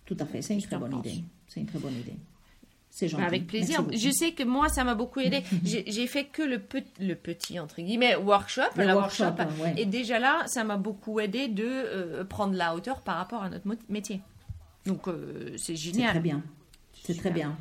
[0.07, 1.25] Tout à fait, c'est une très bonne idée.
[1.49, 2.17] C'est une très bonne idée.
[3.19, 3.85] Avec plaisir.
[3.93, 5.43] Je sais que moi, ça m'a beaucoup aidé.
[5.65, 6.61] J'ai fait que le,
[7.01, 8.63] le petit, entre guillemets, workshop.
[8.77, 9.35] la workshop,
[9.77, 13.51] Et déjà là, ça m'a beaucoup aidé de euh, prendre la hauteur par rapport à
[13.51, 14.21] notre métier.
[14.87, 16.07] Donc, euh, c'est génial.
[16.07, 16.43] C'est très bien.
[17.03, 17.57] C'est très bien.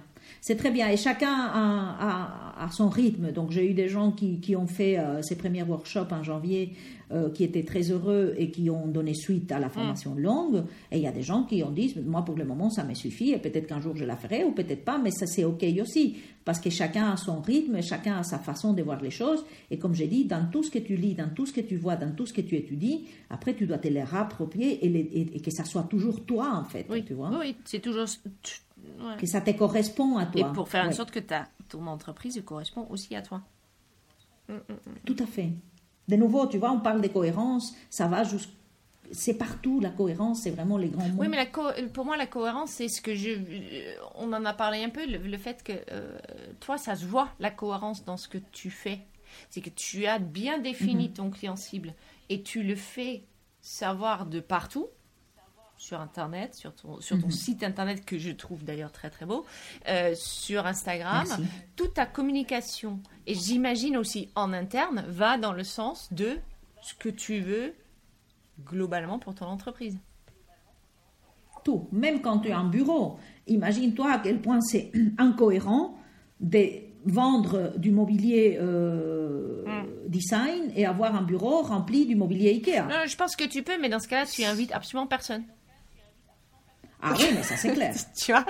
[0.48, 0.92] C'est très bien.
[0.92, 3.32] Et chacun a, son rythme.
[3.32, 6.74] Donc, j'ai eu des gens qui, ont fait euh, ces premiers workshops en janvier,
[7.12, 10.20] euh, qui étaient très heureux et qui ont donné suite à la formation mm.
[10.20, 10.64] longue.
[10.92, 12.94] Et il y a des gens qui ont dit, moi, pour le moment, ça me
[12.94, 13.32] suffit.
[13.32, 15.00] Et peut-être qu'un jour, je la ferai ou peut-être pas.
[15.00, 16.18] Mais ça, c'est OK aussi.
[16.44, 19.44] Parce que chacun a son rythme, chacun a sa façon de voir les choses.
[19.72, 21.76] Et comme j'ai dit, dans tout ce que tu lis, dans tout ce que tu
[21.76, 25.50] vois, dans tout ce que tu étudies, après, tu dois te les rapproprier et, que
[25.50, 26.86] ça soit toujours toi, en fait.
[26.88, 28.08] Oui, tu vois oui c'est toujours
[29.20, 30.42] que ça te correspond à toi.
[30.42, 33.42] Et pour faire en sorte que ta, ton entreprise correspond aussi à toi.
[34.50, 34.94] Mm, mm, mm.
[35.06, 35.50] Tout à fait.
[36.08, 38.52] De nouveau, tu vois, on parle de cohérence, ça va jusqu'à
[39.12, 41.22] c'est partout la cohérence, c'est vraiment les grands mots.
[41.22, 41.46] Oui, mais la
[41.88, 43.30] pour moi, la cohérence, c'est ce que je.
[43.30, 46.18] Euh, on en a parlé un peu, le, fait que euh,
[46.60, 49.00] toi, ça se voit, la cohérence dans ce que tu fais.
[49.50, 51.14] C'est que tu as bien défini mm-hmm.
[51.14, 51.94] ton client cible
[52.30, 53.24] et tu le fais
[53.62, 54.88] savoir de partout
[55.78, 57.32] sur Internet, sur ton, sur ton mhm.
[57.32, 59.46] site Internet que je trouve d'ailleurs très très beau,
[59.88, 61.26] euh, sur Instagram.
[61.76, 66.38] Toute ta communication, et j'imagine aussi en interne, va dans le sens de
[66.82, 67.74] ce que tu veux
[68.64, 69.98] globalement pour ton entreprise.
[71.64, 73.18] Tout, même quand tu es en bureau.
[73.48, 75.98] Imagine-toi à quel point c'est incohérent
[76.40, 80.10] de vendre du mobilier euh, mm.
[80.10, 82.84] design et avoir un bureau rempli du mobilier Ikea.
[82.88, 85.44] Non, je pense que tu peux, mais dans ce cas-là, tu invites absolument personne.
[87.06, 87.94] Ah oui, mais ça c'est clair.
[88.18, 88.46] tu vois?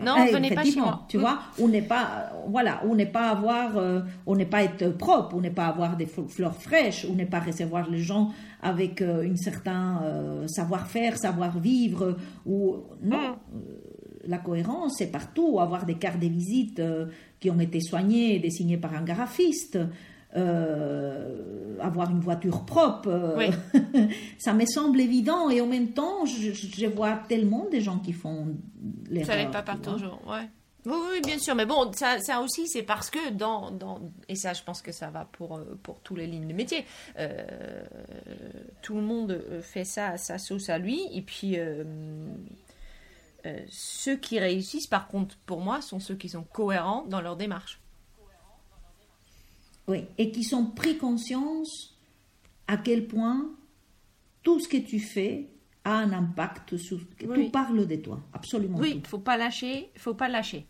[0.00, 1.06] Non, eh, venez pas chez moi.
[1.08, 4.88] Tu vois, on n'est pas, voilà, on n'est pas avoir, euh, on n'est pas être
[4.96, 8.30] propre, on n'est pas avoir des fleurs fraîches, on n'est pas recevoir les gens
[8.60, 13.36] avec euh, une certain euh, savoir-faire, savoir-vivre ou non.
[13.52, 13.60] Mm.
[14.26, 15.60] La cohérence, c'est partout.
[15.60, 16.80] Avoir des cartes de visite
[17.38, 19.78] qui ont été soignées dessinées par un graphiste.
[20.36, 23.50] Euh, avoir une voiture propre, euh,
[24.38, 28.48] ça me semble évident et en même temps, je, vois tellement de gens qui font
[29.10, 29.26] l'erreur.
[29.26, 30.48] Ça n'est pas par toujours, ouais.
[30.86, 34.34] Oui, oui, bien sûr, mais bon, ça, ça aussi, c'est parce que dans, dans, et
[34.34, 36.84] ça, je pense que ça va pour, euh, pour tous les lignes de métier,
[38.82, 41.58] tout le monde fait ça à sa sauce à lui, et puis
[43.68, 47.78] ceux qui réussissent, par contre, pour moi, sont ceux qui sont cohérents dans leur démarche.
[49.86, 51.94] Oui, et qui sont pris conscience
[52.66, 53.50] à quel point
[54.42, 55.48] tout ce que tu fais
[55.84, 56.98] a un impact sur.
[57.18, 58.78] Tout parle de toi, absolument.
[58.78, 60.66] Oui, il faut pas lâcher, faut pas lâcher.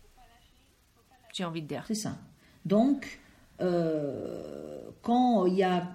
[1.33, 1.83] J'ai envie de dire.
[1.87, 2.17] C'est ça.
[2.65, 3.19] Donc,
[3.61, 5.89] euh, quand il y a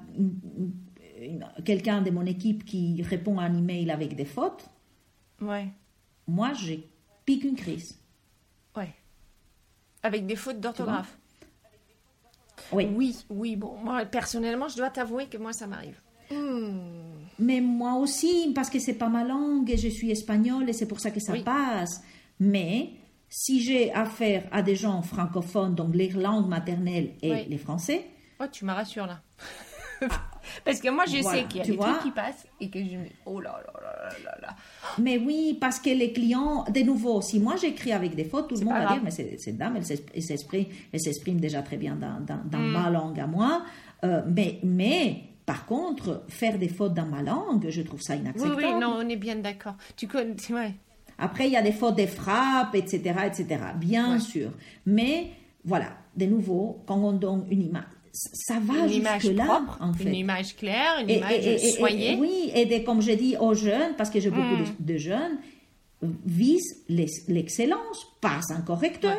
[1.65, 4.69] quelqu'un de mon équipe qui répond à un email avec des fautes,
[5.41, 5.69] ouais.
[6.27, 6.89] moi, j'ai
[7.25, 7.99] pique une crise.
[8.77, 8.95] Ouais.
[10.03, 11.19] Avec des fautes d'orthographe.
[12.73, 12.89] Oui.
[12.95, 13.57] Oui, oui.
[13.57, 16.01] Bon, moi, personnellement, je dois t'avouer que moi, ça m'arrive.
[16.31, 17.01] Hmm.
[17.39, 20.87] Mais moi aussi, parce que c'est pas ma langue et je suis espagnole et c'est
[20.87, 22.03] pour ça que ça passe.
[22.39, 22.91] Mais
[23.29, 28.07] si j'ai affaire à des gens francophones, donc les langues maternelles et les français.
[28.41, 29.21] Oh, tu me rassures là.
[30.65, 32.97] Parce que moi, je sais qu'il y a des trucs qui passent et que je
[32.97, 34.57] me oh là là là là là.
[34.99, 38.57] Mais oui, parce que les clients, de nouveau, si moi j'écris avec des fautes, tout
[38.57, 40.23] le monde va dire, mais cette dame, elle
[41.01, 42.73] s'exprime déjà très bien dans, dans, hmm.
[42.73, 43.63] ma langue à moi.
[44.05, 48.57] Euh, mais, mais, par contre, faire des fautes dans ma langue, je trouve ça inacceptable.
[48.57, 49.75] Oui, oui, non, on est bien d'accord.
[49.97, 50.75] Tu connais, ouais.
[51.19, 54.53] Après, il y a des fautes des frappes, etc., etc., bien sûr.
[54.87, 55.33] Mais,
[55.65, 59.93] voilà, de nouveau, quand on donne une image, ça va une image là, propre, en
[59.93, 60.05] fait.
[60.05, 62.17] Une image claire, une image soignée.
[62.19, 64.75] oui, et comme je dis aux jeunes, parce que j'ai beaucoup mm.
[64.81, 65.39] de, jeunes,
[66.25, 69.19] vise l'excellence, pas un correcteur.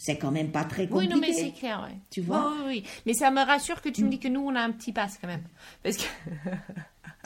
[0.00, 1.12] C'est quand même pas très compliqué.
[1.12, 1.96] Oui, non, mais c'est clair, ouais.
[2.08, 2.52] Tu vois?
[2.58, 4.70] Oui, oui, Mais ça me rassure que tu me dis que nous, on a un
[4.70, 5.42] petit passe quand même.
[5.82, 6.04] Parce que...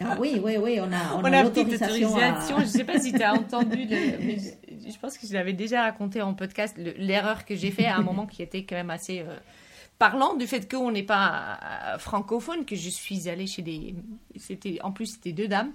[0.04, 2.16] Ah oui, oui, oui, on a, on on a a petite autorisation.
[2.16, 5.34] à- Je sais pas si tu as entendu, le- mais je, je pense que je
[5.34, 8.64] l'avais déjà raconté en podcast, le- l'erreur que j'ai fait à un moment qui était
[8.64, 9.36] quand même assez euh,
[10.10, 13.94] parlant du fait qu'on n'est pas euh, francophone, que je suis allée chez des...
[14.36, 15.72] C'était, en plus, c'était deux dames.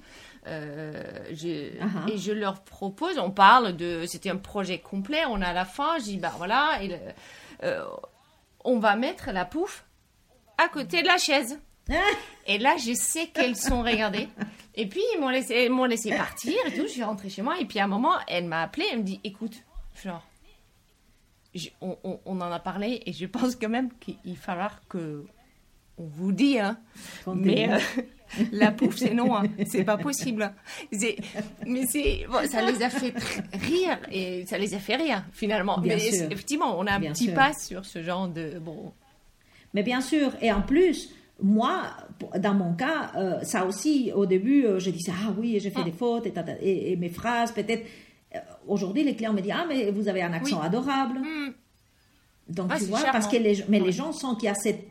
[0.48, 1.02] Euh,
[1.32, 2.10] je- ah.
[2.12, 4.04] Et je leur propose, on parle de...
[4.06, 6.98] C'était un projet complet, on a à la fin, je dis, bah voilà, et le-
[7.64, 7.86] euh,
[8.66, 9.86] on va mettre la pouffe
[10.58, 11.58] à côté de la chaise.
[12.48, 14.28] Et là, je sais qu'elles sont regardées.
[14.76, 16.82] Et puis, ils m'ont laissé, m'ont laissé partir et tout.
[16.84, 17.58] Je suis rentrée chez moi.
[17.62, 18.86] Et puis, à un moment, elle m'a appelé.
[18.92, 19.54] Elle me dit Écoute,
[20.04, 20.22] genre,
[21.58, 23.02] je- on, on- on en a parlé.
[23.06, 25.26] Et je pense quand même qu'il falloir que.
[26.00, 26.78] On vous dit, hein.
[27.34, 27.80] Mais euh,
[28.52, 29.36] la pouffe, c'est non.
[29.36, 29.46] Hein.
[29.66, 30.44] C'est pas possible.
[30.44, 30.54] hein.
[31.66, 33.14] Mais c'est, bon, ça les a fait
[33.54, 33.98] rire.
[34.12, 35.80] Et ça les a fait rire, finalement.
[35.80, 36.32] Bien Mais sûr.
[36.32, 37.34] effectivement, on a un Bien petit sûr.
[37.34, 38.60] pas sur ce genre de.
[38.60, 38.94] Bon.
[39.74, 41.10] Mais bien sûr, et en plus,
[41.42, 41.84] moi,
[42.40, 45.84] dans mon cas, euh, ça aussi, au début, euh, je disais, ah oui, j'ai fait
[45.84, 47.86] des fautes, et, tata- et- et mes phrases, peut-être.
[48.38, 50.66] Euh, Aujourd'hui, les clients me disent, ah, mais vous avez un accent Oui.
[50.66, 51.20] adorable.
[51.20, 51.52] Hmm.
[52.50, 53.12] Donc, Ah, tu vois, charmant.
[53.14, 53.88] parce que les, mais Ouais.
[53.88, 54.88] les gens sentent qu'il y a cette.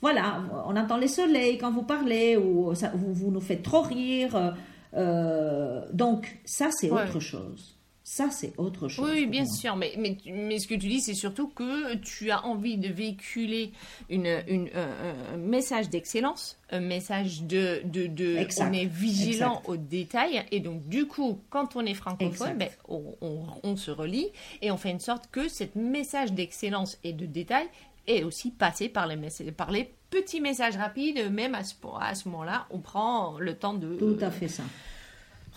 [0.00, 3.82] Voilà, on entend les soleils quand vous parlez, ou ça- vous, vous nous faites trop
[3.82, 4.34] rire.
[4.36, 4.50] euh,
[4.96, 7.02] euh, donc, ça, c'est Ouais.
[7.02, 7.76] autre chose.
[8.12, 9.08] Ça, c'est autre chose.
[9.08, 9.52] Oui, bien moi.
[9.52, 12.88] sûr, mais, mais, mais ce que tu dis, c'est surtout que tu as envie de
[12.88, 13.70] véhiculer
[14.08, 19.58] une, une, un- un message d'excellence, un message de, de, de Exact, on est vigilant
[19.58, 19.68] exact.
[19.68, 23.92] aux détails, et donc du coup, quand on est francophone, ben, on, on, on se
[23.92, 24.26] relie
[24.60, 27.66] et on fait une sorte que ce message d'excellence et de détail
[28.08, 29.16] est aussi passé par les,
[29.52, 33.74] par les petits messages rapides, même à ce, à ce moment-là, on prend le temps
[33.74, 33.94] de...
[33.94, 34.64] Tout à fait ça.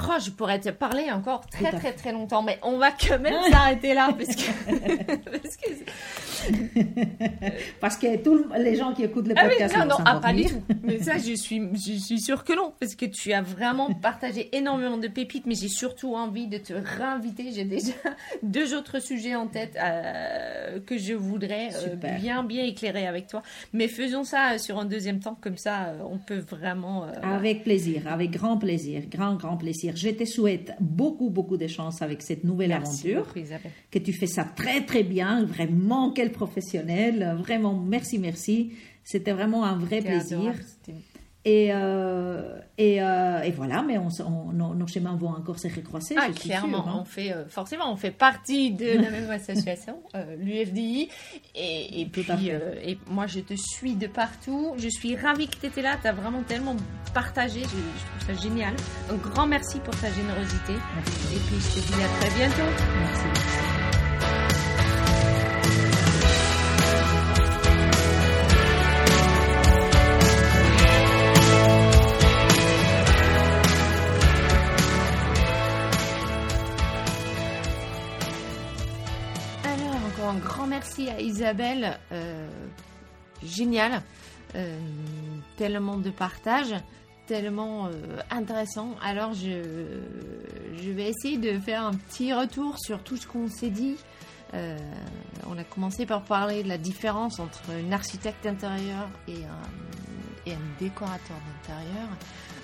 [0.01, 3.35] Oh, je pourrais te parler encore très très très longtemps, mais on va quand même
[3.51, 5.69] s'arrêter là parce que, parce que
[7.79, 10.45] Parce que tous les gens qui écoutent les ah oui, non non ah, pas du
[10.45, 10.61] tout.
[10.83, 14.49] Mais ça je suis je suis sûre que non parce que tu as vraiment partagé
[14.55, 17.51] énormément de pépites, mais j'ai surtout envie de te réinviter.
[17.53, 17.93] J'ai déjà
[18.41, 23.43] deux autres sujets en tête euh, que je voudrais euh, bien bien éclairer avec toi.
[23.73, 27.03] Mais faisons ça euh, sur un deuxième temps comme ça, on peut vraiment.
[27.05, 29.82] euh, Avec plaisir, avec grand plaisir, grand, grand plaisir.
[29.95, 33.33] Je te souhaite beaucoup, beaucoup de chance avec cette nouvelle Merci aventure.
[33.33, 33.47] beaucoup.
[33.91, 35.43] Que tu fais ça très, très bien.
[35.45, 37.35] Vraiment, quel professionnel.
[37.39, 38.71] Vraiment, merci, merci.
[39.03, 40.39] C'était vraiment un vrai plaisir.
[40.39, 40.63] adorable,
[41.45, 45.59] Et, euh, et, euh, et voilà, mais on, s- on- nos, nos chemins vont encore
[45.59, 46.15] se recroiser.
[46.17, 46.99] Ah, je suis clairement, sûre, hein.
[47.01, 49.97] on fait euh, forcément, on fait partie de la même association,
[50.39, 51.09] l'UFDI,
[51.53, 52.25] et, puis
[52.83, 54.73] et moi je te suis de partout.
[54.77, 55.97] Je suis ravie que tu étais là.
[56.01, 56.77] Tu as vraiment tellement
[57.13, 57.59] partagé.
[57.63, 58.73] Je, je trouve ça génial.
[59.11, 60.73] Un grand merci pour ta générosité.
[60.95, 61.35] Merci.
[61.35, 62.71] Et puis je te dis à très bientôt.
[63.01, 63.82] Merci, merci.
[80.73, 81.99] Merci à Isabelle.
[82.11, 82.47] Euh,
[83.43, 84.01] génial.
[84.55, 84.79] Euh,
[85.55, 86.73] tellement de partage,
[87.27, 87.91] tellement euh,
[88.31, 88.95] intéressant.
[89.03, 93.97] Alors, je, vais essayer de faire un petit retour sur tout ce qu'on s'est dit.
[94.53, 100.02] On a commencé par parler de la différence entre une architecte d'intérieur et un,
[100.45, 102.07] et un décorateur d'intérieur.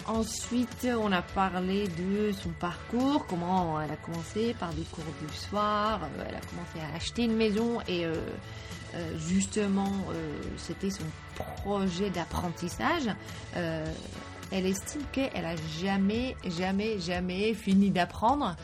[0.08, 5.36] Ensuite, on a parlé de son parcours, comment elle a commencé par des cours du
[5.36, 8.16] soir, euh, elle a commencé à acheter une maison et euh,
[8.96, 9.92] euh, justement,
[10.58, 11.04] c'était son
[11.64, 13.08] projet d'apprentissage.
[13.54, 18.56] Elle estime qu'elle a jamais, jamais, jamais fini d'apprendre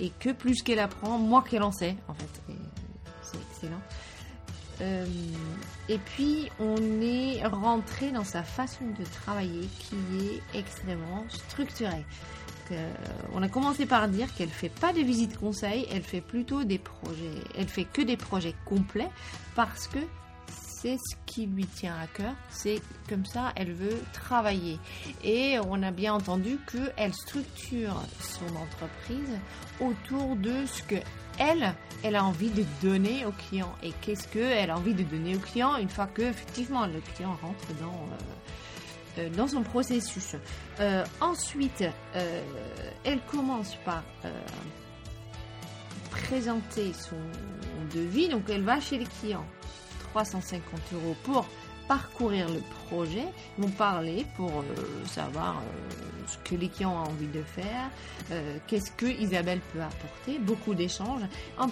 [0.00, 2.54] et que plus qu'elle apprend, moins qu'elle en sait, en fait.
[3.22, 3.82] C'est excellent.
[4.80, 5.04] Euh,
[5.88, 9.96] et puis, on est rentré dans sa façon de travailler qui
[10.54, 12.04] est extrêmement structurée.
[12.68, 12.74] Que-
[13.34, 16.78] on a commencé par dire qu'elle fait pas de visite conseil, elle fait plutôt des
[16.78, 17.34] projets.
[17.58, 19.10] Elle fait que des projets complets
[19.54, 19.98] parce que
[20.82, 22.32] c'est ce qui lui tient à cœur.
[22.48, 24.78] C'est comme ça, elle veut travailler.
[25.22, 29.36] Et on a bien entendu qu'elle structure son entreprise
[29.80, 30.94] autour de ce que
[31.40, 33.74] elle, elle a envie de donner au client.
[33.82, 37.36] Et qu'est-ce qu'elle a envie de donner au client une fois que effectivement le client
[37.42, 38.06] rentre dans,
[39.18, 40.36] euh, euh, son processus.
[40.78, 41.84] Euh, ensuite,
[43.04, 44.04] elle commence par
[46.10, 47.16] présenter son
[47.94, 48.28] devis.
[48.28, 49.46] Donc elle va chez les clients,
[50.12, 50.62] 350
[50.92, 51.46] euros pour
[51.94, 53.26] parcourir le projet,
[53.58, 55.90] vont parler pour euh, savoir euh,
[56.28, 57.90] ce que les clients ont envie de faire,
[58.30, 61.22] euh, qu'est-ce que Isabelle peut apporter, beaucoup d'échanges.
[61.58, 61.66] En-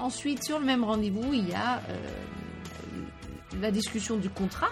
[0.00, 1.82] ensuite, sur le même rendez-vous, il y a
[3.60, 4.68] la discussion du contrat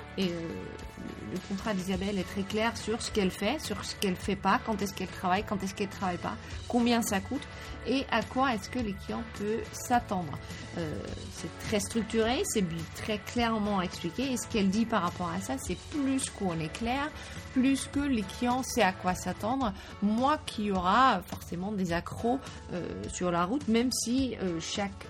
[1.33, 4.61] le contrat d'Isabelle est très clair sur ce qu'elle fait, sur ce qu'elle fait pas,
[4.65, 6.37] quand est-ce qu'elle travaille, quand est-ce qu'elle travaille pas,
[6.69, 7.43] combien ça coûte
[7.87, 10.39] et à quoi est-ce que les clients peuvent s'attendre.
[10.77, 10.93] Euh,
[11.33, 12.65] c'est très structuré, c'est
[12.97, 16.73] très clairement expliqué et ce qu'elle dit par rapport à ça, c'est plus qu'on est
[16.73, 17.11] clair,
[17.55, 19.73] plus que les clients sait à quoi s'attendre,
[20.03, 22.39] moi qui aura forcément des accros
[22.73, 25.07] euh, sur la route, même si euh, chaque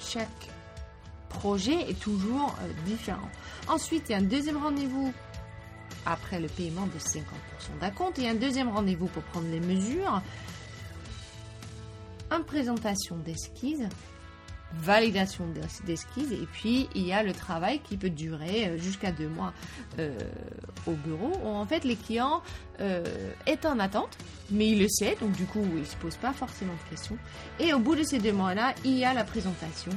[0.00, 0.48] chaque
[1.34, 2.54] projet est toujours
[2.86, 3.30] différent.
[3.68, 5.12] Ensuite, il y a un deuxième rendez-vous
[6.06, 7.20] après le paiement de 50%
[7.80, 10.22] d'acompte et un deuxième rendez-vous pour prendre les mesures
[12.30, 13.82] une présentation d'esquisse,
[14.80, 15.46] validation
[15.84, 19.52] d'esquisse, et puis il y a le travail qui peut durer euh, jusqu'à deux mois
[19.98, 20.18] euh,
[20.86, 22.42] au bureau, où en fait les clients
[22.80, 23.04] euh,
[23.46, 24.16] est en attente,
[24.50, 27.18] mais il le sait, donc du coup il se pose pas forcément de questions.
[27.60, 29.92] Et au bout de ces deux mois-là, il y a la présentation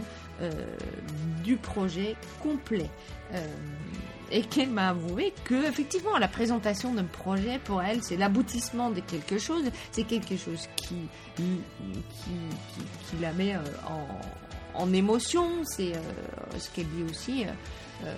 [1.44, 2.92] du projet complet.
[4.30, 9.00] Et qu'elle m'a avoué que effectivement la présentation d'un projet pour elle c'est l'aboutissement de
[9.00, 11.62] quelque chose, c'est quelque chose qui qui,
[13.10, 14.08] qui, la met euh, en,
[14.78, 16.00] en émotion, c'est euh,
[16.58, 17.46] ce qu'elle dit aussi,
[18.04, 18.14] euh,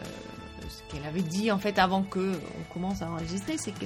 [0.69, 3.86] ce qu'elle avait dit en fait avant que on commence à enregistrer, c'est que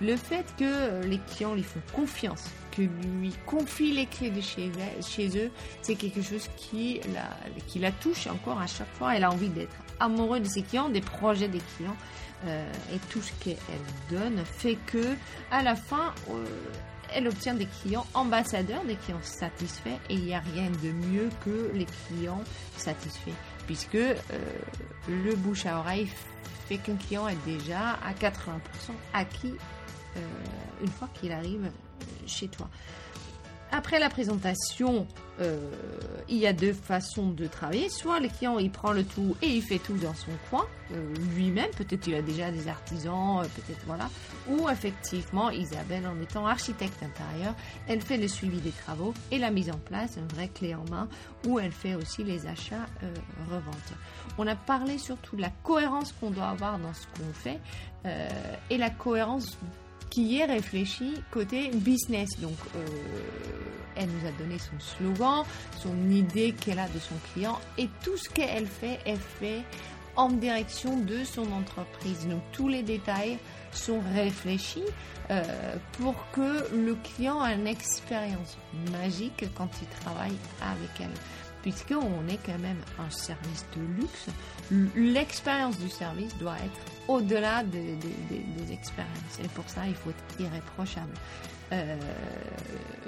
[0.00, 4.70] le fait que les clients lui font confiance, que lui confie les clés de chez,
[5.06, 5.50] chez eux,
[5.82, 7.30] c'est quelque chose qui la,
[7.68, 9.16] qui la touche encore à chaque fois.
[9.16, 11.96] Elle a envie d'être amoureux de ses clients, des projets des clients.
[12.46, 13.56] Euh, et tout ce qu'elle
[14.10, 15.16] donne fait que,
[15.50, 16.44] à la fin, euh,
[17.12, 19.98] elle obtient des clients ambassadeurs, des clients satisfaits.
[20.08, 22.42] Et il n'y a rien de mieux que les clients
[22.76, 23.34] satisfaits.
[23.66, 24.16] Puisque euh,
[25.08, 26.08] le bouche à oreille
[26.68, 28.58] fait qu'un client est déjà à 80%
[29.12, 29.54] acquis
[30.80, 31.70] une fois qu'il arrive
[32.26, 32.68] chez toi.
[33.76, 35.04] Après la présentation,
[35.40, 35.58] euh,
[36.28, 37.88] il y a deux façons de travailler.
[37.88, 41.12] Soit le client il prend le tout et il fait tout dans son coin euh,
[41.34, 41.70] lui-même.
[41.76, 44.08] Peut-être il a déjà des artisans, euh, peut-être voilà.
[44.48, 47.52] Ou effectivement Isabelle en étant architecte intérieur,
[47.88, 50.84] elle fait le suivi des travaux et la mise en place, un vrai clé en
[50.88, 51.08] main,
[51.44, 52.86] où elle fait aussi les achats
[53.50, 53.92] reventes.
[54.38, 57.58] On a parlé surtout de la cohérence qu'on doit avoir dans ce qu'on fait
[58.70, 59.58] et la cohérence
[60.14, 62.38] qui est réfléchi côté business.
[62.38, 62.86] Donc, euh,
[63.96, 65.44] elle nous a donné son slogan,
[65.76, 69.62] son idée qu'elle a de son client et tout ce qu'elle fait, elle fait
[70.14, 72.28] en direction de son entreprise.
[72.28, 73.38] Donc, tous les détails
[73.72, 74.84] sont réfléchis
[75.30, 75.42] euh,
[75.98, 78.56] pour que le client ait une expérience
[78.92, 81.18] magique quand il travaille avec elle
[81.62, 84.26] puisqu'on est quand même un service de luxe,
[84.94, 87.98] l'expérience du service doit être au-delà des,
[88.72, 89.38] expériences.
[89.42, 91.12] Et pour ça, il faut être irréprochable.
[91.72, 91.96] Euh,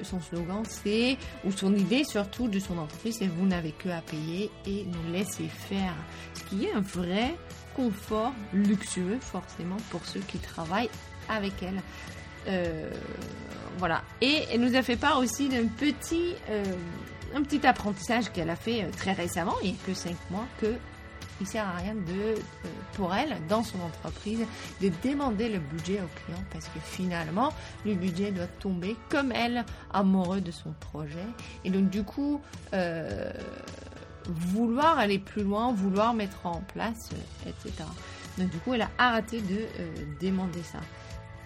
[0.03, 4.01] son slogan, c'est, ou son idée surtout de son entreprise, c'est vous n'avez que à
[4.01, 5.95] payer et nous laisser faire.
[6.35, 7.35] Ce qui est un vrai
[7.75, 10.91] confort luxueux, forcément, pour ceux qui travaillent
[11.29, 11.81] avec elle.
[12.49, 12.91] Euh,
[13.79, 14.03] voilà.
[14.21, 16.65] Et elle nous a fait part aussi d'un petit, euh,
[17.35, 20.75] un petit apprentissage qu'elle a fait très récemment, il n'y a que 5 mois, que
[21.41, 22.35] il sert à rien de, euh,
[22.95, 24.41] pour elle, dans son entreprise,
[24.81, 27.53] de demander le budget au client parce que finalement,
[27.85, 31.27] le budget doit tomber comme elle, amoureux de son projet.
[31.65, 32.41] Et donc, du coup,
[32.73, 33.33] euh,
[34.29, 37.85] vouloir aller plus loin, vouloir mettre en place, euh, etc.
[38.39, 39.67] Donc, du coup, elle a arrêté de
[40.21, 40.81] demander ça.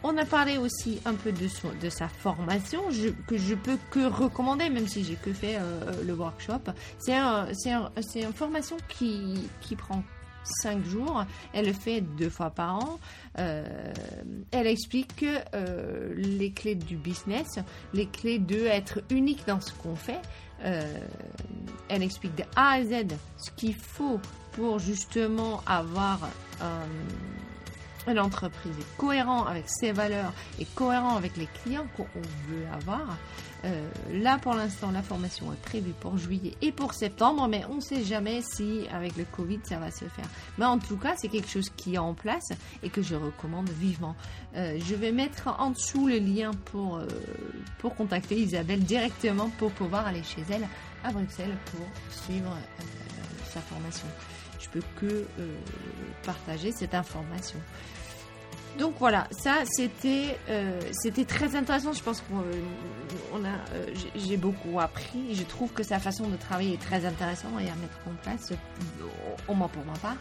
[0.02, 2.80] On a parlé aussi un peu de, sa formation,
[3.26, 6.72] que je peux que recommander, même si j'ai que fait euh, le workshop.
[6.98, 7.46] C'est un,
[8.14, 10.02] une formation qui, qui prend
[10.62, 11.26] 5 jours.
[11.52, 12.98] Elle le fait deux fois par an.
[13.38, 13.92] Euh,
[14.52, 15.22] elle explique
[15.54, 17.58] euh, les clés du business,
[17.92, 20.20] les clés de être unique dans ce qu'on fait.
[20.62, 23.06] elle explique de A à Z
[23.36, 24.18] ce qu'il faut
[24.52, 26.20] pour justement avoir
[26.62, 26.86] un
[28.12, 32.06] l'entreprise est cohérent avec ses valeurs et cohérent avec les clients qu'on
[32.48, 33.16] veut avoir.
[33.64, 37.76] Euh, là, pour l'instant, la formation est prévue pour juillet et pour septembre, mais on
[37.76, 40.24] ne sait jamais si avec le Covid ça va se faire.
[40.58, 42.48] Mais en tout cas, c'est quelque chose qui est en place
[42.82, 44.16] et que je recommande vivement.
[44.56, 47.06] Euh, je vais mettre en dessous le lien pour, euh,
[47.78, 50.66] pour contacter Isabelle directement pour pouvoir aller chez elle
[51.04, 52.56] à Bruxelles pour suivre
[53.52, 54.06] sa formation.
[54.58, 55.26] Je peux que
[56.22, 57.58] partager cette information.
[58.78, 61.92] Donc voilà, ça c'était euh, c'était très intéressant.
[61.92, 65.34] Je pense qu'on euh, a euh, j'ai beaucoup appris.
[65.34, 68.52] Je trouve que sa façon de travailler est très intéressante et à mettre en place,
[69.48, 70.16] au moins pour ma part.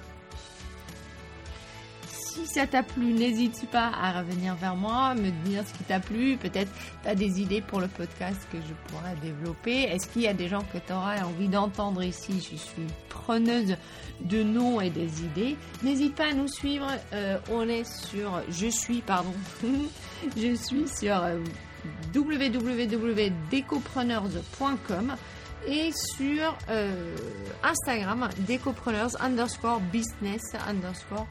[2.39, 5.99] Si ça t'a plu, n'hésite pas à revenir vers moi, me dire ce qui t'a
[5.99, 6.37] plu.
[6.37, 6.71] Peut-être
[7.03, 9.83] tu as des idées pour le podcast que je pourrais développer.
[9.83, 12.47] Est-ce qu'il y a des gens que tu aurais envie d'entendre ici?
[12.51, 13.75] Je suis preneuse
[14.21, 15.55] de noms et des idées.
[15.83, 16.87] N'hésite pas à nous suivre.
[17.13, 18.41] Euh, on est sur...
[18.49, 19.33] Je suis, pardon.
[20.37, 21.37] je suis sur euh,
[22.15, 25.15] www.decopreneurs.com
[25.67, 27.15] et sur euh,
[27.63, 31.27] Instagram, decopreneurs underscore business underscore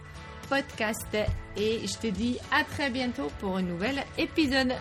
[0.49, 1.16] podcast.
[1.57, 4.75] Et je te dis à très bientôt pour un nouvel épisode.